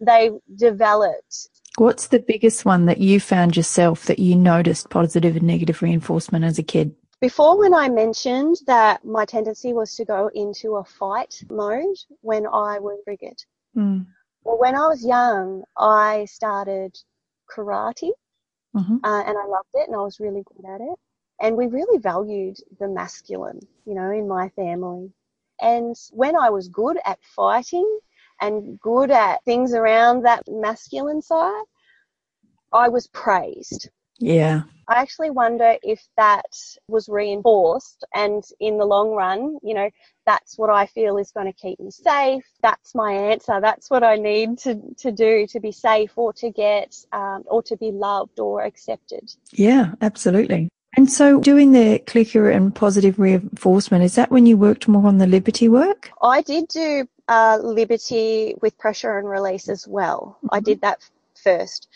they 0.00 0.30
developed 0.54 1.48
What's 1.76 2.08
the 2.08 2.18
biggest 2.18 2.64
one 2.64 2.86
that 2.86 2.98
you 2.98 3.20
found 3.20 3.56
yourself 3.56 4.06
that 4.06 4.18
you 4.18 4.34
noticed 4.34 4.90
positive 4.90 5.36
and 5.36 5.46
negative 5.46 5.82
reinforcement 5.82 6.44
as 6.44 6.58
a 6.58 6.62
kid? 6.62 6.94
Before, 7.20 7.58
when 7.58 7.74
I 7.74 7.88
mentioned 7.88 8.56
that 8.66 9.04
my 9.04 9.24
tendency 9.24 9.72
was 9.72 9.94
to 9.96 10.04
go 10.04 10.30
into 10.34 10.76
a 10.76 10.84
fight 10.84 11.42
mode 11.50 11.96
when 12.20 12.46
I 12.46 12.78
was 12.78 12.98
triggered. 13.04 13.42
Mm. 13.76 14.06
Well, 14.44 14.58
when 14.58 14.74
I 14.74 14.86
was 14.86 15.04
young, 15.04 15.64
I 15.76 16.26
started 16.26 16.96
karate 17.50 18.10
mm-hmm. 18.76 18.96
uh, 19.02 19.22
and 19.22 19.36
I 19.36 19.46
loved 19.46 19.68
it 19.74 19.88
and 19.88 19.96
I 19.96 20.00
was 20.00 20.20
really 20.20 20.42
good 20.44 20.68
at 20.68 20.80
it. 20.80 20.98
And 21.40 21.56
we 21.56 21.66
really 21.66 21.98
valued 21.98 22.56
the 22.78 22.88
masculine, 22.88 23.60
you 23.84 23.94
know, 23.94 24.10
in 24.10 24.28
my 24.28 24.48
family. 24.50 25.12
And 25.60 25.94
when 26.12 26.36
I 26.36 26.50
was 26.50 26.68
good 26.68 26.98
at 27.04 27.18
fighting, 27.34 27.98
and 28.40 28.78
good 28.80 29.10
at 29.10 29.44
things 29.44 29.72
around 29.72 30.24
that 30.24 30.42
masculine 30.48 31.22
side, 31.22 31.64
I 32.72 32.88
was 32.88 33.06
praised. 33.08 33.88
Yeah. 34.18 34.62
I 34.88 35.00
actually 35.00 35.30
wonder 35.30 35.76
if 35.82 36.00
that 36.16 36.46
was 36.88 37.08
reinforced 37.08 38.04
and 38.14 38.44
in 38.60 38.78
the 38.78 38.84
long 38.84 39.10
run, 39.10 39.58
you 39.62 39.74
know, 39.74 39.90
that's 40.26 40.56
what 40.56 40.70
I 40.70 40.86
feel 40.86 41.18
is 41.18 41.32
going 41.32 41.46
to 41.46 41.52
keep 41.52 41.80
me 41.80 41.90
safe. 41.90 42.44
That's 42.62 42.94
my 42.94 43.12
answer. 43.12 43.60
That's 43.60 43.90
what 43.90 44.04
I 44.04 44.16
need 44.16 44.58
to, 44.60 44.80
to 44.98 45.10
do 45.10 45.46
to 45.48 45.60
be 45.60 45.72
safe 45.72 46.12
or 46.16 46.32
to 46.34 46.50
get, 46.50 46.94
um, 47.12 47.42
or 47.46 47.62
to 47.64 47.76
be 47.76 47.90
loved 47.90 48.38
or 48.38 48.62
accepted. 48.62 49.28
Yeah, 49.52 49.94
absolutely. 50.00 50.68
And 50.96 51.10
so 51.10 51.40
doing 51.40 51.72
the 51.72 51.98
clicker 52.06 52.48
and 52.48 52.74
positive 52.74 53.18
reinforcement, 53.18 54.04
is 54.04 54.14
that 54.14 54.30
when 54.30 54.46
you 54.46 54.56
worked 54.56 54.88
more 54.88 55.06
on 55.06 55.18
the 55.18 55.26
liberty 55.26 55.68
work? 55.68 56.10
I 56.22 56.42
did 56.42 56.68
do 56.68 57.06
uh, 57.28 57.58
liberty 57.62 58.54
with 58.62 58.78
pressure 58.78 59.18
and 59.18 59.28
release 59.28 59.68
as 59.68 59.86
well. 59.86 60.38
Mm-hmm. 60.38 60.54
I 60.54 60.60
did 60.60 60.80
that 60.82 61.00
first. 61.42 61.88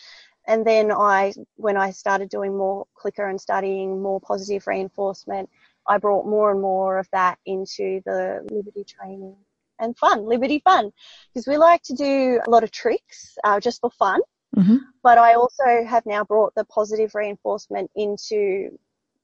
And 0.46 0.66
then 0.66 0.90
I, 0.90 1.32
when 1.56 1.76
I 1.76 1.90
started 1.90 2.28
doing 2.28 2.56
more 2.56 2.86
clicker 2.94 3.28
and 3.28 3.40
studying 3.40 4.02
more 4.02 4.20
positive 4.20 4.66
reinforcement, 4.66 5.48
I 5.86 5.98
brought 5.98 6.26
more 6.26 6.50
and 6.50 6.60
more 6.60 6.98
of 6.98 7.08
that 7.12 7.38
into 7.46 8.00
the 8.04 8.46
liberty 8.50 8.84
training 8.84 9.36
and 9.78 9.96
fun, 9.96 10.26
liberty 10.26 10.60
fun, 10.64 10.92
because 11.32 11.46
we 11.46 11.56
like 11.56 11.82
to 11.84 11.94
do 11.94 12.40
a 12.46 12.50
lot 12.50 12.64
of 12.64 12.70
tricks 12.70 13.38
uh, 13.44 13.60
just 13.60 13.80
for 13.80 13.90
fun. 13.90 14.20
Mm-hmm. 14.56 14.76
But 15.02 15.18
I 15.18 15.34
also 15.34 15.84
have 15.86 16.04
now 16.04 16.24
brought 16.24 16.54
the 16.54 16.64
positive 16.64 17.14
reinforcement 17.14 17.90
into, 17.94 18.78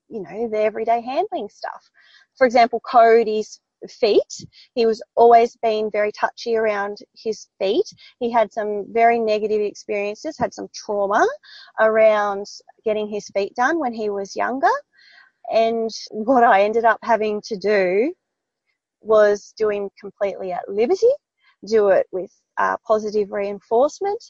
you 0.08 0.22
know, 0.22 0.48
the 0.48 0.60
everyday 0.60 1.00
handling 1.00 1.48
stuff. 1.48 1.90
For 2.36 2.46
example, 2.46 2.80
Cody's 2.80 3.60
feet. 3.88 4.46
He 4.74 4.86
was 4.86 5.02
always 5.14 5.56
been 5.56 5.90
very 5.90 6.12
touchy 6.12 6.56
around 6.56 6.98
his 7.14 7.48
feet. 7.58 7.86
He 8.18 8.30
had 8.30 8.52
some 8.52 8.86
very 8.92 9.18
negative 9.18 9.60
experiences, 9.60 10.38
had 10.38 10.54
some 10.54 10.68
trauma 10.74 11.26
around 11.80 12.46
getting 12.84 13.08
his 13.08 13.28
feet 13.28 13.54
done 13.54 13.78
when 13.78 13.92
he 13.92 14.10
was 14.10 14.36
younger. 14.36 14.72
And 15.52 15.90
what 16.10 16.44
I 16.44 16.62
ended 16.62 16.84
up 16.84 16.98
having 17.02 17.40
to 17.42 17.56
do 17.56 18.12
was 19.00 19.54
do 19.56 19.70
him 19.70 19.90
completely 20.00 20.52
at 20.52 20.68
liberty, 20.68 21.12
do 21.66 21.90
it 21.90 22.06
with 22.10 22.32
uh, 22.58 22.76
positive 22.86 23.30
reinforcement, 23.30 24.22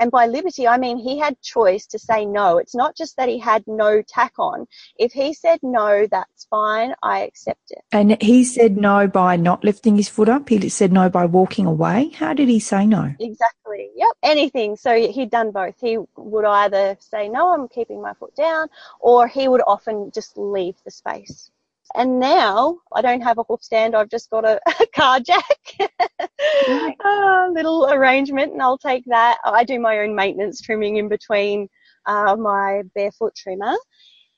and 0.00 0.10
by 0.10 0.26
liberty, 0.26 0.66
I 0.66 0.78
mean 0.78 0.96
he 0.96 1.18
had 1.18 1.40
choice 1.42 1.86
to 1.88 1.98
say 1.98 2.24
no. 2.24 2.58
It's 2.58 2.74
not 2.74 2.96
just 2.96 3.16
that 3.18 3.28
he 3.28 3.38
had 3.38 3.62
no 3.66 4.02
tack 4.02 4.32
on. 4.38 4.66
If 4.96 5.12
he 5.12 5.34
said 5.34 5.60
no, 5.62 6.06
that's 6.10 6.46
fine. 6.46 6.94
I 7.02 7.20
accept 7.20 7.70
it. 7.70 7.84
And 7.92 8.20
he 8.20 8.42
said 8.44 8.76
no 8.76 9.06
by 9.06 9.36
not 9.36 9.62
lifting 9.62 9.96
his 9.96 10.08
foot 10.08 10.28
up. 10.28 10.48
He 10.48 10.68
said 10.70 10.92
no 10.92 11.08
by 11.10 11.26
walking 11.26 11.66
away. 11.66 12.10
How 12.14 12.32
did 12.32 12.48
he 12.48 12.58
say 12.58 12.86
no? 12.86 13.14
Exactly. 13.20 13.90
Yep. 13.94 14.12
Anything. 14.22 14.76
So 14.76 14.94
he'd 14.94 15.30
done 15.30 15.50
both. 15.50 15.74
He 15.80 15.98
would 16.16 16.44
either 16.46 16.96
say 16.98 17.28
no, 17.28 17.52
I'm 17.52 17.68
keeping 17.68 18.00
my 18.00 18.14
foot 18.14 18.34
down, 18.34 18.68
or 19.00 19.28
he 19.28 19.48
would 19.48 19.62
often 19.66 20.10
just 20.12 20.36
leave 20.38 20.76
the 20.84 20.90
space. 20.90 21.50
And 21.94 22.20
now 22.20 22.78
I 22.92 23.02
don't 23.02 23.20
have 23.20 23.38
a 23.38 23.42
hoof 23.42 23.62
stand. 23.62 23.96
I've 23.96 24.08
just 24.08 24.30
got 24.30 24.44
a, 24.44 24.60
a 24.80 24.86
car 24.94 25.20
jack, 25.20 25.44
a 25.80 27.48
little 27.52 27.90
arrangement, 27.90 28.52
and 28.52 28.62
I'll 28.62 28.78
take 28.78 29.04
that. 29.06 29.38
I 29.44 29.64
do 29.64 29.80
my 29.80 30.00
own 30.00 30.14
maintenance 30.14 30.60
trimming 30.60 30.96
in 30.96 31.08
between 31.08 31.68
uh, 32.06 32.36
my 32.36 32.82
barefoot 32.94 33.34
trimmer. 33.36 33.76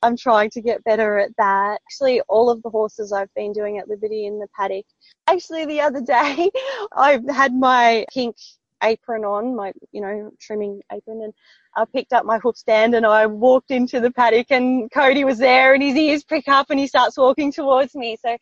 I'm 0.02 0.16
trying 0.16 0.50
to 0.50 0.60
get 0.60 0.82
better 0.84 1.18
at 1.18 1.30
that. 1.38 1.80
Actually, 1.88 2.20
all 2.22 2.50
of 2.50 2.62
the 2.62 2.70
horses 2.70 3.12
I've 3.12 3.32
been 3.34 3.52
doing 3.52 3.78
at 3.78 3.88
Liberty 3.88 4.26
in 4.26 4.38
the 4.38 4.48
paddock. 4.56 4.84
Actually, 5.28 5.64
the 5.66 5.80
other 5.80 6.00
day, 6.06 6.50
I 6.96 7.20
had 7.30 7.54
my 7.54 8.04
pink 8.12 8.36
apron 8.82 9.24
on, 9.24 9.56
my, 9.56 9.72
you 9.92 10.00
know, 10.00 10.30
trimming 10.40 10.80
apron, 10.92 11.22
and 11.22 11.32
I 11.76 11.84
picked 11.84 12.12
up 12.12 12.24
my 12.24 12.38
hoof 12.38 12.56
stand 12.56 12.94
and 12.94 13.06
I 13.06 13.26
walked 13.26 13.70
into 13.70 14.00
the 14.00 14.10
paddock 14.10 14.50
and 14.50 14.90
Cody 14.90 15.24
was 15.24 15.38
there 15.38 15.74
and 15.74 15.82
his 15.82 15.96
ears 15.96 16.24
prick 16.24 16.48
up 16.48 16.70
and 16.70 16.78
he 16.78 16.86
starts 16.86 17.16
walking 17.16 17.50
towards 17.52 17.94
me. 17.94 18.16
So 18.20 18.36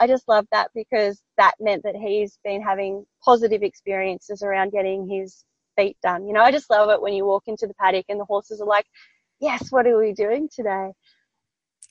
I 0.00 0.06
just 0.06 0.28
love 0.28 0.46
that 0.50 0.70
because 0.74 1.22
that 1.36 1.54
meant 1.60 1.84
that 1.84 1.94
he's 1.94 2.38
been 2.44 2.62
having 2.62 3.04
positive 3.24 3.62
experiences 3.62 4.42
around 4.42 4.72
getting 4.72 5.08
his 5.08 5.44
feet 5.76 5.96
done. 6.02 6.26
You 6.26 6.32
know, 6.32 6.42
I 6.42 6.50
just 6.50 6.70
love 6.70 6.90
it 6.90 7.00
when 7.00 7.14
you 7.14 7.24
walk 7.24 7.44
into 7.46 7.66
the 7.66 7.74
paddock 7.74 8.06
and 8.08 8.18
the 8.18 8.24
horses 8.24 8.60
are 8.60 8.66
like, 8.66 8.86
yes, 9.40 9.70
what 9.70 9.86
are 9.86 9.98
we 9.98 10.12
doing 10.12 10.48
today? 10.54 10.90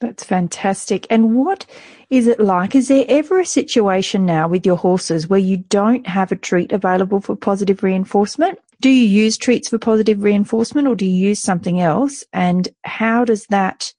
That's 0.01 0.23
fantastic. 0.23 1.05
And 1.11 1.35
what 1.35 1.67
is 2.09 2.25
it 2.25 2.39
like? 2.39 2.73
Is 2.75 2.87
there 2.87 3.05
ever 3.07 3.39
a 3.39 3.45
situation 3.45 4.25
now 4.25 4.47
with 4.47 4.65
your 4.65 4.75
horses 4.75 5.27
where 5.27 5.39
you 5.39 5.57
don't 5.57 6.07
have 6.07 6.31
a 6.31 6.35
treat 6.35 6.71
available 6.71 7.21
for 7.21 7.35
positive 7.35 7.83
reinforcement? 7.83 8.57
Do 8.81 8.89
you 8.89 9.07
use 9.07 9.37
treats 9.37 9.69
for 9.69 9.77
positive 9.77 10.23
reinforcement 10.23 10.87
or 10.87 10.95
do 10.95 11.05
you 11.05 11.29
use 11.29 11.39
something 11.39 11.79
else? 11.79 12.25
And 12.33 12.67
how 12.83 13.25
does 13.25 13.45
that 13.47 13.93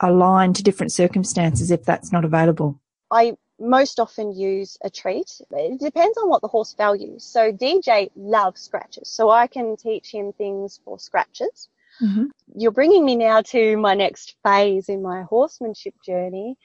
align 0.00 0.54
to 0.54 0.62
different 0.64 0.92
circumstances 0.92 1.70
if 1.70 1.84
that's 1.84 2.10
not 2.10 2.24
available? 2.24 2.80
I 3.12 3.36
most 3.60 4.00
often 4.00 4.32
use 4.32 4.76
a 4.82 4.90
treat. 4.90 5.40
It 5.52 5.80
depends 5.80 6.18
on 6.18 6.28
what 6.28 6.42
the 6.42 6.48
horse 6.48 6.74
values. 6.74 7.24
So 7.24 7.52
DJ 7.52 8.10
loves 8.16 8.60
scratches, 8.60 9.08
so 9.08 9.30
I 9.30 9.46
can 9.46 9.76
teach 9.76 10.10
him 10.12 10.32
things 10.32 10.80
for 10.84 10.98
scratches. 10.98 11.68
Mm-hmm. 12.02 12.24
You're 12.56 12.72
bringing 12.72 13.04
me 13.04 13.16
now 13.16 13.42
to 13.42 13.76
my 13.76 13.94
next 13.94 14.36
phase 14.44 14.88
in 14.88 15.02
my 15.02 15.22
horsemanship 15.22 15.94
journey, 16.04 16.56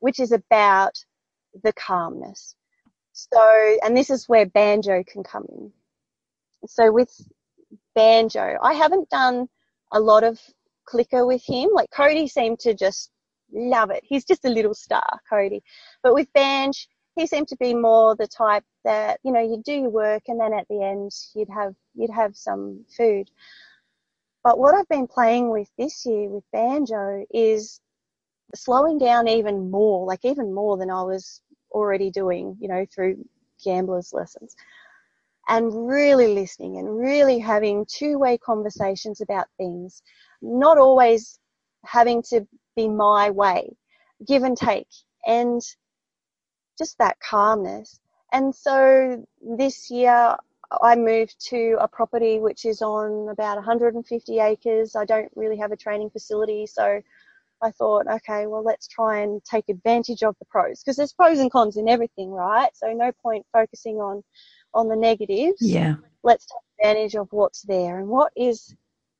which 0.00 0.20
is 0.20 0.32
about 0.32 0.94
the 1.62 1.72
calmness. 1.72 2.54
So, 3.12 3.76
and 3.84 3.96
this 3.96 4.10
is 4.10 4.28
where 4.28 4.46
banjo 4.46 5.02
can 5.06 5.22
come 5.22 5.46
in. 5.48 5.72
So 6.66 6.90
with 6.90 7.10
banjo, 7.94 8.56
I 8.62 8.74
haven't 8.74 9.10
done 9.10 9.48
a 9.92 10.00
lot 10.00 10.24
of 10.24 10.40
clicker 10.84 11.26
with 11.26 11.42
him. 11.44 11.70
Like 11.72 11.90
Cody 11.90 12.26
seemed 12.26 12.60
to 12.60 12.74
just 12.74 13.10
love 13.52 13.90
it. 13.90 14.02
He's 14.04 14.24
just 14.24 14.44
a 14.44 14.50
little 14.50 14.74
star, 14.74 15.20
Cody. 15.28 15.62
But 16.02 16.14
with 16.14 16.32
Banj, 16.32 16.86
he 17.16 17.26
seemed 17.26 17.48
to 17.48 17.56
be 17.56 17.74
more 17.74 18.16
the 18.16 18.26
type 18.26 18.64
that, 18.84 19.20
you 19.22 19.32
know, 19.32 19.40
you'd 19.40 19.64
do 19.64 19.74
your 19.74 19.90
work 19.90 20.22
and 20.28 20.40
then 20.40 20.54
at 20.54 20.66
the 20.68 20.82
end 20.82 21.10
you'd 21.34 21.50
have, 21.50 21.74
you'd 21.94 22.10
have 22.10 22.34
some 22.36 22.84
food. 22.96 23.30
But 24.44 24.58
what 24.58 24.74
I've 24.74 24.88
been 24.88 25.06
playing 25.06 25.50
with 25.50 25.68
this 25.78 26.04
year 26.04 26.28
with 26.28 26.44
banjo 26.52 27.24
is 27.32 27.80
slowing 28.54 28.98
down 28.98 29.28
even 29.28 29.70
more, 29.70 30.06
like 30.06 30.24
even 30.24 30.52
more 30.52 30.76
than 30.76 30.90
I 30.90 31.02
was 31.02 31.40
already 31.70 32.10
doing, 32.10 32.56
you 32.60 32.68
know, 32.68 32.84
through 32.92 33.24
gambler's 33.64 34.12
lessons. 34.12 34.54
And 35.48 35.88
really 35.88 36.34
listening 36.34 36.78
and 36.78 36.96
really 36.96 37.38
having 37.38 37.84
two 37.86 38.18
way 38.18 38.38
conversations 38.38 39.20
about 39.20 39.46
things, 39.58 40.02
not 40.40 40.78
always 40.78 41.38
having 41.84 42.22
to 42.30 42.46
be 42.76 42.88
my 42.88 43.30
way, 43.30 43.76
give 44.26 44.44
and 44.44 44.56
take, 44.56 44.88
and 45.26 45.60
just 46.78 46.96
that 46.98 47.18
calmness. 47.20 48.00
And 48.32 48.54
so 48.54 49.26
this 49.40 49.90
year 49.90 50.36
I 50.80 50.96
moved 50.96 51.36
to 51.48 51.76
a 51.80 51.88
property 51.88 52.38
which 52.38 52.64
is 52.64 52.82
on 52.82 53.28
about 53.28 53.56
150 53.56 54.38
acres. 54.38 54.96
I 54.96 55.04
don't 55.04 55.30
really 55.34 55.56
have 55.58 55.72
a 55.72 55.76
training 55.76 56.10
facility, 56.10 56.66
so 56.66 57.02
I 57.62 57.70
thought, 57.70 58.06
okay, 58.08 58.46
well, 58.46 58.64
let's 58.64 58.88
try 58.88 59.20
and 59.20 59.42
take 59.44 59.68
advantage 59.68 60.22
of 60.22 60.36
the 60.38 60.44
pros 60.46 60.82
because 60.82 60.96
there's 60.96 61.12
pros 61.12 61.38
and 61.38 61.50
cons 61.50 61.76
in 61.76 61.88
everything, 61.88 62.30
right? 62.30 62.70
So 62.74 62.92
no 62.92 63.12
point 63.22 63.46
focusing 63.52 63.96
on 63.96 64.22
on 64.74 64.88
the 64.88 64.96
negatives. 64.96 65.60
Yeah. 65.60 65.96
Let's 66.22 66.46
take 66.46 66.86
advantage 66.86 67.14
of 67.14 67.28
what's 67.30 67.62
there 67.62 67.98
and 67.98 68.08
what 68.08 68.32
is 68.36 68.74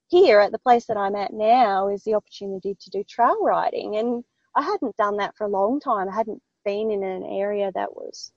here 0.09 0.41
at 0.41 0.53
the 0.53 0.59
place 0.59 0.87
that 0.87 0.97
I'm 0.97 1.17
at 1.17 1.33
now 1.33 1.89
is 1.89 2.03
the 2.05 2.15
opportunity 2.15 2.77
to 2.79 2.91
do 2.91 3.03
trail 3.05 3.43
riding, 3.43 3.97
and 3.97 4.23
I 4.55 4.63
hadn't 4.63 4.97
done 4.97 5.17
that 5.19 5.37
for 5.37 5.47
a 5.47 5.51
long 5.51 5.81
time. 5.81 6.09
I 6.09 6.15
hadn't 6.15 6.43
been 6.65 6.91
in 6.91 7.03
an 7.03 7.25
area 7.25 7.73
that 7.75 7.95
was 7.97 8.33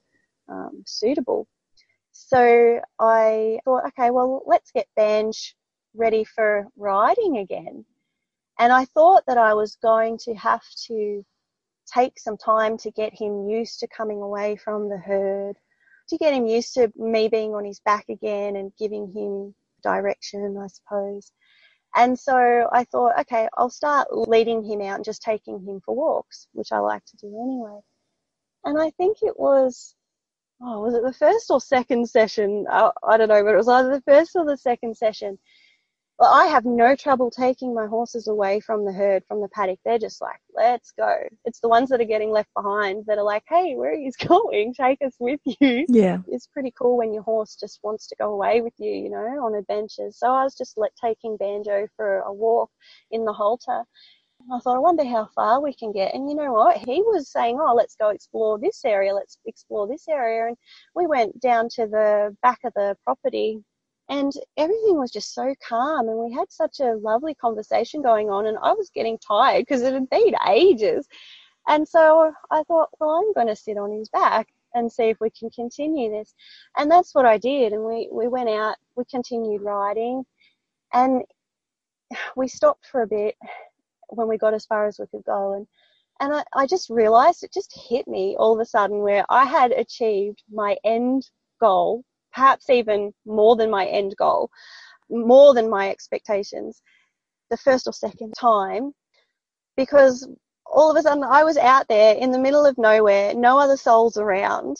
um, 0.48 0.84
suitable. 0.86 1.48
So 2.18 2.80
I 2.98 3.60
thought, 3.66 3.88
okay, 3.88 4.10
well, 4.10 4.42
let's 4.46 4.72
get 4.72 4.88
Banj 4.98 5.54
ready 5.94 6.24
for 6.24 6.66
riding 6.78 7.40
again. 7.40 7.84
And 8.58 8.72
I 8.72 8.86
thought 8.86 9.26
that 9.28 9.38
I 9.38 9.54
was 9.54 9.76
going 9.82 10.18
to 10.20 10.34
have 10.36 10.64
to 10.88 11.26
take 11.94 12.18
some 12.18 12.38
time 12.38 12.78
to 12.78 12.92
get 12.92 13.14
him 13.14 13.50
used 13.50 13.82
to 13.82 13.88
coming 13.90 14.22
away 14.22 14.56
from 14.56 14.88
the 14.88 14.98
herd, 14.98 15.58
to 16.08 16.18
get 16.18 16.34
him 16.34 16.48
used 16.48 16.74
to 16.76 16.90
me 16.96 17.28
being 17.28 17.54
on 17.54 17.66
his 17.66 17.82
back 17.82 18.06
again 18.08 18.56
and 18.56 18.72
giving 18.80 19.12
him 19.12 19.54
direction, 19.84 20.58
I 20.58 20.68
suppose. 20.68 21.34
And 21.98 22.18
so 22.18 22.70
I 22.72 22.86
thought, 22.86 23.20
okay, 23.20 23.50
I'll 23.58 23.70
start 23.70 24.08
leading 24.16 24.64
him 24.64 24.82
out 24.82 24.96
and 24.96 25.06
just 25.06 25.22
taking 25.22 25.60
him 25.60 25.82
for 25.86 25.94
walks, 25.94 26.48
which 26.54 26.72
I 26.72 26.80
like 26.80 27.04
to 27.08 27.18
do 27.18 27.28
anyway. 27.28 27.82
And 28.64 28.82
I 28.82 28.92
think 28.92 29.18
it 29.22 29.38
was 29.38 29.96
oh, 30.62 30.82
was 30.82 30.94
it 30.94 31.04
the 31.04 31.14
first 31.14 31.50
or 31.50 31.62
second 31.62 32.10
session? 32.10 32.66
I, 32.70 32.92
I 33.08 33.18
don't 33.18 33.30
know, 33.30 33.44
but 33.44 33.54
it 33.54 33.58
was 33.58 33.68
either 33.68 33.90
the 33.90 34.02
first 34.02 34.32
or 34.36 34.46
the 34.46 34.58
second 34.58 34.96
session. 34.98 35.38
Well, 36.18 36.34
I 36.34 36.46
have 36.46 36.64
no 36.64 36.96
trouble 36.96 37.30
taking 37.30 37.74
my 37.74 37.88
horses 37.88 38.30
away 38.30 38.62
from 38.62 38.86
the 38.86 38.94
herd, 38.94 39.24
from 39.28 39.42
the 39.42 39.50
paddock. 39.50 39.80
They're 39.84 40.00
just 40.00 40.22
like, 40.22 40.40
let's 40.56 40.94
go. 40.98 41.14
It's 41.44 41.60
the 41.60 41.68
ones 41.68 41.90
that 41.90 42.00
are 42.00 42.06
getting 42.06 42.32
left 42.32 42.54
behind 42.56 43.04
that 43.08 43.18
are 43.18 43.24
like, 43.24 43.44
hey, 43.50 43.76
where 43.76 43.92
are 43.92 43.96
you 43.96 44.12
going? 44.28 44.74
Take 44.74 45.00
us 45.06 45.16
with 45.20 45.42
you. 45.44 45.86
Yeah. 45.90 46.20
It's 46.28 46.48
pretty 46.48 46.72
cool 46.80 46.98
when 46.98 47.14
your 47.14 47.24
horse 47.24 47.58
just 47.60 47.82
wants 47.84 48.08
to 48.08 48.16
go 48.16 48.32
away 48.32 48.62
with 48.62 48.74
you, 48.78 48.92
you 48.92 49.10
know, 49.10 49.46
on 49.46 49.56
adventures. 49.56 50.18
So 50.18 50.28
I 50.28 50.44
was 50.44 50.56
just 50.56 50.78
like 50.78 50.94
taking 51.04 51.36
Banjo 51.36 51.88
for 51.98 52.20
a 52.20 52.32
walk 52.32 52.72
in 53.12 53.26
the 53.26 53.34
halter 53.34 53.84
I 54.52 54.60
thought, 54.60 54.76
I 54.76 54.80
wonder 54.80 55.04
how 55.04 55.28
far 55.34 55.60
we 55.62 55.74
can 55.74 55.92
get. 55.92 56.14
And 56.14 56.30
you 56.30 56.36
know 56.36 56.52
what? 56.54 56.78
He 56.78 57.02
was 57.02 57.30
saying, 57.30 57.58
oh, 57.60 57.74
let's 57.74 57.96
go 57.96 58.10
explore 58.10 58.60
this 58.60 58.86
area, 58.86 59.14
let's 59.14 59.40
explore 59.46 59.88
this 59.88 60.08
area. 60.08 60.48
And 60.48 60.58
we 60.94 61.08
went 61.08 61.40
down 61.40 61.70
to 61.76 61.88
the 61.88 62.36
back 62.44 62.60
of 62.64 62.74
the 62.76 62.96
property 63.04 63.64
and 64.08 64.32
everything 64.58 65.00
was 65.00 65.12
just 65.12 65.34
so 65.34 65.56
calm 65.68 66.08
and 66.10 66.18
we 66.20 66.32
had 66.32 66.52
such 66.52 66.80
a 66.80 66.94
lovely 66.94 67.34
conversation 67.34 68.04
going 68.04 68.30
on 68.30 68.46
and 68.46 68.58
I 68.62 68.74
was 68.74 68.92
getting 68.94 69.18
tired 69.18 69.62
because 69.62 69.82
it 69.82 69.94
had 69.94 70.10
been 70.10 70.36
ages. 70.48 71.08
And 71.68 71.88
so 71.88 72.32
I 72.52 72.62
thought, 72.64 72.90
well, 73.00 73.10
I'm 73.10 73.34
going 73.34 73.48
to 73.48 73.56
sit 73.56 73.78
on 73.78 73.92
his 73.92 74.10
back 74.10 74.48
and 74.76 74.92
see 74.92 75.06
if 75.06 75.18
we 75.20 75.32
can 75.32 75.50
continue 75.50 76.12
this. 76.12 76.36
And 76.78 76.92
that's 76.92 77.16
what 77.16 77.26
I 77.26 77.40
did. 77.40 77.74
And 77.74 77.84
we, 77.84 78.08
we 78.12 78.28
went 78.28 78.50
out, 78.50 78.76
we 78.96 79.06
continued 79.10 79.64
riding 79.64 80.24
and 80.94 81.24
we 82.36 82.48
stopped 82.48 82.86
for 82.86 83.02
a 83.02 83.08
bit 83.08 83.36
when 84.10 84.28
we 84.28 84.38
got 84.38 84.54
as 84.54 84.66
far 84.66 84.88
as 84.88 85.00
we 85.00 85.08
could 85.08 85.24
go. 85.24 85.54
And, 85.54 85.68
and 86.20 86.34
I, 86.34 86.44
I 86.56 86.68
just 86.68 86.90
realized 86.90 87.44
it 87.44 87.54
just 87.54 87.78
hit 87.90 88.08
me 88.08 88.36
all 88.38 88.54
of 88.54 88.60
a 88.60 88.66
sudden 88.66 89.00
where 89.00 89.26
I 89.30 89.46
had 89.46 89.72
achieved 89.72 90.44
my 90.52 90.78
end 90.84 91.30
goal, 91.60 92.04
perhaps 92.34 92.70
even 92.70 93.14
more 93.26 93.56
than 93.56 93.70
my 93.70 93.86
end 93.86 94.16
goal, 94.18 94.50
more 95.10 95.54
than 95.54 95.70
my 95.70 95.90
expectations, 95.90 96.82
the 97.50 97.58
first 97.58 97.88
or 97.88 97.94
second 97.94 98.34
time, 98.34 98.94
because 99.78 100.28
all 100.66 100.90
of 100.90 100.98
a 100.98 101.02
sudden 101.02 101.24
I 101.24 101.44
was 101.44 101.58
out 101.58 101.88
there 101.88 102.16
in 102.16 102.32
the 102.32 102.40
middle 102.40 102.66
of 102.66 102.78
nowhere, 102.78 103.34
no 103.34 103.60
other 103.60 103.78
souls 103.78 104.18
around, 104.18 104.78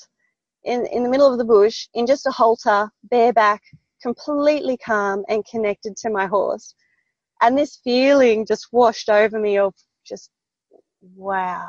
in, 0.64 0.86
in 0.88 1.04
the 1.04 1.10
middle 1.10 1.32
of 1.32 1.38
the 1.38 1.46
bush, 1.46 1.88
in 1.94 2.08
just 2.08 2.26
a 2.26 2.32
halter, 2.32 2.90
bareback, 3.04 3.62
completely 4.02 4.78
calm 4.78 5.24
and 5.30 5.46
connected 5.46 5.96
to 5.98 6.10
my 6.10 6.26
horse. 6.26 6.74
And 7.42 7.58
this 7.58 7.78
feeling 7.78 8.46
just 8.46 8.72
washed 8.72 9.10
over 9.10 9.40
me 9.40 9.58
of 9.58 9.74
just, 10.06 10.30
wow, 11.16 11.68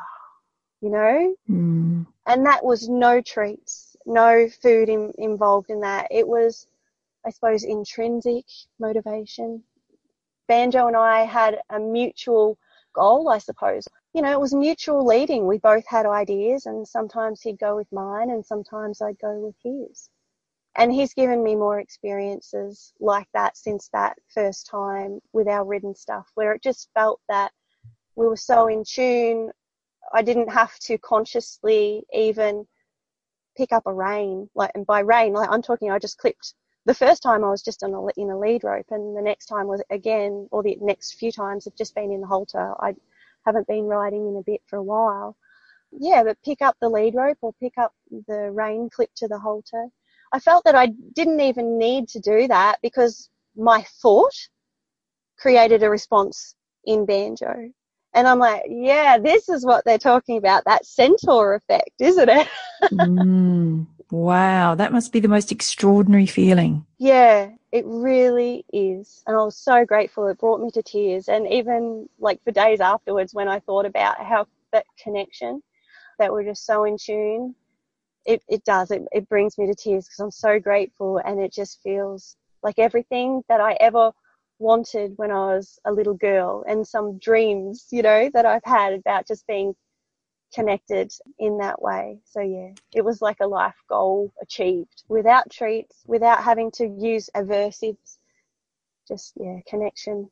you 0.80 0.90
know? 0.90 1.34
Mm. 1.48 2.06
And 2.26 2.46
that 2.46 2.64
was 2.64 2.88
no 2.88 3.20
treats, 3.20 3.96
no 4.06 4.48
food 4.48 4.88
in, 4.88 5.12
involved 5.18 5.70
in 5.70 5.80
that. 5.80 6.08
It 6.10 6.26
was, 6.26 6.66
I 7.24 7.30
suppose, 7.30 7.64
intrinsic 7.64 8.44
motivation. 8.78 9.62
Banjo 10.48 10.86
and 10.86 10.96
I 10.96 11.24
had 11.24 11.60
a 11.70 11.80
mutual 11.80 12.56
goal, 12.92 13.28
I 13.28 13.38
suppose. 13.38 13.86
You 14.14 14.22
know, 14.22 14.32
it 14.32 14.40
was 14.40 14.54
mutual 14.54 15.04
leading. 15.04 15.46
We 15.46 15.58
both 15.58 15.86
had 15.86 16.06
ideas 16.06 16.66
and 16.66 16.86
sometimes 16.86 17.42
he'd 17.42 17.58
go 17.58 17.76
with 17.76 17.90
mine 17.92 18.30
and 18.30 18.44
sometimes 18.46 19.02
I'd 19.02 19.18
go 19.18 19.38
with 19.38 19.56
his 19.62 20.08
and 20.76 20.92
he's 20.92 21.14
given 21.14 21.42
me 21.42 21.56
more 21.56 21.80
experiences 21.80 22.92
like 23.00 23.28
that 23.32 23.56
since 23.56 23.88
that 23.92 24.16
first 24.32 24.66
time 24.66 25.20
with 25.32 25.48
our 25.48 25.64
ridden 25.64 25.94
stuff 25.94 26.30
where 26.34 26.52
it 26.52 26.62
just 26.62 26.90
felt 26.94 27.20
that 27.28 27.50
we 28.14 28.26
were 28.26 28.36
so 28.36 28.66
in 28.68 28.84
tune. 28.86 29.50
I 30.14 30.22
didn't 30.22 30.50
have 30.50 30.78
to 30.80 30.98
consciously 30.98 32.04
even 32.12 32.66
pick 33.56 33.72
up 33.72 33.84
a 33.86 33.92
rein. 33.92 34.48
Like 34.54 34.70
and 34.74 34.86
by 34.86 35.00
rein 35.00 35.32
like 35.32 35.48
i'm 35.50 35.62
talking 35.62 35.90
i 35.90 35.98
just 35.98 36.18
clipped. 36.18 36.54
The 36.84 36.94
first 36.94 37.22
time 37.22 37.42
i 37.42 37.50
was 37.50 37.62
just 37.62 37.82
on 37.82 37.94
a, 37.94 38.06
in 38.20 38.30
a 38.30 38.38
lead 38.38 38.62
rope 38.62 38.86
and 38.90 39.16
the 39.16 39.22
next 39.22 39.46
time 39.46 39.66
was 39.66 39.82
again 39.90 40.46
or 40.50 40.62
the 40.62 40.76
next 40.80 41.14
few 41.14 41.32
times 41.32 41.64
have 41.64 41.76
just 41.76 41.94
been 41.94 42.12
in 42.12 42.20
the 42.20 42.26
halter. 42.26 42.74
I 42.80 42.94
haven't 43.46 43.66
been 43.66 43.84
riding 43.84 44.28
in 44.28 44.36
a 44.36 44.42
bit 44.42 44.60
for 44.66 44.76
a 44.76 44.82
while. 44.82 45.36
Yeah 45.90 46.22
but 46.22 46.36
pick 46.44 46.60
up 46.60 46.76
the 46.80 46.88
lead 46.90 47.14
rope 47.14 47.38
or 47.40 47.54
pick 47.54 47.78
up 47.78 47.94
the 48.28 48.50
rein 48.52 48.90
clip 48.90 49.10
to 49.16 49.28
the 49.28 49.38
halter 49.38 49.88
I 50.32 50.40
felt 50.40 50.64
that 50.64 50.74
I 50.74 50.86
didn't 51.14 51.40
even 51.40 51.78
need 51.78 52.08
to 52.08 52.20
do 52.20 52.48
that 52.48 52.78
because 52.82 53.28
my 53.56 53.84
thought 54.02 54.34
created 55.38 55.82
a 55.82 55.90
response 55.90 56.54
in 56.84 57.06
banjo. 57.06 57.70
And 58.14 58.26
I'm 58.26 58.38
like, 58.38 58.62
yeah, 58.68 59.18
this 59.18 59.48
is 59.48 59.64
what 59.64 59.84
they're 59.84 59.98
talking 59.98 60.38
about, 60.38 60.64
that 60.64 60.86
centaur 60.86 61.54
effect, 61.54 61.90
isn't 62.00 62.28
it? 62.28 62.48
mm, 62.84 63.86
wow, 64.10 64.74
that 64.74 64.92
must 64.92 65.12
be 65.12 65.20
the 65.20 65.28
most 65.28 65.52
extraordinary 65.52 66.26
feeling. 66.26 66.86
Yeah, 66.98 67.50
It 67.72 67.84
really 67.86 68.64
is. 68.72 69.22
And 69.26 69.36
I 69.36 69.44
was 69.44 69.58
so 69.58 69.84
grateful. 69.84 70.26
It 70.28 70.38
brought 70.38 70.62
me 70.62 70.70
to 70.70 70.82
tears. 70.82 71.28
And 71.28 71.46
even 71.52 72.08
like 72.18 72.42
for 72.42 72.52
days 72.52 72.80
afterwards, 72.80 73.34
when 73.34 73.48
I 73.48 73.60
thought 73.60 73.84
about 73.84 74.18
how 74.24 74.46
that 74.72 74.86
connection, 74.98 75.62
that 76.18 76.32
we're 76.32 76.44
just 76.44 76.64
so 76.64 76.84
in 76.84 76.96
tune, 76.96 77.54
it, 78.26 78.42
it 78.48 78.64
does. 78.64 78.90
It, 78.90 79.02
it 79.12 79.28
brings 79.28 79.56
me 79.58 79.66
to 79.66 79.74
tears 79.74 80.06
because 80.06 80.20
I'm 80.20 80.30
so 80.30 80.58
grateful. 80.58 81.18
And 81.18 81.40
it 81.40 81.52
just 81.52 81.80
feels 81.82 82.36
like 82.62 82.78
everything 82.78 83.42
that 83.48 83.60
I 83.60 83.74
ever 83.80 84.12
wanted 84.58 85.12
when 85.16 85.30
I 85.30 85.54
was 85.54 85.78
a 85.84 85.92
little 85.92 86.14
girl 86.14 86.64
and 86.68 86.86
some 86.86 87.18
dreams, 87.18 87.86
you 87.90 88.02
know, 88.02 88.30
that 88.32 88.46
I've 88.46 88.64
had 88.64 88.94
about 88.94 89.26
just 89.26 89.46
being 89.46 89.74
connected 90.54 91.12
in 91.38 91.58
that 91.58 91.80
way. 91.82 92.18
So 92.24 92.40
yeah, 92.40 92.70
it 92.94 93.04
was 93.04 93.20
like 93.20 93.38
a 93.40 93.46
life 93.46 93.76
goal 93.88 94.32
achieved 94.42 95.02
without 95.08 95.50
treats, 95.50 96.02
without 96.06 96.42
having 96.42 96.70
to 96.72 96.86
use 96.86 97.30
aversives. 97.36 98.18
Just 99.06 99.34
yeah, 99.36 99.58
connection 99.68 100.30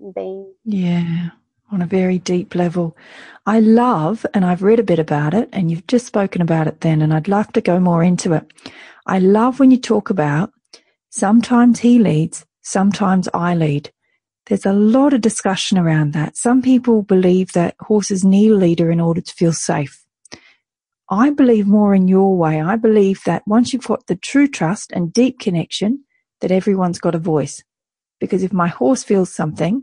and 0.00 0.14
being. 0.14 0.54
Yeah. 0.64 1.30
On 1.70 1.82
a 1.82 1.86
very 1.86 2.18
deep 2.18 2.54
level. 2.54 2.96
I 3.46 3.60
love, 3.60 4.24
and 4.32 4.44
I've 4.44 4.62
read 4.62 4.78
a 4.78 4.84
bit 4.84 4.98
about 4.98 5.34
it, 5.34 5.48
and 5.52 5.70
you've 5.70 5.86
just 5.86 6.06
spoken 6.06 6.40
about 6.40 6.66
it 6.66 6.80
then, 6.82 7.02
and 7.02 7.12
I'd 7.12 7.28
love 7.28 7.52
to 7.54 7.60
go 7.60 7.80
more 7.80 8.02
into 8.02 8.32
it. 8.32 8.52
I 9.06 9.18
love 9.18 9.58
when 9.58 9.70
you 9.70 9.78
talk 9.78 10.10
about 10.10 10.52
sometimes 11.10 11.80
he 11.80 11.98
leads, 11.98 12.46
sometimes 12.62 13.28
I 13.34 13.54
lead. 13.54 13.90
There's 14.46 14.66
a 14.66 14.72
lot 14.72 15.14
of 15.14 15.20
discussion 15.22 15.78
around 15.78 16.12
that. 16.12 16.36
Some 16.36 16.60
people 16.60 17.02
believe 17.02 17.52
that 17.52 17.76
horses 17.80 18.24
need 18.24 18.50
a 18.50 18.56
leader 18.56 18.90
in 18.90 19.00
order 19.00 19.22
to 19.22 19.34
feel 19.34 19.52
safe. 19.52 20.04
I 21.10 21.30
believe 21.30 21.66
more 21.66 21.94
in 21.94 22.08
your 22.08 22.36
way. 22.36 22.60
I 22.60 22.76
believe 22.76 23.22
that 23.24 23.46
once 23.46 23.72
you've 23.72 23.86
got 23.86 24.06
the 24.06 24.16
true 24.16 24.48
trust 24.48 24.92
and 24.92 25.12
deep 25.12 25.38
connection, 25.38 26.04
that 26.40 26.50
everyone's 26.50 26.98
got 26.98 27.14
a 27.14 27.18
voice. 27.18 27.62
Because 28.20 28.42
if 28.42 28.52
my 28.52 28.68
horse 28.68 29.02
feels 29.02 29.32
something 29.32 29.82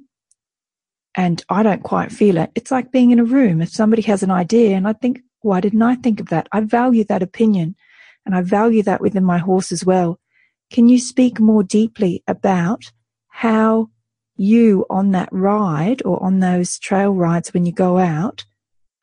and 1.15 1.43
I 1.49 1.63
don't 1.63 1.83
quite 1.83 2.11
feel 2.11 2.37
it, 2.37 2.51
it's 2.55 2.71
like 2.71 2.91
being 2.91 3.11
in 3.11 3.19
a 3.19 3.25
room. 3.25 3.61
If 3.61 3.69
somebody 3.69 4.01
has 4.03 4.23
an 4.23 4.31
idea 4.31 4.75
and 4.75 4.87
I 4.87 4.93
think, 4.93 5.21
why 5.41 5.59
didn't 5.59 5.81
I 5.81 5.95
think 5.95 6.19
of 6.19 6.29
that? 6.29 6.47
I 6.51 6.61
value 6.61 7.03
that 7.05 7.23
opinion 7.23 7.75
and 8.25 8.35
I 8.35 8.41
value 8.41 8.83
that 8.83 9.01
within 9.01 9.23
my 9.23 9.37
horse 9.37 9.71
as 9.71 9.85
well. 9.85 10.19
Can 10.71 10.87
you 10.87 10.99
speak 10.99 11.39
more 11.39 11.63
deeply 11.63 12.23
about 12.27 12.91
how 13.27 13.89
you 14.37 14.85
on 14.89 15.11
that 15.11 15.29
ride 15.31 16.01
or 16.05 16.21
on 16.23 16.39
those 16.39 16.79
trail 16.79 17.11
rides 17.13 17.53
when 17.53 17.65
you 17.65 17.71
go 17.71 17.97
out 17.97 18.45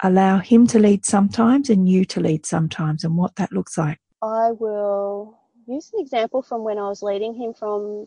allow 0.03 0.39
him 0.39 0.67
to 0.69 0.79
lead 0.79 1.05
sometimes 1.05 1.69
and 1.69 1.89
you 1.89 2.05
to 2.05 2.21
lead 2.21 2.47
sometimes 2.47 3.05
and 3.05 3.17
what 3.17 3.37
that 3.37 3.53
looks 3.53 3.77
like? 3.77 3.99
I 4.23 4.53
will 4.53 5.39
use 5.67 5.91
an 5.93 6.01
example 6.01 6.43
from 6.43 6.65
when 6.65 6.79
I 6.79 6.89
was 6.89 7.03
leading 7.03 7.35
him 7.35 7.53
from 7.53 8.07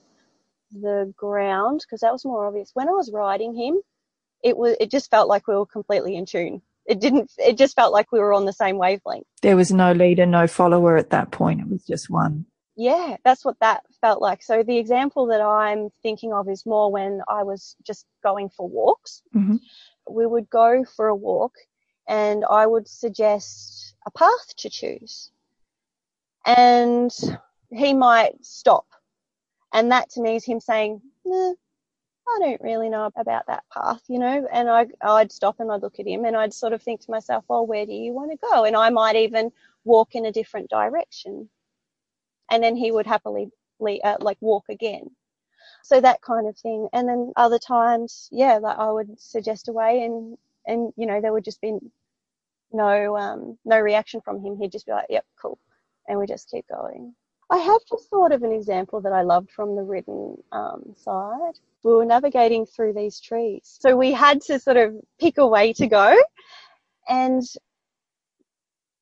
the 0.72 1.14
ground 1.18 1.82
because 1.86 2.02
that 2.02 2.14
was 2.14 2.26
more 2.26 2.48
obvious. 2.48 2.72
When 2.74 2.88
I 2.88 2.94
was 2.94 3.12
riding 3.14 3.56
him, 3.56 3.82
it 4.44 4.58
was 4.58 4.76
it 4.80 4.92
just 4.92 5.10
felt 5.10 5.28
like 5.28 5.48
we 5.48 5.56
were 5.56 5.66
completely 5.66 6.16
in 6.16 6.26
tune. 6.26 6.62
It 6.86 7.00
didn't 7.00 7.32
it 7.38 7.58
just 7.58 7.76
felt 7.76 7.94
like 7.94 8.12
we 8.12 8.20
were 8.20 8.34
on 8.34 8.46
the 8.46 8.54
same 8.54 8.78
wavelength. 8.78 9.28
There 9.42 9.56
was 9.56 9.72
no 9.72 9.92
leader, 9.92 10.26
no 10.26 10.48
follower 10.48 10.98
at 10.98 11.12
that 11.12 11.32
point. 11.32 11.62
It 11.62 11.68
was 11.68 11.86
just 11.86 12.10
one 12.10 12.46
yeah, 12.76 13.18
that's 13.24 13.44
what 13.44 13.60
that 13.60 13.84
felt 14.00 14.22
like. 14.22 14.42
So 14.42 14.64
the 14.64 14.78
example 14.78 15.28
that 15.28 15.42
I'm 15.42 15.90
thinking 16.02 16.34
of 16.34 16.50
is 16.50 16.66
more 16.66 16.92
when 16.92 17.22
I 17.28 17.44
was 17.44 17.76
just 17.84 18.06
going 18.24 18.50
for 18.50 18.68
walks. 18.68 19.22
Mm-hmm. 19.36 19.58
We 20.10 20.26
would 20.26 20.50
go 20.50 20.84
for 20.96 21.08
a 21.08 21.16
walk 21.16 21.54
and 22.08 22.44
I 22.50 22.66
would 22.66 22.88
suggest 22.88 23.94
a 24.06 24.12
path 24.12 24.56
to 24.58 24.70
choose. 24.70 25.32
And 26.46 27.12
he 27.70 27.94
might 27.94 28.44
stop. 28.44 28.88
And 29.74 29.92
that 29.92 30.10
to 30.12 30.22
me 30.22 30.38
is 30.38 30.46
him 30.46 30.60
saying, 30.60 31.02
nah, 31.24 31.54
I 32.36 32.40
don't 32.40 32.62
really 32.62 32.90
know 32.90 33.12
about 33.16 33.48
that 33.48 33.64
path, 33.74 34.02
you 34.08 34.20
know, 34.20 34.48
and 34.52 34.70
I, 34.70 34.88
I'd 35.02 35.32
stop 35.32 35.60
and 35.60 35.72
I'd 35.72 35.82
look 35.82 36.00
at 36.00 36.08
him 36.08 36.26
and 36.26 36.36
I'd 36.36 36.54
sort 36.54 36.74
of 36.74 36.82
think 36.82 37.02
to 37.02 37.12
myself, 37.12 37.44
well, 37.48 37.66
where 37.68 37.86
do 37.86 37.94
you 37.94 38.14
want 38.14 38.32
to 38.32 38.48
go? 38.52 38.64
And 38.66 38.76
I 38.76 38.90
might 38.90 39.16
even 39.16 39.52
walk 39.84 40.16
in 40.16 40.26
a 40.26 40.32
different 40.32 40.70
direction 40.70 41.50
and 42.50 42.64
then 42.64 42.76
he 42.76 42.92
would 42.92 43.08
happily 43.08 43.50
uh, 44.04 44.18
like 44.20 44.38
walk 44.42 44.66
again. 44.70 45.10
So 45.84 46.00
that 46.00 46.22
kind 46.22 46.48
of 46.48 46.58
thing. 46.58 46.88
And 46.94 47.08
then 47.08 47.34
other 47.36 47.60
times, 47.60 48.30
yeah, 48.32 48.58
like 48.58 48.78
I 48.78 48.92
would 48.92 49.20
suggest 49.20 49.68
a 49.68 49.72
way 49.74 50.04
and, 50.04 50.38
and, 50.68 50.94
you 50.96 51.08
know, 51.08 51.22
there 51.22 51.34
would 51.34 51.46
just 51.46 51.62
be 51.62 51.78
no, 52.72 53.18
um, 53.18 53.58
no 53.66 53.80
reaction 53.80 54.22
from 54.22 54.44
him. 54.44 54.58
He'd 54.58 54.72
just 54.72 54.86
be 54.86 54.92
like, 54.92 55.08
yep, 55.10 55.26
cool. 55.42 55.58
And 56.08 56.20
we 56.20 56.28
just 56.28 56.50
keep 56.50 56.68
going. 56.68 57.16
I 57.50 57.58
have 57.58 57.82
just 57.90 58.10
thought 58.10 58.32
of 58.32 58.44
an 58.44 58.52
example 58.52 59.02
that 59.02 59.12
I 59.12 59.24
loved 59.24 59.52
from 59.52 59.76
the 59.76 59.84
written 59.84 60.42
um, 60.52 60.94
side. 60.96 61.60
We 61.84 61.94
were 61.94 62.06
navigating 62.06 62.66
through 62.66 62.94
these 62.94 63.20
trees. 63.20 63.78
So 63.80 63.96
we 63.96 64.12
had 64.12 64.42
to 64.42 64.60
sort 64.60 64.78
of 64.78 64.96
pick 65.20 65.38
a 65.38 65.48
way 65.48 65.74
to 65.74 65.88
go. 65.88 66.16
And 67.10 67.44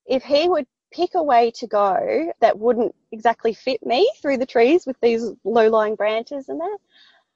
if 0.06 0.22
he 0.22 0.48
would 0.48 0.66
pick 0.92 1.14
a 1.14 1.22
way 1.22 1.52
to 1.52 1.66
go 1.66 2.32
that 2.40 2.58
wouldn't 2.58 2.94
exactly 3.12 3.54
fit 3.54 3.84
me 3.86 4.10
through 4.20 4.38
the 4.38 4.46
trees 4.46 4.86
with 4.86 4.96
these 5.00 5.30
low 5.44 5.68
lying 5.68 5.94
branches 5.94 6.48
and 6.48 6.60
that, 6.60 6.78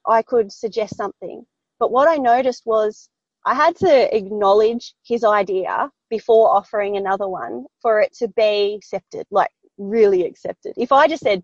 I 0.07 0.23
could 0.23 0.53
suggest 0.53 0.97
something. 0.97 1.47
But 1.79 1.93
what 1.93 2.09
I 2.09 2.17
noticed 2.17 2.67
was 2.67 3.09
I 3.47 3.55
had 3.55 3.77
to 3.77 4.17
acknowledge 4.17 4.95
his 5.03 5.23
idea 5.23 5.91
before 6.09 6.51
offering 6.51 6.97
another 6.97 7.29
one 7.29 7.67
for 7.81 8.01
it 8.01 8.15
to 8.15 8.29
be 8.29 8.75
accepted, 8.75 9.27
like 9.31 9.51
really 9.77 10.25
accepted. 10.25 10.75
If 10.77 10.93
I 10.93 11.09
just 11.09 11.23
said, 11.23 11.43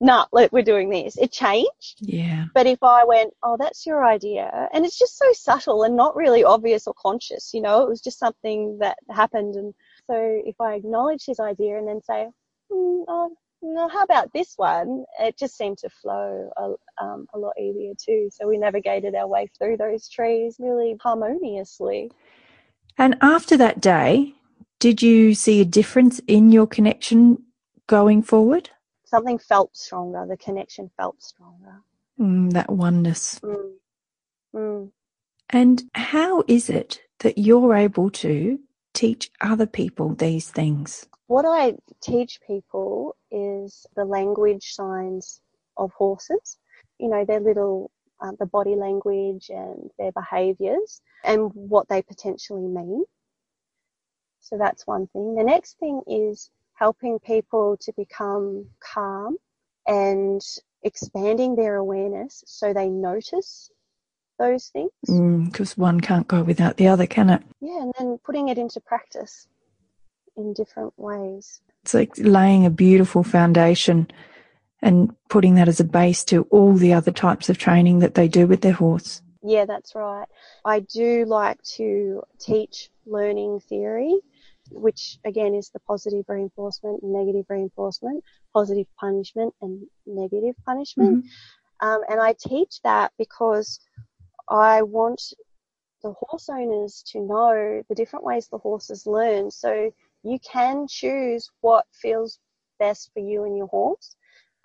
nah, 0.00 0.26
look, 0.32 0.52
we're 0.52 0.62
doing 0.62 0.90
this, 0.90 1.16
it 1.16 1.32
changed. 1.32 1.98
Yeah. 2.00 2.46
But 2.54 2.66
if 2.66 2.82
I 2.82 3.04
went, 3.04 3.32
oh, 3.42 3.56
that's 3.58 3.86
your 3.86 4.04
idea, 4.04 4.68
and 4.72 4.84
it's 4.84 4.98
just 4.98 5.18
so 5.18 5.26
subtle 5.32 5.82
and 5.82 5.96
not 5.96 6.16
really 6.16 6.44
obvious 6.44 6.86
or 6.86 6.94
conscious, 7.00 7.52
you 7.54 7.62
know, 7.62 7.82
it 7.82 7.88
was 7.88 8.00
just 8.00 8.18
something 8.18 8.78
that 8.80 8.98
happened 9.10 9.54
and 9.54 9.74
so 10.06 10.42
if 10.44 10.60
I 10.60 10.74
acknowledge 10.74 11.24
his 11.24 11.40
idea 11.40 11.78
and 11.78 11.88
then 11.88 12.02
say, 12.02 12.28
mm, 12.70 13.04
oh, 13.08 13.36
no, 13.62 13.88
how 13.88 14.02
about 14.02 14.32
this 14.34 14.54
one? 14.56 15.04
It 15.18 15.38
just 15.38 15.56
seemed 15.56 15.78
to 15.78 15.88
flow 15.88 16.50
a, 16.56 17.02
um, 17.02 17.26
a 17.32 17.38
lot 17.38 17.54
easier 17.58 17.92
too. 17.98 18.28
So 18.30 18.46
we 18.46 18.58
navigated 18.58 19.14
our 19.14 19.26
way 19.26 19.48
through 19.58 19.78
those 19.78 20.08
trees 20.08 20.56
really 20.58 20.96
harmoniously. 21.00 22.10
And 22.98 23.16
after 23.22 23.56
that 23.56 23.80
day, 23.80 24.34
did 24.78 25.02
you 25.02 25.34
see 25.34 25.62
a 25.62 25.64
difference 25.64 26.20
in 26.26 26.52
your 26.52 26.66
connection 26.66 27.42
going 27.86 28.22
forward? 28.22 28.70
Something 29.14 29.38
felt 29.38 29.76
stronger. 29.76 30.26
The 30.28 30.36
connection 30.36 30.90
felt 30.96 31.22
stronger. 31.22 31.82
Mm, 32.18 32.52
that 32.52 32.68
oneness. 32.68 33.38
Mm. 33.44 33.74
Mm. 34.52 34.90
And 35.50 35.84
how 35.94 36.42
is 36.48 36.68
it 36.68 37.00
that 37.20 37.38
you're 37.38 37.76
able 37.76 38.10
to 38.10 38.58
teach 38.92 39.30
other 39.40 39.66
people 39.66 40.16
these 40.16 40.50
things? 40.50 41.06
What 41.28 41.44
I 41.46 41.74
teach 42.02 42.40
people 42.44 43.14
is 43.30 43.86
the 43.94 44.04
language 44.04 44.72
signs 44.72 45.40
of 45.76 45.92
horses. 45.92 46.58
You 46.98 47.08
know, 47.08 47.24
their 47.24 47.38
little, 47.38 47.92
um, 48.20 48.34
the 48.40 48.46
body 48.46 48.74
language 48.74 49.48
and 49.48 49.92
their 49.96 50.10
behaviours 50.10 51.02
and 51.22 51.52
what 51.54 51.88
they 51.88 52.02
potentially 52.02 52.66
mean. 52.66 53.04
So 54.40 54.58
that's 54.58 54.88
one 54.88 55.06
thing. 55.12 55.36
The 55.36 55.44
next 55.44 55.78
thing 55.78 56.00
is 56.08 56.50
helping 56.74 57.18
people 57.18 57.76
to 57.80 57.92
become 57.96 58.66
calm 58.80 59.36
and 59.86 60.42
expanding 60.82 61.56
their 61.56 61.76
awareness 61.76 62.42
so 62.46 62.72
they 62.72 62.88
notice 62.88 63.70
those 64.38 64.68
things. 64.68 64.90
Because 65.06 65.74
mm, 65.74 65.78
one 65.78 66.00
can't 66.00 66.28
go 66.28 66.42
without 66.42 66.76
the 66.76 66.88
other, 66.88 67.06
can 67.06 67.30
it? 67.30 67.42
Yeah, 67.60 67.80
and 67.80 67.92
then 67.98 68.18
putting 68.24 68.48
it 68.48 68.58
into 68.58 68.80
practice 68.80 69.46
in 70.36 70.52
different 70.52 70.92
ways. 70.96 71.60
It's 71.82 71.94
like 71.94 72.12
laying 72.16 72.66
a 72.66 72.70
beautiful 72.70 73.22
foundation 73.22 74.10
and 74.82 75.14
putting 75.28 75.54
that 75.54 75.68
as 75.68 75.80
a 75.80 75.84
base 75.84 76.24
to 76.24 76.42
all 76.50 76.74
the 76.74 76.92
other 76.92 77.12
types 77.12 77.48
of 77.48 77.58
training 77.58 78.00
that 78.00 78.14
they 78.14 78.28
do 78.28 78.46
with 78.46 78.60
their 78.60 78.72
horse. 78.72 79.22
Yeah, 79.42 79.66
that's 79.66 79.94
right. 79.94 80.26
I 80.64 80.80
do 80.80 81.24
like 81.26 81.62
to 81.76 82.22
teach 82.38 82.90
learning 83.06 83.60
theory, 83.60 84.18
which 84.70 85.18
again 85.24 85.54
is 85.54 85.70
the 85.70 85.80
positive 85.80 86.24
reinforcement 86.28 87.02
negative 87.02 87.46
reinforcement, 87.48 88.22
positive 88.52 88.86
punishment 88.98 89.54
and 89.60 89.86
negative 90.06 90.54
punishment. 90.64 91.24
Mm-hmm. 91.24 91.86
Um, 91.86 92.00
and 92.08 92.20
I 92.20 92.34
teach 92.38 92.80
that 92.82 93.12
because 93.18 93.80
I 94.48 94.82
want 94.82 95.20
the 96.02 96.12
horse 96.12 96.48
owners 96.48 97.02
to 97.08 97.20
know 97.20 97.82
the 97.88 97.94
different 97.94 98.24
ways 98.24 98.48
the 98.48 98.58
horses 98.58 99.06
learn. 99.06 99.50
So 99.50 99.90
you 100.22 100.38
can 100.40 100.86
choose 100.88 101.50
what 101.60 101.86
feels 101.92 102.38
best 102.78 103.10
for 103.12 103.20
you 103.20 103.44
and 103.44 103.56
your 103.56 103.66
horse. 103.66 104.16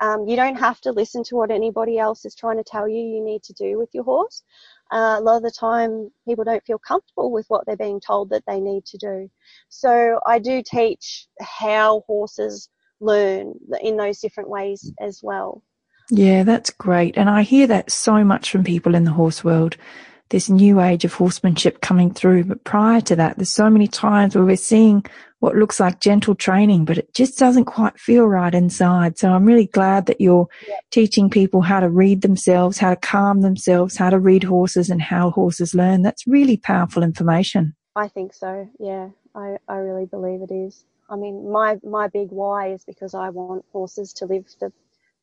Um, 0.01 0.27
you 0.27 0.35
don't 0.35 0.57
have 0.57 0.79
to 0.81 0.91
listen 0.91 1.23
to 1.25 1.35
what 1.35 1.51
anybody 1.51 1.97
else 1.97 2.25
is 2.25 2.35
trying 2.35 2.57
to 2.57 2.63
tell 2.63 2.87
you 2.87 2.99
you 2.99 3.23
need 3.23 3.43
to 3.43 3.53
do 3.53 3.77
with 3.77 3.89
your 3.93 4.03
horse. 4.03 4.43
Uh, 4.91 5.17
a 5.19 5.21
lot 5.21 5.37
of 5.37 5.43
the 5.43 5.51
time, 5.51 6.09
people 6.27 6.43
don't 6.43 6.65
feel 6.65 6.79
comfortable 6.79 7.31
with 7.31 7.45
what 7.47 7.65
they're 7.65 7.77
being 7.77 7.99
told 7.99 8.29
that 8.29 8.43
they 8.47 8.59
need 8.59 8.85
to 8.85 8.97
do. 8.97 9.29
So 9.69 10.19
I 10.25 10.39
do 10.39 10.63
teach 10.65 11.27
how 11.39 12.03
horses 12.07 12.69
learn 12.99 13.53
in 13.81 13.97
those 13.97 14.19
different 14.19 14.49
ways 14.49 14.91
as 14.99 15.19
well. 15.21 15.63
Yeah, 16.09 16.43
that's 16.43 16.71
great. 16.71 17.17
And 17.17 17.29
I 17.29 17.43
hear 17.43 17.67
that 17.67 17.91
so 17.91 18.23
much 18.23 18.49
from 18.51 18.63
people 18.63 18.95
in 18.95 19.03
the 19.03 19.11
horse 19.11 19.43
world. 19.43 19.77
This 20.29 20.49
new 20.49 20.79
age 20.79 21.05
of 21.05 21.13
horsemanship 21.13 21.81
coming 21.81 22.13
through. 22.13 22.45
But 22.45 22.63
prior 22.63 23.01
to 23.01 23.15
that, 23.15 23.37
there's 23.37 23.51
so 23.51 23.69
many 23.69 23.87
times 23.87 24.35
where 24.35 24.45
we're 24.45 24.57
seeing 24.57 25.05
what 25.39 25.55
looks 25.55 25.79
like 25.79 26.01
gentle 26.01 26.35
training, 26.35 26.85
but 26.85 26.97
it 26.97 27.13
just 27.13 27.37
doesn't 27.39 27.65
quite 27.65 27.99
feel 27.99 28.25
right 28.25 28.53
inside. 28.53 29.17
So 29.17 29.31
I'm 29.31 29.45
really 29.45 29.67
glad 29.67 30.05
that 30.07 30.19
you're 30.19 30.47
yeah. 30.67 30.75
teaching 30.91 31.29
people 31.29 31.61
how 31.61 31.79
to 31.79 31.89
read 31.89 32.21
themselves, 32.21 32.77
how 32.77 32.89
to 32.89 32.95
calm 32.95 33.41
themselves, 33.41 33.97
how 33.97 34.09
to 34.09 34.19
read 34.19 34.43
horses 34.43 34.89
and 34.89 35.01
how 35.01 35.31
horses 35.31 35.73
learn. 35.73 36.01
That's 36.01 36.27
really 36.27 36.57
powerful 36.57 37.03
information. 37.03 37.73
I 37.95 38.09
think 38.09 38.33
so. 38.33 38.69
Yeah, 38.79 39.09
I, 39.33 39.57
I 39.67 39.77
really 39.77 40.05
believe 40.05 40.41
it 40.41 40.53
is. 40.53 40.83
I 41.09 41.15
mean, 41.15 41.49
my, 41.49 41.77
my 41.83 42.07
big 42.07 42.29
why 42.29 42.73
is 42.73 42.83
because 42.83 43.13
I 43.13 43.29
want 43.29 43.65
horses 43.71 44.13
to 44.13 44.25
live 44.25 44.45
the 44.59 44.71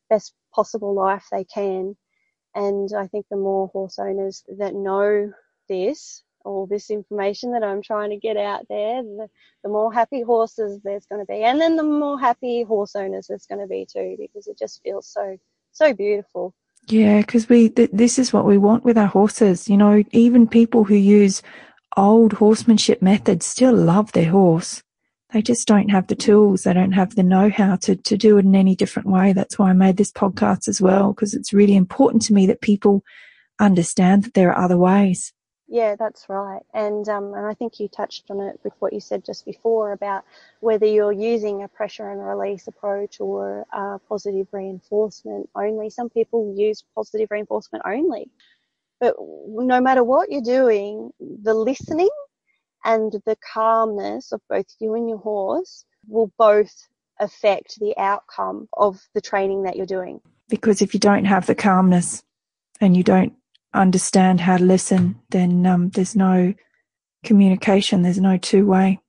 best 0.08 0.34
possible 0.54 0.94
life 0.94 1.26
they 1.30 1.44
can. 1.44 1.96
And 2.54 2.88
I 2.96 3.06
think 3.06 3.26
the 3.30 3.36
more 3.36 3.68
horse 3.68 3.98
owners 3.98 4.42
that 4.58 4.74
know 4.74 5.32
this, 5.68 6.22
all 6.47 6.66
this 6.66 6.90
information 6.90 7.53
that 7.53 7.62
I'm 7.62 7.82
trying 7.82 8.11
to 8.11 8.16
get 8.16 8.36
out 8.36 8.66
there, 8.68 9.03
the, 9.03 9.28
the 9.62 9.68
more 9.68 9.92
happy 9.92 10.22
horses 10.22 10.80
there's 10.82 11.07
going 11.07 11.20
to 11.20 11.26
be. 11.26 11.42
And 11.42 11.61
then 11.61 11.76
the 11.76 11.82
more 11.82 12.18
happy 12.18 12.62
horse 12.62 12.97
owners 12.97 13.26
there's 13.28 13.47
going 13.47 13.61
to 13.61 13.66
be 13.66 13.86
too, 13.90 14.16
because 14.18 14.47
it 14.47 14.59
just 14.59 14.82
feels 14.82 15.07
so, 15.07 15.36
so 15.72 15.92
beautiful. 15.92 16.55
Yeah, 16.88 17.20
because 17.20 17.49
we, 17.49 17.68
th- 17.68 17.90
this 17.92 18.18
is 18.18 18.32
what 18.32 18.44
we 18.44 18.59
want 18.59 18.84
with 18.84 18.97
our 18.97 19.09
horses. 19.09 19.68
You 19.68 19.76
know, 19.76 20.05
even 20.12 20.47
people 20.47 20.84
who 20.84 20.94
use 20.94 21.42
old 21.97 22.34
horsemanship 22.34 23.03
methods 23.03 23.47
still 23.47 23.74
love 23.74 24.12
their 24.12 24.30
horse 24.30 24.82
they 25.36 25.42
just 25.42 25.66
don't 25.66 25.90
have 25.90 26.07
the 26.07 26.14
tools. 26.14 26.62
They 26.62 26.72
don't 26.72 26.92
have 26.92 27.14
the 27.14 27.22
know 27.22 27.51
how 27.51 27.76
to, 27.76 27.97
to 27.97 28.16
do 28.16 28.38
it 28.38 28.44
in 28.44 28.55
any 28.55 28.76
different 28.76 29.09
way. 29.09 29.32
That's 29.32 29.59
why 29.59 29.70
I 29.70 29.74
made 29.74 29.97
this 29.97 30.12
podcast 30.12 30.68
as 30.68 30.80
well, 30.80 31.12
because 31.12 31.34
it's 31.34 31.53
really 31.53 31.76
important 31.76 32.22
to 32.22 32.32
me 32.32 32.47
that 32.47 32.61
people 32.61 33.03
understand 33.61 34.24
that 34.24 34.34
there 34.34 34.51
are 34.51 34.64
other 34.64 34.78
ways. 34.78 35.32
Yeah, 35.68 35.96
that's 35.96 36.26
right. 36.28 36.62
And 36.74 37.08
um, 37.08 37.34
and 37.34 37.44
I 37.44 37.54
think 37.54 37.80
you 37.80 37.88
touched 37.88 38.30
on 38.30 38.40
it 38.40 38.60
with 38.62 38.72
what 38.78 38.92
you 38.92 39.00
said 39.00 39.24
just 39.24 39.44
before 39.44 39.92
about 39.92 40.24
whether 40.60 40.86
you're 40.86 41.12
using 41.12 41.62
a 41.64 41.68
pressure 41.68 42.08
and 42.08 42.24
release 42.24 42.68
approach 42.68 43.20
or 43.20 43.66
uh, 43.72 43.98
positive 44.08 44.46
reinforcement 44.52 45.50
only. 45.56 45.90
Some 45.90 46.08
people 46.08 46.54
use 46.56 46.84
positive 46.94 47.28
reinforcement 47.32 47.84
only. 47.84 48.30
But 49.00 49.16
no 49.18 49.80
matter 49.80 50.04
what 50.04 50.30
you're 50.30 50.40
doing, 50.40 51.10
the 51.20 51.54
listening 51.54 52.08
and 52.84 53.12
the 53.26 53.36
calmness 53.52 54.32
of 54.32 54.40
both 54.48 54.66
you 54.78 54.94
and 54.94 55.08
your 55.08 55.18
horse 55.18 55.84
will 56.08 56.32
both 56.38 56.72
affect 57.18 57.78
the 57.80 57.96
outcome 57.98 58.68
of 58.74 59.00
the 59.14 59.20
training 59.20 59.64
that 59.64 59.76
you're 59.76 59.84
doing. 59.84 60.20
Because 60.48 60.80
if 60.80 60.94
you 60.94 61.00
don't 61.00 61.24
have 61.24 61.46
the 61.46 61.54
calmness 61.54 62.22
and 62.80 62.96
you 62.96 63.02
don't 63.02 63.34
understand 63.74 64.40
how 64.40 64.56
to 64.56 64.64
listen, 64.64 65.20
then 65.30 65.66
um, 65.66 65.90
there's 65.90 66.16
no 66.16 66.54
communication, 67.24 68.02
there's 68.02 68.20
no 68.20 68.36
two 68.36 68.66
way. 68.66 69.00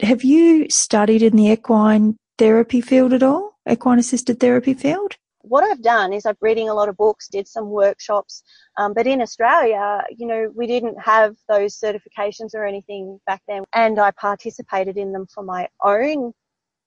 Have 0.00 0.24
you 0.24 0.68
studied 0.70 1.22
in 1.22 1.36
the 1.36 1.50
equine 1.50 2.16
therapy 2.38 2.80
field 2.80 3.12
at 3.12 3.22
all? 3.22 3.58
Equine 3.68 3.98
assisted 3.98 4.40
therapy 4.40 4.74
field? 4.74 5.16
what 5.44 5.62
I've 5.62 5.82
done 5.82 6.12
is 6.12 6.24
I've 6.24 6.38
reading 6.40 6.68
a 6.68 6.74
lot 6.74 6.88
of 6.88 6.96
books, 6.96 7.28
did 7.28 7.46
some 7.46 7.68
workshops, 7.68 8.42
um, 8.78 8.94
but 8.94 9.06
in 9.06 9.20
Australia, 9.20 10.02
you 10.16 10.26
know, 10.26 10.50
we 10.54 10.66
didn't 10.66 10.98
have 11.00 11.36
those 11.48 11.78
certifications 11.78 12.54
or 12.54 12.64
anything 12.64 13.20
back 13.26 13.42
then, 13.46 13.64
and 13.74 13.98
I 13.98 14.10
participated 14.12 14.96
in 14.96 15.12
them 15.12 15.26
for 15.26 15.44
my 15.44 15.68
own 15.82 16.32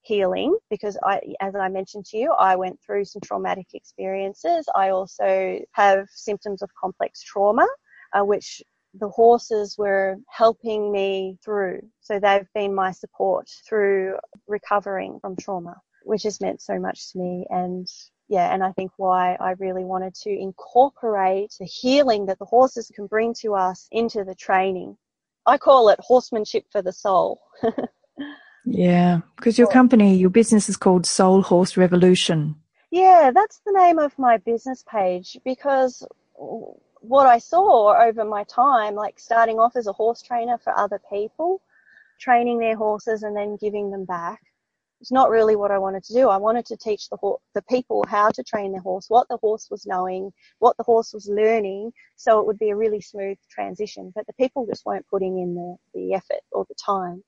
healing 0.08 0.56
because 0.70 0.98
I, 1.04 1.20
as 1.40 1.54
I 1.54 1.68
mentioned 1.68 2.06
to 2.06 2.16
you, 2.16 2.32
I 2.32 2.56
went 2.56 2.80
through 2.80 3.04
some 3.04 3.20
traumatic 3.20 3.66
experiences. 3.74 4.66
I 4.74 4.88
also 4.88 5.60
have 5.72 6.08
symptoms 6.10 6.62
of 6.62 6.70
complex 6.80 7.22
trauma, 7.22 7.68
uh, 8.14 8.24
which 8.24 8.62
the 8.94 9.08
horses 9.10 9.76
were 9.76 10.16
helping 10.28 10.90
me 10.90 11.36
through. 11.44 11.80
So 12.00 12.18
they've 12.18 12.48
been 12.54 12.74
my 12.74 12.90
support 12.90 13.48
through 13.68 14.16
recovering 14.46 15.20
from 15.20 15.36
trauma, 15.36 15.76
which 16.04 16.22
has 16.22 16.40
meant 16.40 16.62
so 16.62 16.78
much 16.78 17.12
to 17.12 17.18
me. 17.18 17.46
And 17.50 17.86
yeah, 18.28 18.52
and 18.52 18.64
I 18.64 18.72
think 18.72 18.90
why 18.96 19.34
I 19.34 19.52
really 19.58 19.84
wanted 19.84 20.14
to 20.22 20.30
incorporate 20.30 21.52
the 21.60 21.66
healing 21.66 22.26
that 22.26 22.38
the 22.38 22.46
horses 22.46 22.90
can 22.94 23.06
bring 23.06 23.34
to 23.42 23.54
us 23.54 23.86
into 23.92 24.24
the 24.24 24.34
training. 24.34 24.96
I 25.46 25.58
call 25.58 25.90
it 25.90 26.00
horsemanship 26.00 26.64
for 26.72 26.82
the 26.82 26.92
soul. 26.92 27.40
yeah, 28.70 29.20
because 29.36 29.58
your 29.58 29.68
company, 29.68 30.16
your 30.16 30.30
business 30.30 30.68
is 30.68 30.76
called 30.76 31.06
Soul 31.06 31.42
Horse 31.42 31.76
Revolution. 31.76 32.56
Yeah, 32.90 33.30
that's 33.34 33.60
the 33.66 33.72
name 33.72 33.98
of 33.98 34.18
my 34.18 34.38
business 34.38 34.84
page 34.90 35.38
because 35.44 36.06
what 37.00 37.26
I 37.26 37.38
saw 37.38 37.94
over 38.00 38.24
my 38.24 38.44
time, 38.44 38.94
like 38.94 39.18
starting 39.18 39.58
off 39.58 39.76
as 39.76 39.86
a 39.86 39.92
horse 39.92 40.22
trainer 40.22 40.58
for 40.58 40.78
other 40.78 41.00
people, 41.10 41.62
training 42.20 42.58
their 42.58 42.76
horses 42.76 43.22
and 43.22 43.36
then 43.36 43.56
giving 43.60 43.90
them 43.90 44.04
back 44.04 44.40
it's 45.00 45.12
not 45.12 45.30
really 45.30 45.56
what 45.56 45.70
I 45.70 45.78
wanted 45.78 46.04
to 46.04 46.14
do. 46.14 46.28
I 46.28 46.38
wanted 46.38 46.66
to 46.66 46.76
teach 46.76 47.08
the 47.08 47.16
ho- 47.18 47.40
the 47.54 47.62
people 47.62 48.04
how 48.08 48.30
to 48.30 48.42
train 48.42 48.72
their 48.72 48.80
horse, 48.80 49.06
what 49.08 49.28
the 49.28 49.36
horse 49.38 49.68
was 49.70 49.86
knowing, 49.86 50.32
what 50.58 50.76
the 50.76 50.82
horse 50.82 51.12
was 51.14 51.28
learning, 51.28 51.92
so 52.16 52.40
it 52.40 52.46
would 52.46 52.58
be 52.58 52.70
a 52.70 52.76
really 52.76 53.00
smooth 53.00 53.38
transition. 53.50 54.12
But 54.14 54.26
the 54.26 54.32
people 54.34 54.66
just 54.66 54.86
weren't 54.86 55.06
putting 55.08 55.38
in 55.38 55.54
the, 55.54 55.76
the 55.94 56.14
effort 56.14 56.42
or 56.52 56.66
the 56.68 56.74
time. 56.84 57.22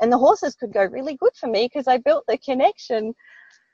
And 0.00 0.12
the 0.12 0.18
horses 0.18 0.54
could 0.54 0.72
go 0.72 0.84
really 0.84 1.16
good 1.16 1.32
for 1.38 1.46
me 1.46 1.68
because 1.72 1.86
I 1.86 1.98
built 1.98 2.24
the 2.26 2.38
connection. 2.38 3.14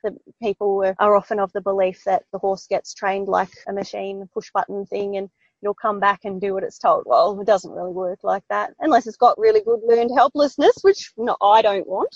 The 0.02 0.16
people 0.42 0.76
were, 0.76 0.94
are 0.98 1.16
often 1.16 1.38
of 1.38 1.52
the 1.52 1.60
belief 1.60 2.02
that 2.04 2.24
the 2.32 2.38
horse 2.38 2.66
gets 2.66 2.94
trained 2.94 3.28
like 3.28 3.50
a 3.68 3.72
machine, 3.72 4.28
push 4.34 4.50
button 4.52 4.86
thing, 4.86 5.16
and 5.16 5.30
it'll 5.62 5.74
come 5.74 6.00
back 6.00 6.20
and 6.24 6.40
do 6.40 6.54
what 6.54 6.62
it's 6.62 6.78
told. 6.78 7.04
Well, 7.06 7.40
it 7.40 7.46
doesn't 7.46 7.70
really 7.70 7.92
work 7.92 8.20
like 8.22 8.44
that 8.50 8.72
unless 8.80 9.06
it's 9.06 9.16
got 9.16 9.38
really 9.38 9.62
good 9.62 9.80
learned 9.86 10.10
helplessness, 10.14 10.76
which 10.82 11.12
no, 11.16 11.36
I 11.42 11.62
don't 11.62 11.86
want. 11.86 12.14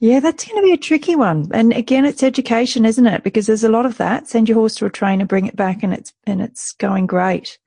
Yeah, 0.00 0.20
that's 0.20 0.44
going 0.44 0.62
to 0.62 0.66
be 0.66 0.72
a 0.72 0.76
tricky 0.76 1.16
one. 1.16 1.48
And 1.52 1.72
again, 1.72 2.04
it's 2.04 2.22
education, 2.22 2.84
isn't 2.84 3.06
it? 3.06 3.24
Because 3.24 3.46
there's 3.46 3.64
a 3.64 3.68
lot 3.68 3.86
of 3.86 3.96
that. 3.98 4.28
Send 4.28 4.48
your 4.48 4.56
horse 4.56 4.76
to 4.76 4.86
a 4.86 4.90
trainer, 4.90 5.26
bring 5.26 5.46
it 5.46 5.56
back, 5.56 5.82
and 5.82 5.92
it's 5.92 6.12
and 6.26 6.40
it's 6.40 6.72
going 6.72 7.06
great. 7.06 7.58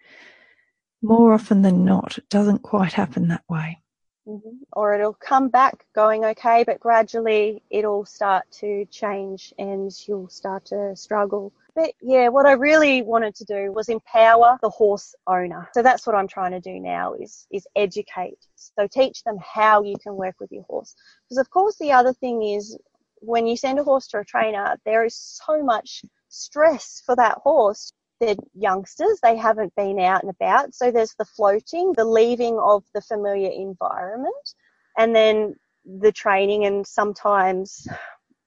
More 1.02 1.34
often 1.34 1.62
than 1.62 1.84
not, 1.84 2.18
it 2.18 2.30
doesn't 2.30 2.62
quite 2.62 2.94
happen 2.94 3.28
that 3.28 3.44
way. 3.50 3.81
Mm-hmm. 4.28 4.64
Or 4.74 4.94
it'll 4.94 5.14
come 5.14 5.50
back 5.50 5.86
going 5.96 6.26
okay, 6.26 6.64
but 6.64 6.80
gradually 6.80 7.64
it'll 7.70 8.06
start 8.06 8.46
to 8.60 8.86
change, 8.86 9.54
and 9.58 9.92
you'll 10.08 10.30
start 10.30 10.66
to 10.66 10.96
struggle 10.96 11.52
but 11.76 11.94
yeah, 12.02 12.28
what 12.28 12.46
I 12.46 12.54
really 12.54 13.02
wanted 13.02 13.36
to 13.36 13.46
do 13.46 13.72
was 13.72 13.88
empower 13.88 14.58
the 14.62 14.70
horse 14.70 15.16
owner. 15.28 15.70
So 15.74 15.82
that's 15.82 16.06
what 16.06 16.16
I'm 16.16 16.28
trying 16.28 16.52
to 16.52 16.60
do 16.60 16.80
now 16.80 17.14
is, 17.14 17.48
is 17.52 17.66
educate. 17.76 18.38
So 18.56 18.88
teach 18.88 19.24
them 19.24 19.38
how 19.42 19.84
you 19.84 19.96
can 20.02 20.16
work 20.16 20.36
with 20.40 20.52
your 20.52 20.64
horse. 20.64 20.96
Because 21.24 21.38
of 21.38 21.50
course 21.50 21.78
the 21.78 21.94
other 21.94 22.14
thing 22.14 22.44
is 22.44 22.78
when 23.20 23.48
you 23.48 23.56
send 23.56 23.80
a 23.80 23.84
horse 23.84 24.08
to 24.08 24.20
a 24.20 24.26
trainer, 24.26 24.76
there 24.86 25.06
is 25.06 25.16
so 25.16 25.64
much 25.64 26.04
stress 26.28 27.02
for 27.06 27.16
that 27.16 27.38
horse. 27.38 27.94
They're 28.22 28.36
youngsters, 28.54 29.20
they 29.22 29.36
haven't 29.36 29.76
been 29.76 30.00
out 30.00 30.22
and 30.22 30.30
about. 30.30 30.74
So 30.74 30.92
there's 30.92 31.16
the 31.20 31.26
floating, 31.26 31.92
the 31.98 32.06
leaving 32.06 32.58
of 32.60 32.86
the 32.94 33.02
familiar 33.02 33.50
environment, 33.52 34.54
and 34.98 35.14
then 35.14 35.56
the 35.84 36.12
training 36.12 36.66
and 36.66 36.86
sometimes 36.88 37.88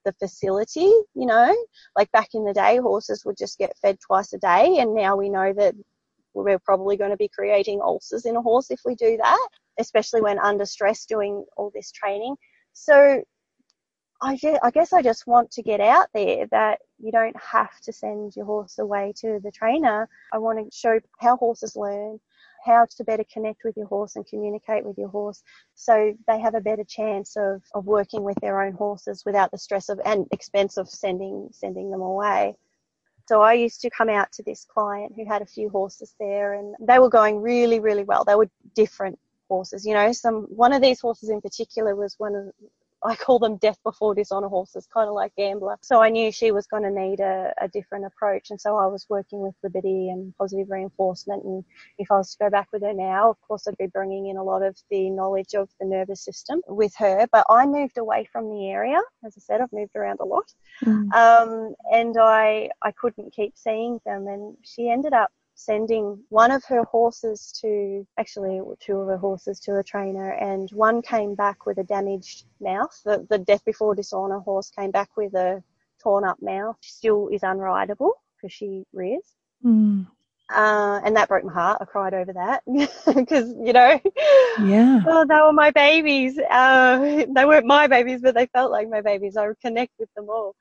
the 0.05 0.13
facility, 0.13 0.93
you 1.15 1.27
know, 1.27 1.55
like 1.97 2.11
back 2.13 2.29
in 2.35 2.45
the 2.45 2.53
day, 2.53 2.77
horses 2.77 3.25
would 3.25 3.37
just 3.37 3.59
get 3.59 3.77
fed 3.83 3.99
twice 4.01 4.33
a 4.33 4.39
day, 4.39 4.79
and 4.79 4.95
now 4.95 5.17
we 5.17 5.29
know 5.29 5.53
that 5.53 5.75
we're 6.35 6.59
probably 6.61 6.97
going 6.97 7.11
to 7.11 7.17
be 7.17 7.29
creating 7.29 7.81
ulcers 7.83 8.27
in 8.27 8.37
a 8.37 8.43
horse 8.43 8.71
if 8.71 8.81
we 8.85 8.95
do 8.95 9.17
that, 9.17 9.49
especially 9.79 10.21
when 10.21 10.39
under 10.39 10.65
stress 10.65 11.07
doing 11.07 11.45
all 11.57 11.71
this 11.75 11.91
training. 11.91 12.37
So 12.73 13.23
I, 14.21 14.37
just, 14.37 14.61
I 14.63 14.71
guess 14.71 14.93
I 14.93 15.03
just 15.03 15.27
want 15.27 15.51
to 15.53 15.63
get 15.63 15.81
out 15.81 16.09
there 16.15 16.47
that 16.51 16.81
you 16.99 17.13
don't 17.13 17.37
have 17.37 17.79
to 17.81 17.93
send 17.93 18.35
your 18.37 18.47
horse 18.47 18.79
away 18.79 19.13
to 19.17 19.41
the 19.43 19.51
trainer. 19.51 20.09
I 20.33 20.39
want 20.39 20.59
to 20.59 20.77
show 20.77 21.01
how 21.21 21.37
horses 21.37 21.77
learn, 21.77 22.21
how 22.65 22.87
to 22.97 23.05
better 23.05 23.25
connect 23.31 23.65
with 23.65 23.77
your 23.77 23.87
horse 23.87 24.17
and 24.17 24.27
communicate 24.27 24.85
with 24.85 24.97
your 24.97 25.09
horse 25.09 25.43
so 25.75 26.15
they 26.27 26.41
have 26.41 26.55
a 26.55 26.61
better 26.61 26.85
chance 26.85 27.37
of, 27.37 27.63
of 27.75 27.85
working 27.85 28.23
with 28.23 28.37
their 28.41 28.63
own 28.63 28.73
horses 28.73 29.25
without 29.27 29.51
the 29.51 29.59
stress 29.59 29.89
of 29.89 30.01
and 30.05 30.27
expense 30.33 30.77
of 30.77 30.89
sending 30.89 31.49
sending 31.53 31.91
them 31.91 32.01
away. 32.01 32.55
So 33.27 33.41
I 33.41 33.55
used 33.55 33.81
to 33.83 33.91
come 33.91 34.09
out 34.09 34.33
to 34.33 34.43
this 34.43 34.65
client 34.65 35.13
who 35.17 35.27
had 35.27 35.43
a 35.43 35.47
few 35.47 35.69
horses 35.69 36.15
there 36.19 36.55
and 36.55 36.75
they 36.81 36.99
were 36.99 37.09
going 37.09 37.41
really, 37.41 37.81
really 37.81 38.05
well. 38.05 38.25
They 38.25 38.35
were 38.35 38.51
different 38.75 39.19
horses. 39.49 39.85
You 39.85 39.95
know, 39.95 40.13
some 40.13 40.45
one 40.45 40.73
of 40.73 40.83
these 40.83 41.01
horses 41.01 41.31
in 41.31 41.41
particular 41.41 41.95
was 41.95 42.15
one 42.19 42.35
of 42.35 42.53
I 43.05 43.17
call 43.17 43.39
them 43.39 43.57
death 43.59 43.79
before 43.85 44.15
dishonor 44.15 44.49
horses, 44.49 44.89
kind 44.93 45.09
of 45.09 45.15
like 45.15 45.37
gambler. 45.37 45.77
So 45.83 46.01
I 46.01 46.09
knew 46.09 46.33
she 46.33 46.53
was 46.53 46.67
going 46.67 46.85
to 46.85 46.91
need 46.91 47.21
a, 47.21 47.53
a 47.61 47.69
different 47.69 48.07
approach. 48.07 48.51
And 48.51 48.61
so 48.61 48.77
I 48.77 48.87
was 48.87 49.07
working 49.11 49.41
with 49.41 49.55
Liberty 49.63 50.09
and 50.09 50.35
positive 50.37 50.71
reinforcement. 50.71 51.45
And 51.45 51.65
if 51.99 52.11
I 52.11 52.17
was 52.17 52.33
to 52.33 52.45
go 52.45 52.51
back 52.51 52.69
with 52.73 52.83
her 52.83 52.95
now, 52.95 53.31
of 53.31 53.41
course, 53.43 53.69
I'd 53.69 53.77
be 53.77 53.87
bringing 53.89 54.29
in 54.29 54.39
a 54.39 54.43
lot 54.43 54.63
of 54.63 54.77
the 54.91 55.11
knowledge 55.11 55.55
of 55.55 55.69
the 55.79 55.87
nervous 55.87 56.25
system 56.25 56.63
with 56.67 56.95
her. 56.97 57.27
But 57.31 57.45
I 57.51 57.67
moved 57.67 57.99
away 57.99 58.27
from 58.33 58.49
the 58.49 58.71
area. 58.71 59.01
As 59.25 59.35
I 59.37 59.41
said, 59.41 59.61
I've 59.61 59.73
moved 59.73 59.97
around 59.97 60.21
a 60.21 60.25
lot. 60.25 60.51
Mm. 60.83 61.13
Um, 61.13 61.75
and 61.93 62.17
I, 62.19 62.71
I 62.83 62.91
couldn't 62.93 63.35
keep 63.35 63.53
seeing 63.57 64.01
them. 64.07 64.27
And 64.29 64.57
she 64.63 64.89
ended 64.89 65.13
up 65.13 65.31
sending 65.55 66.23
one 66.29 66.51
of 66.51 66.65
her 66.65 66.85
horses 66.85 67.53
to, 67.61 68.07
actually 68.19 68.61
two 68.81 68.97
of 68.97 69.09
her 69.09 69.17
horses 69.17 69.61
to 69.61 69.79
a 69.79 69.83
trainer 69.83 70.33
and 70.33 70.71
one 70.73 71.01
came 71.01 71.35
back 71.35 71.65
with 71.65 71.79
a 71.79 71.85
damaged 71.85 72.45
mouth. 72.61 73.01
The, 73.05 73.27
the 73.31 73.39
Death 73.39 73.65
Before 73.65 73.95
Dishonor 73.95 74.41
horse 74.41 74.71
came 74.71 74.91
back 74.91 75.11
with 75.17 75.35
a 75.35 75.63
torn 76.03 76.25
up 76.25 76.39
mouth. 76.43 76.77
Still 76.81 77.29
is 77.29 77.43
unrideable 77.43 78.13
because 78.37 78.53
she 78.53 78.85
rears. 78.93 79.25
Mm. 79.65 80.07
Uh, 80.51 81.01
and 81.05 81.17
that 81.17 81.29
broke 81.29 81.45
my 81.45 81.53
heart. 81.53 81.79
I 81.81 81.85
cried 81.87 82.13
over 82.13 82.33
that 82.35 82.63
because, 83.15 83.55
you 83.63 83.73
know, 83.73 83.99
yeah, 84.63 85.01
oh, 85.09 85.25
they 85.27 85.37
were 85.37 85.53
my 85.53 85.71
babies. 85.71 86.39
Uh, 86.39 87.25
they 87.35 87.45
weren't 87.45 87.67
my 87.67 87.87
babies, 87.87 88.21
but 88.23 88.35
they 88.35 88.47
felt 88.47 88.71
like 88.71 88.89
my 88.91 89.01
babies. 89.01 89.37
I 89.37 89.47
would 89.47 89.61
connect 89.61 89.93
with 89.99 90.13
them 90.15 90.29
all. 90.29 90.55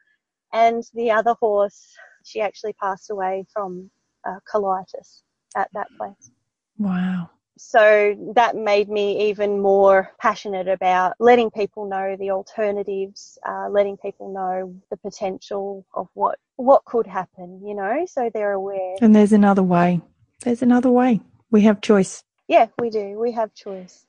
And 0.53 0.83
the 0.93 1.11
other 1.11 1.33
horse, 1.33 1.95
she 2.23 2.39
actually 2.39 2.73
passed 2.73 3.09
away 3.09 3.45
from 3.51 3.89
uh, 4.25 4.39
colitis 4.51 5.21
at 5.55 5.69
that 5.73 5.87
place. 5.97 6.31
Wow. 6.77 7.29
So 7.57 8.15
that 8.35 8.55
made 8.55 8.89
me 8.89 9.29
even 9.29 9.61
more 9.61 10.11
passionate 10.19 10.67
about 10.67 11.13
letting 11.19 11.51
people 11.51 11.87
know 11.87 12.15
the 12.19 12.31
alternatives, 12.31 13.37
uh, 13.47 13.69
letting 13.69 13.95
people 13.97 14.33
know 14.33 14.75
the 14.89 14.97
potential 14.97 15.85
of 15.93 16.07
what 16.13 16.39
what 16.55 16.83
could 16.85 17.05
happen, 17.05 17.61
you 17.65 17.75
know, 17.75 18.05
so 18.07 18.29
they're 18.33 18.53
aware. 18.53 18.95
And 19.01 19.15
there's 19.15 19.33
another 19.33 19.63
way. 19.63 20.01
There's 20.41 20.61
another 20.61 20.89
way. 20.89 21.21
We 21.51 21.61
have 21.61 21.81
choice. 21.81 22.23
Yeah, 22.47 22.67
we 22.79 22.89
do. 22.89 23.19
We 23.19 23.31
have 23.33 23.53
choice. 23.53 24.05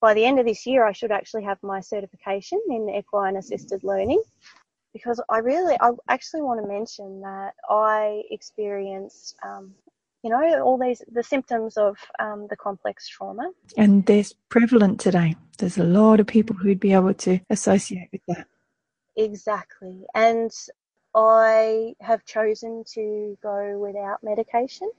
By 0.00 0.14
the 0.14 0.24
end 0.24 0.38
of 0.38 0.46
this 0.46 0.66
year, 0.66 0.86
I 0.86 0.92
should 0.92 1.10
actually 1.10 1.44
have 1.44 1.58
my 1.62 1.80
certification 1.80 2.60
in 2.68 2.88
equine 2.90 3.36
assisted 3.36 3.82
learning 3.82 4.22
because 4.96 5.20
I 5.28 5.38
really, 5.38 5.76
I 5.78 5.90
actually 6.08 6.40
want 6.40 6.62
to 6.62 6.66
mention 6.66 7.20
that 7.20 7.52
I 7.68 8.22
experienced, 8.30 9.36
um, 9.44 9.74
you 10.22 10.30
know, 10.30 10.62
all 10.62 10.78
these, 10.78 11.02
the 11.12 11.22
symptoms 11.22 11.76
of 11.76 11.98
um, 12.18 12.46
the 12.48 12.56
complex 12.56 13.06
trauma. 13.06 13.50
And 13.76 14.06
they're 14.06 14.24
prevalent 14.48 14.98
today. 14.98 15.36
There's 15.58 15.76
a 15.76 15.84
lot 15.84 16.18
of 16.18 16.26
people 16.26 16.56
who'd 16.56 16.80
be 16.80 16.94
able 16.94 17.12
to 17.12 17.38
associate 17.50 18.08
with 18.10 18.22
that. 18.28 18.46
Exactly. 19.16 20.06
And 20.14 20.50
I 21.14 21.94
have 22.00 22.24
chosen 22.24 22.82
to 22.94 23.36
go 23.42 23.78
without 23.78 24.22
medication. 24.22 24.90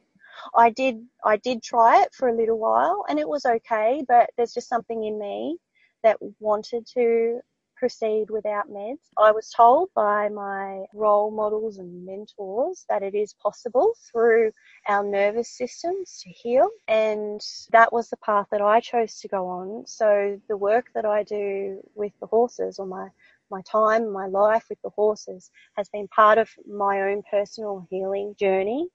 I 0.56 0.70
did 0.70 1.04
I 1.26 1.38
did 1.38 1.64
try 1.64 2.04
it 2.04 2.14
for 2.14 2.28
a 2.28 2.36
little 2.36 2.60
while 2.60 3.04
and 3.10 3.18
it 3.18 3.28
was 3.28 3.44
okay, 3.46 4.06
but 4.08 4.30
there's 4.38 4.54
just 4.54 4.70
something 4.70 5.04
in 5.04 5.18
me 5.18 5.58
that 6.04 6.18
wanted 6.40 6.86
to 6.94 7.40
proceed 7.78 8.30
without 8.30 8.70
meds. 8.70 9.00
I 9.18 9.32
was 9.32 9.50
told 9.50 9.90
by 9.96 10.30
my 10.30 10.86
role 10.94 11.32
models 11.32 11.78
and 11.78 12.06
mentors 12.06 12.86
that 12.90 13.04
it 13.04 13.16
is 13.16 13.34
possible 13.34 13.94
through 14.12 14.52
our 14.88 15.04
nervous 15.04 15.50
systems 15.50 16.22
to 16.24 16.30
heal, 16.30 16.70
and 16.88 17.42
that 17.72 17.94
was 17.94 18.10
the 18.10 18.18
path 18.18 18.48
that 18.52 18.62
I 18.62 18.80
chose 18.80 19.20
to 19.20 19.28
go 19.28 19.48
on. 19.48 19.86
So 19.88 20.40
the 20.48 20.58
work 20.58 20.88
that 20.96 21.06
I 21.06 21.24
do 21.24 21.82
with 21.96 22.14
the 22.20 22.28
horses, 22.28 22.80
or 22.80 22.86
my 22.86 23.10
my 23.50 23.62
time, 23.62 24.12
my 24.12 24.28
life 24.28 24.66
with 24.70 24.82
the 24.82 24.90
horses 24.90 25.50
has 25.78 25.88
been 25.90 26.08
part 26.10 26.38
of 26.38 26.50
my 26.68 27.02
own 27.04 27.24
personal 27.32 27.88
healing 27.90 28.36
journey 28.38 28.90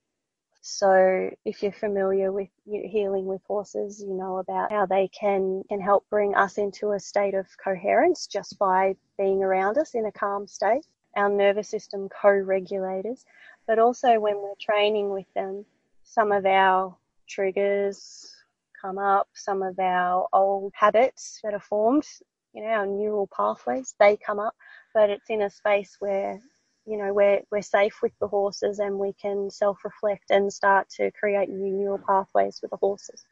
so 0.64 1.28
if 1.44 1.60
you're 1.60 1.72
familiar 1.72 2.30
with 2.30 2.48
healing 2.64 3.26
with 3.26 3.42
horses, 3.48 4.00
you 4.00 4.14
know 4.14 4.38
about 4.38 4.70
how 4.70 4.86
they 4.86 5.08
can, 5.08 5.64
can 5.68 5.80
help 5.80 6.08
bring 6.08 6.36
us 6.36 6.56
into 6.56 6.92
a 6.92 7.00
state 7.00 7.34
of 7.34 7.46
coherence 7.62 8.28
just 8.28 8.56
by 8.60 8.94
being 9.18 9.42
around 9.42 9.76
us 9.76 9.94
in 9.94 10.06
a 10.06 10.12
calm 10.12 10.46
state. 10.46 10.86
Our 11.16 11.28
nervous 11.28 11.68
system 11.68 12.08
co-regulators, 12.08 13.26
but 13.66 13.80
also 13.80 14.20
when 14.20 14.36
we're 14.36 14.54
training 14.60 15.10
with 15.10 15.26
them, 15.34 15.66
some 16.04 16.30
of 16.30 16.46
our 16.46 16.96
triggers 17.28 18.32
come 18.80 18.98
up, 18.98 19.28
some 19.34 19.62
of 19.62 19.78
our 19.80 20.28
old 20.32 20.72
habits 20.76 21.40
that 21.42 21.54
are 21.54 21.60
formed, 21.60 22.06
you 22.54 22.62
know, 22.62 22.68
our 22.68 22.86
neural 22.86 23.28
pathways, 23.36 23.94
they 23.98 24.16
come 24.16 24.38
up, 24.38 24.54
but 24.94 25.10
it's 25.10 25.28
in 25.28 25.42
a 25.42 25.50
space 25.50 25.96
where 25.98 26.40
you 26.86 26.98
know 26.98 27.12
we're 27.12 27.40
we're 27.50 27.62
safe 27.62 28.00
with 28.02 28.12
the 28.20 28.28
horses 28.28 28.78
and 28.78 28.98
we 28.98 29.12
can 29.14 29.50
self-reflect 29.50 30.30
and 30.30 30.52
start 30.52 30.88
to 30.90 31.10
create 31.12 31.48
new 31.48 31.72
neural 31.72 32.00
pathways 32.06 32.60
with 32.62 32.70
the 32.70 32.76
horses. 32.76 33.24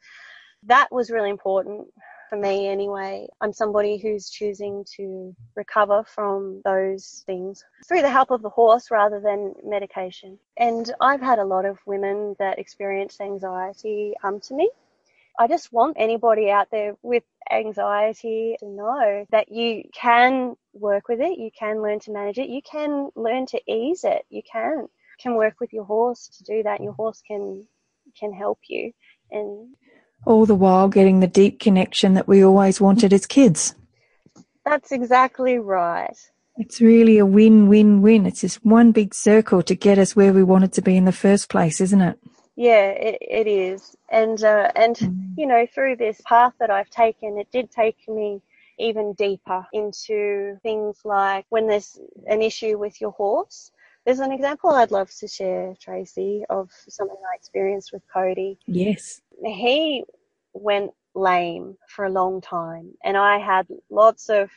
That 0.63 0.87
was 0.91 1.09
really 1.09 1.29
important 1.29 1.87
for 2.29 2.37
me 2.37 2.67
anyway. 2.67 3.27
I'm 3.41 3.51
somebody 3.51 3.97
who's 3.97 4.29
choosing 4.29 4.85
to 4.95 5.35
recover 5.55 6.03
from 6.03 6.61
those 6.63 7.23
things 7.25 7.63
through 7.87 8.03
the 8.03 8.09
help 8.09 8.31
of 8.31 8.41
the 8.41 8.49
horse 8.49 8.91
rather 8.91 9.19
than 9.19 9.53
medication. 9.63 10.37
And 10.57 10.93
i've 11.01 11.21
had 11.21 11.39
a 11.39 11.45
lot 11.45 11.65
of 11.65 11.77
women 11.85 12.35
that 12.39 12.59
experience 12.59 13.19
anxiety 13.19 14.13
come 14.21 14.39
to 14.41 14.53
me 14.53 14.69
I 15.39 15.47
just 15.47 15.71
want 15.71 15.97
anybody 15.99 16.49
out 16.49 16.67
there 16.71 16.95
with 17.01 17.23
anxiety 17.51 18.55
to 18.59 18.67
know 18.67 19.25
that 19.31 19.51
you 19.51 19.83
can 19.93 20.55
work 20.73 21.07
with 21.07 21.19
it, 21.19 21.39
you 21.39 21.49
can 21.57 21.81
learn 21.81 21.99
to 22.01 22.11
manage 22.11 22.37
it, 22.37 22.49
you 22.49 22.61
can 22.61 23.09
learn 23.15 23.45
to 23.47 23.61
ease 23.67 24.03
it, 24.03 24.25
you 24.29 24.41
can 24.49 24.87
can 25.21 25.35
work 25.35 25.59
with 25.59 25.71
your 25.71 25.83
horse 25.83 26.29
to 26.37 26.43
do 26.43 26.63
that. 26.63 26.81
Your 26.81 26.93
horse 26.93 27.21
can 27.25 27.67
can 28.19 28.33
help 28.33 28.59
you 28.67 28.91
and 29.29 29.69
all 30.25 30.45
the 30.45 30.55
while 30.55 30.87
getting 30.87 31.19
the 31.19 31.27
deep 31.27 31.59
connection 31.59 32.13
that 32.13 32.27
we 32.27 32.43
always 32.43 32.81
wanted 32.81 33.13
as 33.13 33.25
kids. 33.25 33.73
That's 34.65 34.91
exactly 34.91 35.57
right. 35.57 36.15
It's 36.57 36.81
really 36.81 37.17
a 37.17 37.25
win 37.25 37.67
win 37.67 38.01
win. 38.01 38.25
It's 38.25 38.41
just 38.41 38.63
one 38.65 38.91
big 38.91 39.13
circle 39.13 39.63
to 39.63 39.75
get 39.75 39.97
us 39.97 40.15
where 40.15 40.33
we 40.33 40.43
wanted 40.43 40.73
to 40.73 40.81
be 40.81 40.97
in 40.97 41.05
the 41.05 41.11
first 41.11 41.49
place, 41.49 41.81
isn't 41.81 42.01
it? 42.01 42.19
Yeah, 42.61 42.89
it, 42.89 43.17
it 43.21 43.47
is. 43.47 43.95
And, 44.11 44.43
uh, 44.43 44.71
and, 44.75 44.95
mm. 44.95 45.33
you 45.35 45.47
know, 45.47 45.65
through 45.73 45.95
this 45.95 46.21
path 46.25 46.53
that 46.59 46.69
I've 46.69 46.91
taken, 46.91 47.39
it 47.39 47.51
did 47.51 47.71
take 47.71 47.97
me 48.07 48.39
even 48.77 49.13
deeper 49.13 49.65
into 49.73 50.59
things 50.61 50.99
like 51.03 51.47
when 51.49 51.65
there's 51.65 51.99
an 52.27 52.43
issue 52.43 52.77
with 52.77 53.01
your 53.01 53.13
horse. 53.13 53.71
There's 54.05 54.19
an 54.19 54.31
example 54.31 54.69
I'd 54.69 54.91
love 54.91 55.09
to 55.21 55.27
share, 55.27 55.73
Tracy, 55.81 56.45
of 56.51 56.69
something 56.87 57.17
I 57.17 57.35
experienced 57.35 57.91
with 57.93 58.03
Cody. 58.13 58.59
Yes. 58.67 59.21
He 59.43 60.03
went 60.53 60.91
lame 61.15 61.77
for 61.87 62.05
a 62.05 62.11
long 62.11 62.41
time, 62.41 62.93
and 63.03 63.17
I 63.17 63.39
had 63.39 63.65
lots 63.89 64.29
of 64.29 64.51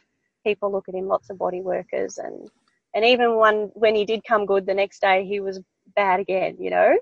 people 0.45 0.71
look 0.71 0.91
at 0.91 0.95
him, 0.95 1.09
lots 1.09 1.31
of 1.31 1.39
body 1.39 1.63
workers, 1.63 2.19
and 2.19 2.51
and 2.95 3.05
even 3.05 3.37
one 3.37 3.71
when 3.73 3.95
he 3.95 4.05
did 4.05 4.25
come 4.25 4.45
good 4.45 4.67
the 4.67 4.75
next 4.75 5.01
day, 5.01 5.25
he 5.25 5.41
was 5.41 5.61
bad 5.97 6.21
again, 6.21 6.57
you 6.59 6.69
know. 6.69 6.99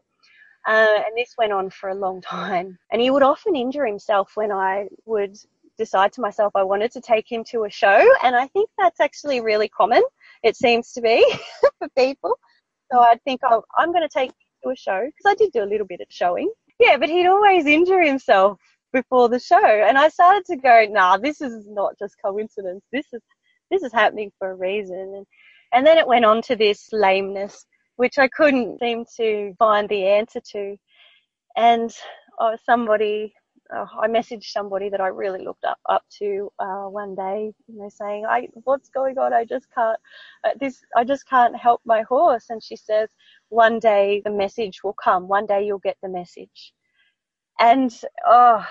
Uh, 0.67 0.97
and 1.07 1.17
this 1.17 1.35
went 1.37 1.53
on 1.53 1.71
for 1.71 1.91
a 1.91 1.95
long 1.95 2.21
time. 2.21 2.79
And 2.91 3.03
he 3.03 3.11
would 3.11 3.23
often 3.23 3.57
injure 3.57 3.87
himself 3.87 4.33
when 4.35 4.53
I 4.53 4.89
would 5.07 5.37
decide 5.79 6.13
to 6.13 6.21
myself 6.21 6.53
I 6.55 6.63
wanted 6.63 6.93
to 6.93 7.01
take 7.01 7.31
him 7.31 7.43
to 7.45 7.65
a 7.65 7.71
show. 7.71 8.07
And 8.23 8.37
I 8.37 8.47
think 8.49 8.71
that's 8.79 9.01
actually 9.01 9.41
really 9.41 9.69
common, 9.69 10.03
it 10.43 10.57
seems 10.57 10.93
to 10.93 11.01
be, 11.01 11.25
for 11.79 11.89
people. 11.97 12.39
So 12.93 13.01
I'd 13.01 13.23
think, 13.25 13.41
oh, 13.45 13.65
I'm 13.77 13.93
going 13.93 14.07
to 14.07 14.09
take 14.09 14.31
him 14.31 14.35
to 14.65 14.71
a 14.71 14.77
show 14.77 15.05
because 15.05 15.27
I 15.27 15.35
did 15.35 15.53
do 15.53 15.65
a 15.65 15.71
little 15.71 15.87
bit 15.87 16.01
of 16.01 16.07
showing. 16.11 16.51
Yeah, 16.79 16.97
but 16.97 17.09
he'd 17.09 17.27
always 17.27 17.67
injure 17.67 18.03
himself 18.03 18.61
before 18.93 19.29
the 19.29 19.41
show. 19.41 19.65
And 19.65 19.99
I 19.99 20.09
started 20.09 20.45
to 20.47 20.57
go, 20.57 20.87
nah, 20.89 21.17
this 21.17 21.41
is 21.41 21.67
not 21.69 21.99
just 21.99 22.17
coincidence. 22.25 22.85
This 22.93 23.07
is, 23.13 23.23
this 23.71 23.83
is 23.83 23.93
happening 23.93 24.31
for 24.39 24.51
a 24.51 24.55
reason. 24.57 25.15
And, 25.17 25.27
and 25.73 25.87
then 25.87 25.99
it 25.99 26.07
went 26.07 26.25
on 26.25 26.43
to 26.43 26.57
this 26.57 26.89
lameness 26.93 27.65
which 27.97 28.19
I 28.19 28.29
couldn't 28.29 28.79
seem 28.81 29.05
to 29.17 29.55
find 29.59 29.89
the 29.89 30.07
answer 30.07 30.41
to. 30.53 30.77
And 31.57 31.95
uh, 32.41 32.57
somebody, 32.65 33.35
uh, 33.75 33.87
I 34.01 34.09
messaged 34.09 34.45
somebody 34.45 34.89
that 34.89 35.01
I 35.01 35.09
really 35.09 35.45
looked 35.45 35.65
up 35.65 35.79
up 35.89 36.03
to 36.19 36.51
uh, 36.59 36.85
one 36.85 37.15
day, 37.15 37.53
you 37.69 37.79
know, 37.79 37.89
saying, 37.89 38.27
"I 38.27 38.49
what's 38.65 38.89
going 38.89 39.19
on? 39.19 39.33
I 39.33 39.45
just 39.45 39.67
can't 39.75 39.99
uh, 40.45 40.51
this. 40.61 40.83
I 40.97 41.05
just 41.05 41.29
can't 41.29 41.57
help 41.57 41.81
my 41.85 42.03
horse." 42.03 42.47
And 42.51 42.63
she 42.63 42.77
says, 42.77 43.11
"One 43.51 43.79
day 43.79 44.23
the 44.25 44.31
message 44.31 44.83
will 44.83 44.95
come. 44.95 45.29
One 45.29 45.47
day 45.47 45.67
you'll 45.67 45.79
get 45.79 45.97
the 46.03 46.09
message." 46.09 46.73
And 47.61 47.93
oh, 48.27 48.65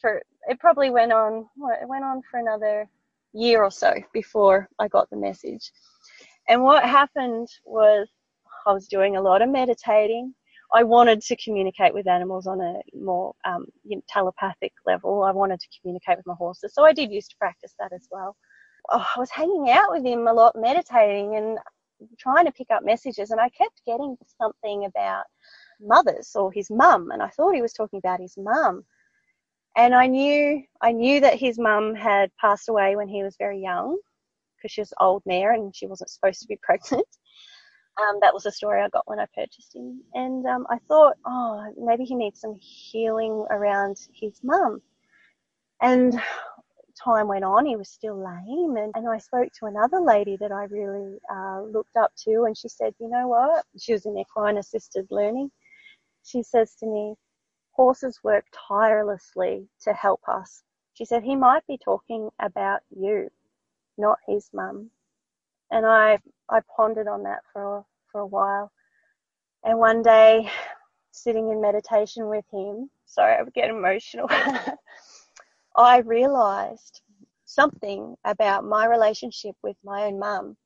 for 0.00 0.22
it 0.48 0.60
probably 0.60 0.90
went 0.90 1.12
on. 1.12 1.46
It 1.82 1.88
went 1.88 2.04
on 2.04 2.22
for 2.30 2.38
another 2.38 2.88
year 3.32 3.62
or 3.64 3.70
so 3.70 3.94
before 4.12 4.68
I 4.78 4.88
got 4.88 5.10
the 5.10 5.16
message. 5.16 5.72
And 6.48 6.62
what 6.62 6.84
happened 6.84 7.48
was 7.64 8.08
I 8.66 8.72
was 8.72 8.88
doing 8.88 9.16
a 9.16 9.22
lot 9.22 9.42
of 9.42 9.48
meditating. 9.50 10.34
I 10.72 10.82
wanted 10.82 11.20
to 11.22 11.36
communicate 11.36 11.94
with 11.94 12.08
animals 12.08 12.46
on 12.46 12.60
a 12.60 12.80
more 12.96 13.34
um, 13.44 13.66
you 13.84 13.96
know, 13.96 14.02
telepathic 14.08 14.72
level. 14.86 15.22
I 15.22 15.30
wanted 15.30 15.60
to 15.60 15.68
communicate 15.80 16.16
with 16.16 16.26
my 16.26 16.34
horses, 16.34 16.72
so 16.74 16.84
I 16.84 16.92
did 16.92 17.12
used 17.12 17.30
to 17.30 17.36
practice 17.36 17.74
that 17.78 17.92
as 17.92 18.08
well. 18.10 18.36
oh, 18.90 19.06
I 19.16 19.20
was 19.20 19.30
hanging 19.30 19.70
out 19.70 19.90
with 19.90 20.04
him 20.04 20.26
a 20.26 20.32
lot, 20.32 20.56
meditating 20.56 21.36
and 21.36 21.58
trying 22.18 22.46
to 22.46 22.52
pick 22.52 22.70
up 22.70 22.84
messages, 22.84 23.30
and 23.30 23.40
I 23.40 23.48
kept 23.50 23.84
getting 23.86 24.16
something 24.40 24.86
about 24.86 25.24
mothers 25.80 26.32
or 26.34 26.50
his 26.52 26.70
mum, 26.70 27.10
and 27.12 27.22
I 27.22 27.28
thought 27.28 27.54
he 27.54 27.62
was 27.62 27.72
talking 27.72 27.98
about 27.98 28.20
his 28.20 28.36
mum. 28.36 28.84
And 29.76 29.94
I 29.94 30.06
knew 30.06 30.62
I 30.80 30.92
knew 30.92 31.20
that 31.20 31.38
his 31.38 31.58
mum 31.58 31.94
had 31.94 32.30
passed 32.40 32.68
away 32.68 32.96
when 32.96 33.08
he 33.08 33.22
was 33.22 33.36
very 33.38 33.60
young, 33.60 33.98
because 34.56 34.72
she 34.72 34.80
was 34.80 34.92
old 35.00 35.22
mare 35.26 35.52
and 35.52 35.74
she 35.74 35.86
wasn't 35.86 36.10
supposed 36.10 36.40
to 36.42 36.48
be 36.48 36.56
pregnant. 36.62 37.06
Um, 38.00 38.18
that 38.22 38.34
was 38.34 38.42
the 38.42 38.50
story 38.50 38.82
I 38.82 38.88
got 38.88 39.06
when 39.08 39.20
I 39.20 39.26
purchased 39.34 39.74
him. 39.74 40.02
And 40.14 40.44
um, 40.46 40.66
I 40.68 40.78
thought, 40.88 41.14
oh, 41.24 41.72
maybe 41.78 42.04
he 42.04 42.14
needs 42.14 42.40
some 42.40 42.56
healing 42.60 43.46
around 43.50 43.98
his 44.12 44.40
mum. 44.42 44.82
And 45.80 46.20
time 47.02 47.28
went 47.28 47.44
on, 47.44 47.66
he 47.66 47.76
was 47.76 47.88
still 47.88 48.16
lame. 48.16 48.76
And, 48.76 48.92
and 48.96 49.08
I 49.08 49.18
spoke 49.18 49.48
to 49.58 49.66
another 49.66 50.00
lady 50.00 50.36
that 50.40 50.52
I 50.52 50.64
really 50.64 51.18
uh, 51.32 51.62
looked 51.62 51.96
up 51.96 52.12
to, 52.24 52.44
and 52.44 52.56
she 52.56 52.68
said, 52.68 52.94
you 52.98 53.08
know 53.08 53.28
what? 53.28 53.64
She 53.78 53.92
was 53.92 54.06
in 54.06 54.18
equine 54.18 54.58
assisted 54.58 55.06
learning. 55.10 55.50
She 56.24 56.42
says 56.42 56.74
to 56.80 56.86
me, 56.86 57.14
horses 57.72 58.20
work 58.24 58.44
tirelessly 58.68 59.68
to 59.82 59.92
help 59.92 60.20
us. 60.28 60.62
She 60.94 61.04
said, 61.04 61.22
he 61.22 61.36
might 61.36 61.66
be 61.66 61.78
talking 61.84 62.30
about 62.40 62.80
you, 62.90 63.30
not 63.98 64.18
his 64.26 64.48
mum. 64.52 64.90
And 65.74 65.84
I, 65.84 66.20
I 66.48 66.60
pondered 66.76 67.08
on 67.08 67.24
that 67.24 67.40
for, 67.52 67.84
for 68.12 68.20
a 68.20 68.26
while. 68.26 68.70
And 69.64 69.76
one 69.76 70.02
day, 70.02 70.48
sitting 71.10 71.50
in 71.50 71.60
meditation 71.60 72.28
with 72.28 72.44
him, 72.52 72.88
sorry, 73.06 73.34
I 73.34 73.42
would 73.42 73.54
get 73.54 73.70
emotional. 73.70 74.28
I 75.76 75.98
realized 75.98 77.00
something 77.44 78.14
about 78.24 78.64
my 78.64 78.86
relationship 78.86 79.56
with 79.64 79.76
my 79.82 80.04
own 80.04 80.20
mum 80.20 80.56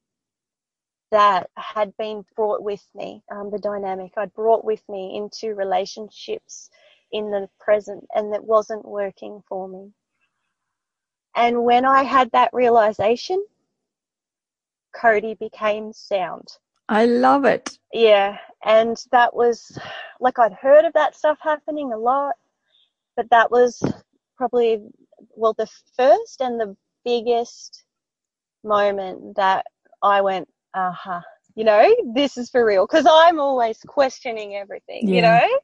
that 1.10 1.48
had 1.56 1.96
been 1.96 2.22
brought 2.36 2.62
with 2.62 2.86
me, 2.94 3.22
um, 3.32 3.50
the 3.50 3.58
dynamic 3.58 4.12
I'd 4.18 4.34
brought 4.34 4.62
with 4.62 4.86
me 4.90 5.16
into 5.16 5.54
relationships 5.54 6.68
in 7.12 7.30
the 7.30 7.48
present 7.58 8.06
and 8.14 8.34
that 8.34 8.44
wasn't 8.44 8.84
working 8.84 9.42
for 9.48 9.68
me. 9.68 9.90
And 11.34 11.64
when 11.64 11.86
I 11.86 12.02
had 12.02 12.30
that 12.32 12.50
realization, 12.52 13.42
Cody 14.94 15.34
became 15.34 15.92
sound. 15.92 16.48
I 16.88 17.04
love 17.04 17.44
it. 17.44 17.78
Yeah. 17.92 18.38
And 18.64 18.96
that 19.12 19.34
was 19.34 19.78
like 20.20 20.38
I'd 20.38 20.54
heard 20.54 20.84
of 20.84 20.92
that 20.94 21.14
stuff 21.14 21.38
happening 21.40 21.92
a 21.92 21.98
lot, 21.98 22.34
but 23.16 23.28
that 23.30 23.50
was 23.50 23.82
probably, 24.36 24.80
well, 25.34 25.54
the 25.56 25.68
first 25.96 26.40
and 26.40 26.58
the 26.58 26.76
biggest 27.04 27.84
moment 28.64 29.36
that 29.36 29.66
I 30.02 30.20
went, 30.20 30.48
uh 30.74 30.92
huh, 30.92 31.20
you 31.54 31.64
know, 31.64 31.94
this 32.14 32.36
is 32.36 32.50
for 32.50 32.64
real. 32.64 32.86
Because 32.86 33.06
I'm 33.08 33.38
always 33.38 33.78
questioning 33.86 34.54
everything, 34.56 35.08
yeah. 35.08 35.14
you 35.14 35.22
know? 35.22 35.58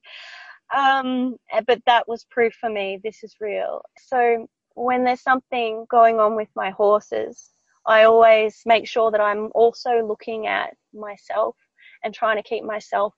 Um, 0.75 1.37
but 1.67 1.81
that 1.87 2.09
was 2.09 2.27
proof 2.31 2.55
for 2.55 2.69
me, 2.69 3.01
this 3.03 3.23
is 3.23 3.35
real. 3.41 3.83
So 4.09 4.47
when 4.75 5.05
there's 5.05 5.21
something 5.21 5.87
going 5.89 6.19
on 6.19 6.35
with 6.35 6.49
my 6.57 6.71
horses, 6.71 7.51
I 7.87 8.05
always 8.05 8.63
make 8.65 8.87
sure 8.87 9.11
that 9.11 9.21
I'm 9.21 9.51
also 9.55 10.07
looking 10.07 10.47
at 10.47 10.75
myself 10.93 11.57
and 12.03 12.15
trying 12.15 12.37
to 12.37 12.49
keep 12.49 12.65
myself 12.65 13.15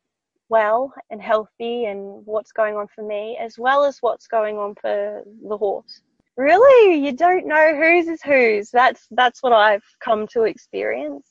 well 0.49 0.93
and 1.11 1.21
healthy 1.21 1.87
and 1.87 2.25
what's 2.25 2.53
going 2.53 2.77
on 2.77 2.87
for 2.95 3.07
me 3.07 3.37
as 3.41 3.59
well 3.59 3.85
as 3.85 3.99
what's 4.01 4.27
going 4.27 4.57
on 4.57 4.75
for 4.81 5.23
the 5.49 5.57
horse. 5.57 6.01
Really, 6.37 7.05
you 7.05 7.12
don't 7.12 7.47
know 7.47 7.75
whose 7.75 8.09
is 8.09 8.23
whose. 8.23 8.71
That's 8.71 9.07
that's 9.11 9.43
what 9.43 9.53
I've 9.53 9.85
come 10.01 10.27
to 10.29 10.43
experience. 10.43 11.27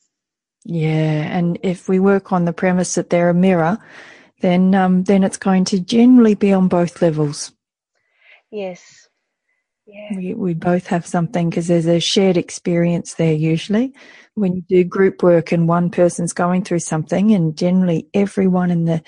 Yeah, 0.64 1.22
and 1.36 1.58
if 1.62 1.88
we 1.88 2.00
work 2.00 2.32
on 2.32 2.44
the 2.44 2.52
premise 2.52 2.96
that 2.96 3.08
they're 3.08 3.30
a 3.30 3.34
mirror, 3.34 3.78
then 4.40 4.74
um, 4.74 5.04
then 5.04 5.22
it's 5.22 5.36
going 5.36 5.64
to 5.66 5.78
generally 5.78 6.34
be 6.34 6.52
on 6.52 6.66
both 6.66 7.00
levels. 7.00 7.52
Yes. 8.50 9.05
Yeah. 9.86 10.16
We 10.16 10.34
we 10.34 10.54
both 10.54 10.88
have 10.88 11.06
something 11.06 11.48
because 11.48 11.68
there's 11.68 11.86
a 11.86 12.00
shared 12.00 12.36
experience 12.36 13.14
there 13.14 13.32
usually. 13.32 13.94
When 14.34 14.54
you 14.54 14.62
do 14.62 14.84
group 14.84 15.22
work 15.22 15.52
and 15.52 15.68
one 15.68 15.90
person's 15.90 16.32
going 16.32 16.64
through 16.64 16.80
something 16.80 17.32
and 17.32 17.56
generally 17.56 18.08
everyone 18.12 18.70
in 18.70 18.84
the 18.84 19.02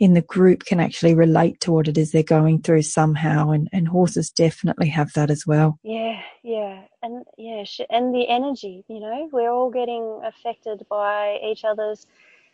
in 0.00 0.14
the 0.14 0.22
group 0.22 0.64
can 0.64 0.80
actually 0.80 1.14
relate 1.14 1.60
to 1.60 1.70
what 1.70 1.86
it 1.86 1.98
is 1.98 2.10
they're 2.10 2.22
going 2.22 2.62
through 2.62 2.82
somehow 2.82 3.50
and, 3.50 3.68
and 3.72 3.86
horses 3.86 4.30
definitely 4.30 4.88
have 4.88 5.12
that 5.12 5.30
as 5.30 5.46
well. 5.46 5.78
Yeah 5.82 6.20
yeah. 6.42 6.82
And 7.02 7.24
yeah 7.36 7.64
and 7.90 8.14
the 8.14 8.26
energy 8.28 8.84
you 8.88 9.00
know? 9.00 9.28
We're 9.30 9.50
all 9.50 9.70
getting 9.70 10.20
affected 10.24 10.86
by 10.88 11.38
each 11.44 11.64
other's 11.64 12.06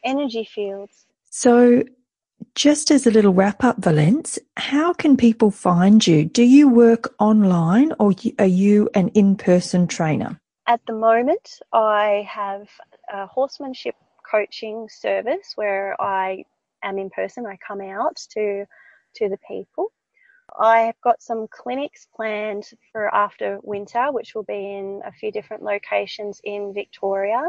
energy 0.05 0.45
fields. 0.45 1.07
So 1.31 1.85
just 2.59 2.91
as 2.91 3.07
a 3.07 3.11
little 3.11 3.33
wrap 3.33 3.63
up 3.63 3.77
valence 3.79 4.39
how 4.57 4.93
can 4.93 5.17
people 5.17 5.51
find 5.51 6.07
you 6.07 6.25
do 6.25 6.43
you 6.43 6.69
work 6.69 7.15
online 7.19 7.93
or 8.01 8.13
are 8.39 8.47
you 8.47 8.91
an 8.95 9.09
in-person 9.09 9.87
trainer 9.87 10.41
at 10.69 10.85
the 10.87 10.93
moment, 10.93 11.61
I 11.73 12.29
have 12.29 12.69
a 13.11 13.27
horsemanship 13.27 13.95
coaching 14.31 14.87
service 14.91 15.53
where 15.55 15.99
I 15.99 16.45
am 16.83 16.99
in 16.99 17.09
person. 17.09 17.47
I 17.47 17.57
come 17.67 17.81
out 17.81 18.17
to 18.33 18.67
to 19.15 19.29
the 19.31 19.39
people. 19.49 19.91
I've 20.61 21.01
got 21.01 21.23
some 21.23 21.47
clinics 21.49 22.07
planned 22.15 22.69
for 22.93 23.13
after 23.15 23.59
winter, 23.63 24.13
which 24.13 24.35
will 24.35 24.43
be 24.43 24.75
in 24.75 25.01
a 25.07 25.13
few 25.13 25.33
different 25.33 25.63
locations 25.63 26.43
in 26.45 26.75
Victoria. 26.75 27.49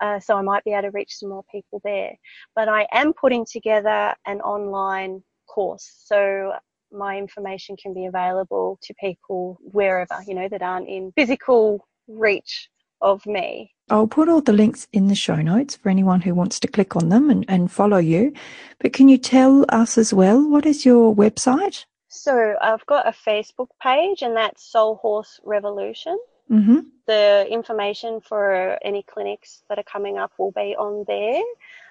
Uh, 0.00 0.18
so 0.18 0.36
I 0.36 0.42
might 0.42 0.64
be 0.64 0.72
able 0.72 0.82
to 0.82 0.90
reach 0.90 1.16
some 1.16 1.28
more 1.28 1.44
people 1.50 1.80
there. 1.84 2.12
But 2.54 2.68
I 2.68 2.86
am 2.92 3.12
putting 3.12 3.44
together 3.44 4.14
an 4.26 4.40
online 4.40 5.22
course. 5.46 5.90
So 6.04 6.52
my 6.92 7.16
information 7.18 7.76
can 7.76 7.94
be 7.94 8.06
available 8.06 8.78
to 8.82 8.94
people 8.94 9.58
wherever, 9.60 10.18
you 10.26 10.34
know, 10.34 10.48
that 10.48 10.62
aren't 10.62 10.88
in 10.88 11.12
physical 11.16 11.86
reach 12.08 12.68
of 13.00 13.24
me. 13.26 13.72
I'll 13.88 14.06
put 14.06 14.28
all 14.28 14.40
the 14.40 14.52
links 14.52 14.86
in 14.92 15.08
the 15.08 15.14
show 15.14 15.36
notes 15.36 15.76
for 15.76 15.88
anyone 15.88 16.20
who 16.20 16.34
wants 16.34 16.60
to 16.60 16.68
click 16.68 16.96
on 16.96 17.08
them 17.08 17.30
and, 17.30 17.44
and 17.48 17.70
follow 17.70 17.98
you. 17.98 18.32
But 18.78 18.92
can 18.92 19.08
you 19.08 19.18
tell 19.18 19.64
us 19.68 19.98
as 19.98 20.12
well 20.14 20.48
what 20.48 20.66
is 20.66 20.84
your 20.84 21.14
website? 21.14 21.84
So 22.08 22.54
I've 22.60 22.84
got 22.86 23.06
a 23.06 23.12
Facebook 23.12 23.68
page, 23.80 24.22
and 24.22 24.36
that's 24.36 24.64
Soul 24.64 24.96
Horse 24.96 25.38
Revolution. 25.44 26.18
Mm-hmm. 26.50 26.80
The 27.06 27.46
information 27.50 28.20
for 28.20 28.78
any 28.82 29.02
clinics 29.02 29.62
that 29.68 29.78
are 29.78 29.84
coming 29.84 30.18
up 30.18 30.32
will 30.38 30.52
be 30.52 30.76
on 30.76 31.04
there, 31.06 31.42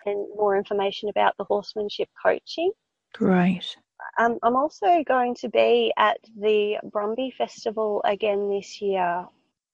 and 0.05 0.27
more 0.35 0.57
information 0.57 1.09
about 1.09 1.35
the 1.37 1.43
horsemanship 1.43 2.09
coaching. 2.21 2.71
Great. 3.13 3.75
Um, 4.17 4.37
I'm 4.43 4.55
also 4.55 5.03
going 5.05 5.35
to 5.35 5.49
be 5.49 5.93
at 5.97 6.19
the 6.37 6.77
Brumby 6.85 7.33
Festival 7.33 8.01
again 8.05 8.49
this 8.49 8.81
year 8.81 9.25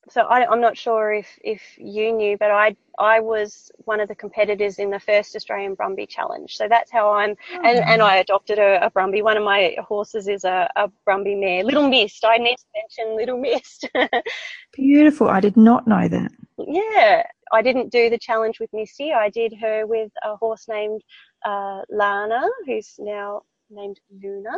so 0.10 0.22
I, 0.22 0.51
am 0.51 0.62
not 0.62 0.78
sure 0.78 1.14
if, 1.14 1.28
if 1.43 1.62
you 1.78 2.14
knew, 2.14 2.38
but 2.38 2.51
I 2.51 2.76
I 2.97 3.20
was 3.20 3.72
one 3.80 3.99
of 3.99 4.08
the 4.08 4.16
competitors 4.16 4.80
in 4.80 4.89
the 4.89 4.99
first 4.99 5.36
Australian 5.36 5.76
Brumby 5.76 6.08
Challenge. 6.08 6.56
So 6.56 6.68
that's 6.68 6.91
how 6.91 7.12
I'm, 7.12 7.32
oh. 7.32 7.62
and, 7.64 7.80
and 7.80 8.01
I 8.01 8.18
adopted 8.18 8.60
a, 8.60 8.86
a 8.86 8.91
Brumby. 8.91 9.24
One 9.24 9.38
of 9.38 9.43
my 9.43 9.76
horses 9.86 10.28
is 10.28 10.43
a, 10.43 10.70
a 10.76 10.89
Brumby 11.08 11.39
mare, 11.39 11.64
Little 11.64 11.89
Mist. 11.89 12.24
I 12.26 12.38
need 12.38 12.56
to 12.58 12.66
mention 12.76 13.18
Little 13.18 13.38
Mist. 13.38 13.89
Beautiful. 14.74 15.30
I 15.30 15.39
did 15.39 15.58
not 15.58 15.88
know 15.88 16.08
that. 16.08 16.32
Yeah, 16.58 17.24
I 17.51 17.62
didn't 17.62 17.91
do 17.91 18.10
the 18.10 18.18
challenge 18.18 18.60
with 18.60 18.70
Misty. 18.72 19.12
I 19.12 19.30
did 19.30 19.53
her 19.60 19.86
with 19.86 20.12
a 20.24 20.36
horse 20.38 20.68
named 20.70 21.01
uh, 21.45 21.82
Lana, 21.89 22.47
who's 22.66 22.95
now 22.97 23.41
named 23.76 24.00
Luna, 24.24 24.58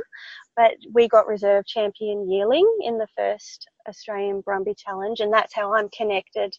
but 0.56 0.74
we 0.94 1.08
got 1.08 1.28
reserve 1.28 1.66
champion 1.66 2.30
yearling 2.30 2.68
in 2.84 2.98
the 2.98 3.08
first 3.16 3.68
Australian 3.88 4.42
Brumby 4.44 4.78
Challenge, 4.78 5.20
and 5.20 5.34
that's 5.34 5.54
how 5.54 5.74
I'm 5.74 5.90
connected 5.90 6.54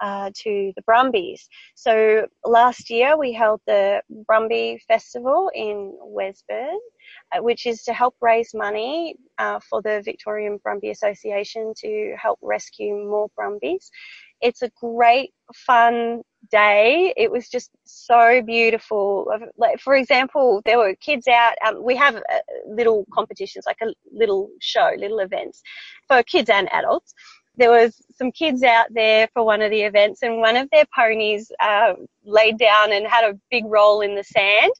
uh, 0.00 0.30
to 0.34 0.72
the 0.76 0.82
Brumbies. 0.82 1.48
So 1.74 2.26
last 2.44 2.90
year 2.90 3.16
we 3.16 3.32
held 3.32 3.60
the 3.66 4.02
Brumby 4.28 4.80
Festival 4.88 5.50
in 5.54 5.96
Wesburn, 6.02 6.76
uh, 7.32 7.42
which 7.42 7.66
is 7.66 7.82
to 7.84 7.92
help 7.92 8.16
raise 8.20 8.52
money 8.54 9.16
uh, 9.38 9.60
for 9.68 9.82
the 9.82 10.02
Victorian 10.04 10.58
Brumby 10.66 10.90
Association 10.90 11.72
to 11.78 12.14
help 12.20 12.38
rescue 12.42 12.94
more 12.94 13.28
Brumbies. 13.36 13.90
It's 14.40 14.62
a 14.62 14.70
great, 14.80 15.32
fun 15.54 16.22
day. 16.50 17.14
It 17.16 17.30
was 17.30 17.48
just 17.48 17.70
so 17.84 18.42
beautiful. 18.42 19.32
Like, 19.56 19.80
for 19.80 19.94
example, 19.94 20.62
there 20.64 20.78
were 20.78 20.94
kids 20.96 21.28
out. 21.28 21.54
Um, 21.66 21.82
we 21.82 21.96
have 21.96 22.16
uh, 22.16 22.20
little 22.66 23.06
competitions, 23.12 23.64
like 23.66 23.78
a 23.82 23.92
little 24.12 24.50
show, 24.60 24.90
little 24.98 25.20
events 25.20 25.62
for 26.08 26.22
kids 26.22 26.50
and 26.50 26.68
adults. 26.72 27.14
There 27.56 27.70
was 27.70 28.00
some 28.16 28.32
kids 28.32 28.62
out 28.62 28.86
there 28.90 29.28
for 29.34 29.44
one 29.44 29.60
of 29.60 29.70
the 29.70 29.82
events, 29.82 30.22
and 30.22 30.38
one 30.38 30.56
of 30.56 30.68
their 30.70 30.86
ponies 30.94 31.52
uh, 31.60 31.94
laid 32.24 32.58
down 32.58 32.92
and 32.92 33.06
had 33.06 33.24
a 33.24 33.38
big 33.50 33.64
roll 33.66 34.00
in 34.00 34.14
the 34.14 34.24
sand, 34.24 34.72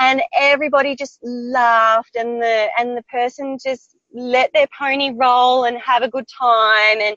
and 0.00 0.20
everybody 0.34 0.96
just 0.96 1.20
laughed, 1.22 2.16
and 2.16 2.42
the 2.42 2.68
and 2.78 2.96
the 2.96 3.04
person 3.04 3.56
just 3.64 3.96
let 4.12 4.52
their 4.52 4.66
pony 4.76 5.12
roll 5.12 5.64
and 5.64 5.78
have 5.78 6.02
a 6.02 6.10
good 6.10 6.26
time, 6.26 7.00
and 7.00 7.16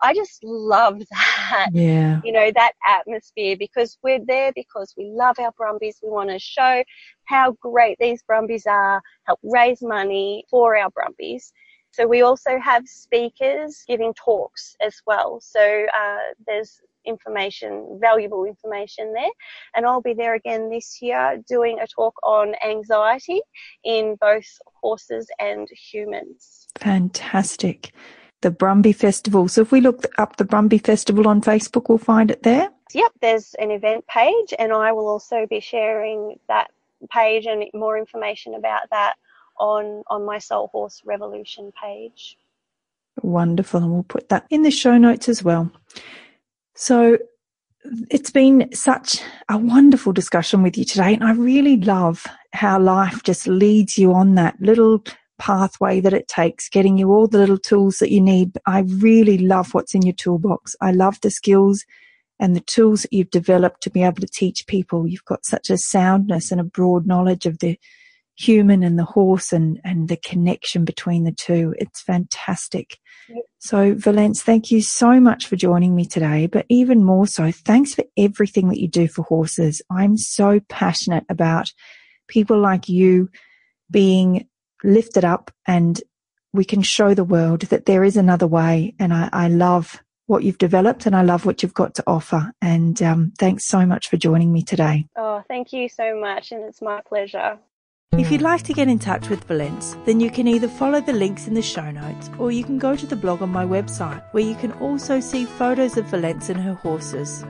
I 0.00 0.14
just 0.14 0.42
love 0.44 0.98
that. 1.10 1.70
Yeah. 1.72 2.20
You 2.24 2.32
know, 2.32 2.50
that 2.54 2.72
atmosphere 2.86 3.56
because 3.58 3.98
we're 4.02 4.24
there 4.24 4.52
because 4.54 4.94
we 4.96 5.10
love 5.12 5.36
our 5.38 5.52
Brumbies. 5.52 5.98
We 6.02 6.10
want 6.10 6.30
to 6.30 6.38
show 6.38 6.82
how 7.24 7.52
great 7.60 7.98
these 7.98 8.22
Brumbies 8.22 8.66
are, 8.66 9.00
help 9.24 9.40
raise 9.42 9.82
money 9.82 10.44
for 10.50 10.76
our 10.76 10.90
Brumbies. 10.90 11.52
So 11.90 12.06
we 12.06 12.22
also 12.22 12.58
have 12.58 12.86
speakers 12.86 13.82
giving 13.88 14.14
talks 14.14 14.76
as 14.80 15.00
well. 15.06 15.40
So 15.40 15.60
uh, 15.60 16.18
there's 16.46 16.80
information, 17.04 17.98
valuable 18.00 18.44
information 18.44 19.12
there. 19.14 19.30
And 19.74 19.86
I'll 19.86 20.02
be 20.02 20.14
there 20.14 20.34
again 20.34 20.70
this 20.70 20.98
year 21.00 21.42
doing 21.48 21.78
a 21.80 21.86
talk 21.86 22.14
on 22.22 22.54
anxiety 22.64 23.40
in 23.84 24.16
both 24.20 24.46
horses 24.80 25.28
and 25.40 25.66
humans. 25.70 26.68
Fantastic. 26.78 27.92
The 28.40 28.50
Brumby 28.50 28.94
Festival. 28.94 29.48
So 29.48 29.62
if 29.62 29.72
we 29.72 29.80
look 29.80 30.06
up 30.18 30.36
the 30.36 30.44
Brumby 30.44 30.84
Festival 30.84 31.26
on 31.26 31.40
Facebook, 31.40 31.88
we'll 31.88 31.98
find 31.98 32.30
it 32.30 32.42
there. 32.42 32.70
Yep, 32.92 33.12
there's 33.20 33.54
an 33.54 33.70
event 33.70 34.06
page, 34.06 34.54
and 34.58 34.72
I 34.72 34.92
will 34.92 35.08
also 35.08 35.46
be 35.48 35.60
sharing 35.60 36.36
that 36.48 36.70
page 37.10 37.46
and 37.46 37.64
more 37.74 37.98
information 37.98 38.54
about 38.54 38.90
that 38.90 39.14
on 39.58 40.02
on 40.06 40.24
my 40.24 40.38
Soul 40.38 40.68
Horse 40.68 41.02
Revolution 41.04 41.72
page. 41.80 42.38
Wonderful, 43.22 43.82
and 43.82 43.92
we'll 43.92 44.04
put 44.04 44.28
that 44.28 44.46
in 44.50 44.62
the 44.62 44.70
show 44.70 44.96
notes 44.96 45.28
as 45.28 45.42
well. 45.42 45.70
So 46.74 47.18
it's 48.10 48.30
been 48.30 48.70
such 48.72 49.20
a 49.48 49.58
wonderful 49.58 50.12
discussion 50.12 50.62
with 50.62 50.78
you 50.78 50.84
today, 50.84 51.14
and 51.14 51.24
I 51.24 51.32
really 51.32 51.76
love 51.76 52.24
how 52.52 52.80
life 52.80 53.22
just 53.22 53.46
leads 53.46 53.98
you 53.98 54.14
on 54.14 54.34
that 54.36 54.60
little 54.60 55.02
pathway 55.38 56.00
that 56.00 56.12
it 56.12 56.28
takes, 56.28 56.68
getting 56.68 56.98
you 56.98 57.12
all 57.12 57.26
the 57.26 57.38
little 57.38 57.58
tools 57.58 57.98
that 57.98 58.10
you 58.10 58.20
need. 58.20 58.58
I 58.66 58.80
really 58.80 59.38
love 59.38 59.74
what's 59.74 59.94
in 59.94 60.02
your 60.02 60.14
toolbox. 60.14 60.74
I 60.80 60.92
love 60.92 61.20
the 61.20 61.30
skills 61.30 61.84
and 62.40 62.54
the 62.54 62.60
tools 62.60 63.02
that 63.02 63.12
you've 63.12 63.30
developed 63.30 63.82
to 63.82 63.90
be 63.90 64.02
able 64.02 64.20
to 64.20 64.26
teach 64.26 64.66
people. 64.66 65.06
You've 65.06 65.24
got 65.24 65.44
such 65.44 65.70
a 65.70 65.78
soundness 65.78 66.52
and 66.52 66.60
a 66.60 66.64
broad 66.64 67.06
knowledge 67.06 67.46
of 67.46 67.58
the 67.58 67.78
human 68.36 68.84
and 68.84 68.98
the 68.98 69.04
horse 69.04 69.52
and, 69.52 69.80
and 69.84 70.08
the 70.08 70.16
connection 70.16 70.84
between 70.84 71.24
the 71.24 71.32
two. 71.32 71.74
It's 71.78 72.00
fantastic. 72.00 72.98
Yep. 73.28 73.44
So, 73.58 73.94
Valence, 73.94 74.42
thank 74.42 74.70
you 74.70 74.80
so 74.80 75.20
much 75.20 75.46
for 75.46 75.56
joining 75.56 75.96
me 75.96 76.06
today. 76.06 76.46
But 76.46 76.64
even 76.68 77.04
more 77.04 77.26
so, 77.26 77.50
thanks 77.50 77.94
for 77.94 78.04
everything 78.16 78.68
that 78.68 78.80
you 78.80 78.86
do 78.86 79.08
for 79.08 79.22
horses. 79.22 79.82
I'm 79.90 80.16
so 80.16 80.60
passionate 80.68 81.24
about 81.28 81.72
people 82.28 82.60
like 82.60 82.88
you 82.88 83.28
being 83.90 84.46
lifted 84.84 85.24
up 85.24 85.50
and 85.66 86.00
we 86.52 86.64
can 86.64 86.82
show 86.82 87.14
the 87.14 87.24
world 87.24 87.62
that 87.62 87.86
there 87.86 88.04
is 88.04 88.16
another 88.16 88.46
way. 88.46 88.94
And 88.98 89.12
I, 89.12 89.28
I 89.32 89.48
love 89.48 90.02
what 90.26 90.44
you've 90.44 90.58
developed 90.58 91.06
and 91.06 91.16
I 91.16 91.22
love 91.22 91.46
what 91.46 91.62
you've 91.62 91.74
got 91.74 91.94
to 91.96 92.04
offer. 92.06 92.52
And 92.60 93.00
um, 93.02 93.32
thanks 93.38 93.64
so 93.64 93.86
much 93.86 94.08
for 94.08 94.16
joining 94.16 94.52
me 94.52 94.62
today. 94.62 95.06
Oh, 95.16 95.42
thank 95.48 95.72
you 95.72 95.88
so 95.88 96.18
much. 96.18 96.52
And 96.52 96.64
it's 96.64 96.82
my 96.82 97.00
pleasure. 97.00 97.58
If 98.12 98.32
you'd 98.32 98.42
like 98.42 98.62
to 98.64 98.72
get 98.72 98.88
in 98.88 98.98
touch 98.98 99.28
with 99.28 99.44
Valence, 99.44 99.96
then 100.04 100.18
you 100.18 100.30
can 100.30 100.48
either 100.48 100.66
follow 100.66 101.00
the 101.00 101.12
links 101.12 101.46
in 101.46 101.54
the 101.54 101.62
show 101.62 101.90
notes 101.90 102.30
or 102.38 102.50
you 102.50 102.64
can 102.64 102.78
go 102.78 102.96
to 102.96 103.06
the 103.06 103.16
blog 103.16 103.42
on 103.42 103.50
my 103.50 103.64
website 103.64 104.22
where 104.32 104.42
you 104.42 104.54
can 104.54 104.72
also 104.74 105.20
see 105.20 105.44
photos 105.44 105.96
of 105.96 106.06
Valence 106.06 106.48
and 106.48 106.60
her 106.60 106.74
horses. 106.74 107.44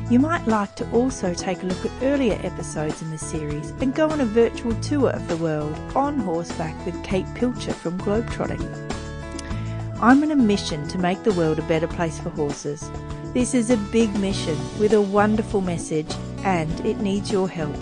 You 0.09 0.19
might 0.19 0.47
like 0.47 0.75
to 0.75 0.89
also 0.91 1.33
take 1.33 1.63
a 1.63 1.65
look 1.65 1.85
at 1.85 1.91
earlier 2.03 2.39
episodes 2.43 3.01
in 3.01 3.11
the 3.11 3.17
series 3.17 3.71
and 3.81 3.93
go 3.93 4.09
on 4.09 4.21
a 4.21 4.25
virtual 4.25 4.73
tour 4.81 5.09
of 5.09 5.27
the 5.27 5.37
world 5.37 5.75
on 5.95 6.19
horseback 6.19 6.85
with 6.85 7.03
Kate 7.03 7.25
Pilcher 7.35 7.73
from 7.73 7.97
Globetrotting. 7.99 8.63
I'm 10.01 10.21
on 10.23 10.31
a 10.31 10.35
mission 10.35 10.87
to 10.89 10.97
make 10.97 11.23
the 11.23 11.33
world 11.33 11.57
a 11.57 11.63
better 11.63 11.87
place 11.87 12.19
for 12.19 12.29
horses 12.29 12.89
this 13.35 13.53
is 13.53 13.69
a 13.69 13.75
big 13.91 14.17
mission 14.17 14.57
with 14.79 14.93
a 14.93 15.01
wonderful 15.01 15.59
message 15.59 16.09
and 16.45 16.71
it 16.85 16.99
needs 16.99 17.29
your 17.29 17.49
help. 17.49 17.75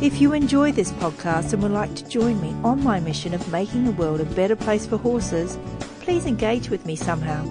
If 0.00 0.20
you 0.20 0.32
enjoy 0.32 0.72
this 0.72 0.90
podcast 0.90 1.52
and 1.52 1.62
would 1.62 1.70
like 1.70 1.94
to 1.94 2.08
join 2.08 2.42
me 2.42 2.50
on 2.64 2.82
my 2.82 2.98
mission 2.98 3.32
of 3.32 3.52
making 3.52 3.84
the 3.84 3.92
world 3.92 4.20
a 4.20 4.24
better 4.24 4.56
place 4.56 4.84
for 4.84 4.96
horses, 4.96 5.56
please 6.00 6.26
engage 6.26 6.68
with 6.68 6.84
me 6.84 6.96
somehow. 6.96 7.46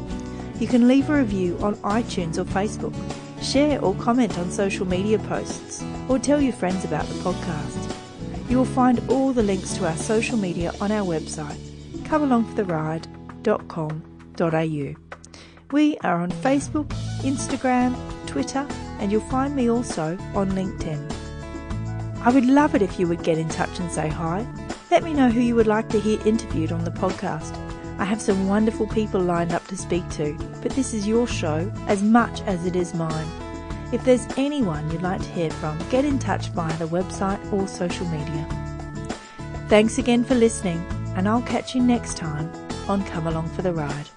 You 0.60 0.68
can 0.68 0.90
leave 0.90 1.10
a 1.10 1.14
review 1.14 1.58
on 1.62 1.78
iTunes 1.78 2.38
or 2.38 2.44
Facebook, 2.44 2.94
share 3.42 3.84
or 3.84 3.96
comment 3.96 4.38
on 4.38 4.52
social 4.52 4.86
media 4.86 5.18
posts, 5.20 5.84
or 6.10 6.20
tell 6.20 6.42
your 6.42 6.54
friends 6.54 6.86
about 6.86 7.06
the 7.08 7.16
podcast. 7.16 7.94
You 8.50 8.58
will 8.58 8.66
find 8.66 9.02
all 9.10 9.34
the 9.34 9.44
links 9.44 9.76
to 9.78 9.88
our 9.88 9.98
social 9.98 10.38
media 10.38 10.72
on 10.80 10.92
our 10.92 11.06
website, 11.06 11.58
comealongfortheride.com.au. 12.04 14.96
We 15.72 15.98
are 15.98 16.22
on 16.22 16.32
Facebook, 16.32 16.88
Instagram, 17.22 17.96
Twitter, 18.28 18.68
and 19.00 19.12
you'll 19.12 19.22
find 19.22 19.56
me 19.56 19.70
also 19.70 20.18
on 20.36 20.52
LinkedIn. 20.52 21.12
I 22.22 22.30
would 22.30 22.46
love 22.46 22.76
it 22.76 22.82
if 22.82 23.00
you 23.00 23.08
would 23.08 23.24
get 23.24 23.38
in 23.38 23.50
touch 23.50 23.80
and 23.80 23.92
say 23.92 24.08
hi. 24.08 24.46
Let 24.92 25.04
me 25.04 25.14
know 25.14 25.30
who 25.30 25.42
you 25.42 25.56
would 25.56 25.68
like 25.68 25.90
to 25.90 26.00
hear 26.00 26.20
interviewed 26.26 26.72
on 26.72 26.84
the 26.84 26.92
podcast. 26.92 27.54
I 27.98 28.06
have 28.06 28.22
some 28.22 28.48
wonderful 28.48 28.88
people 28.88 29.22
lined 29.22 29.54
up 29.54 29.66
to 29.68 29.78
speak 29.78 30.08
to, 30.12 30.38
but 30.62 30.72
this 30.72 30.94
is 30.94 31.08
your 31.08 31.28
show 31.28 31.72
as 31.88 32.04
much 32.04 32.42
as 32.42 32.66
it 32.66 32.76
is 32.76 32.94
mine. 32.94 33.28
If 33.94 34.04
there's 34.04 34.28
anyone 34.36 34.92
you'd 34.92 35.02
like 35.02 35.22
to 35.22 35.30
hear 35.30 35.50
from, 35.50 35.78
get 35.90 36.04
in 36.04 36.20
touch 36.20 36.50
via 36.50 36.76
the 36.78 36.88
website 36.88 37.40
or 37.54 37.68
social 37.68 38.06
media. 38.08 38.48
Thanks 39.70 39.98
again 39.98 40.24
for 40.24 40.36
listening, 40.36 40.86
and 41.16 41.28
I'll 41.28 41.42
catch 41.44 41.74
you 41.74 41.82
next 41.82 42.18
time 42.18 42.52
on 42.90 43.04
Come 43.06 43.28
Along 43.28 43.48
for 43.50 43.62
the 43.62 43.74
Ride. 43.74 44.10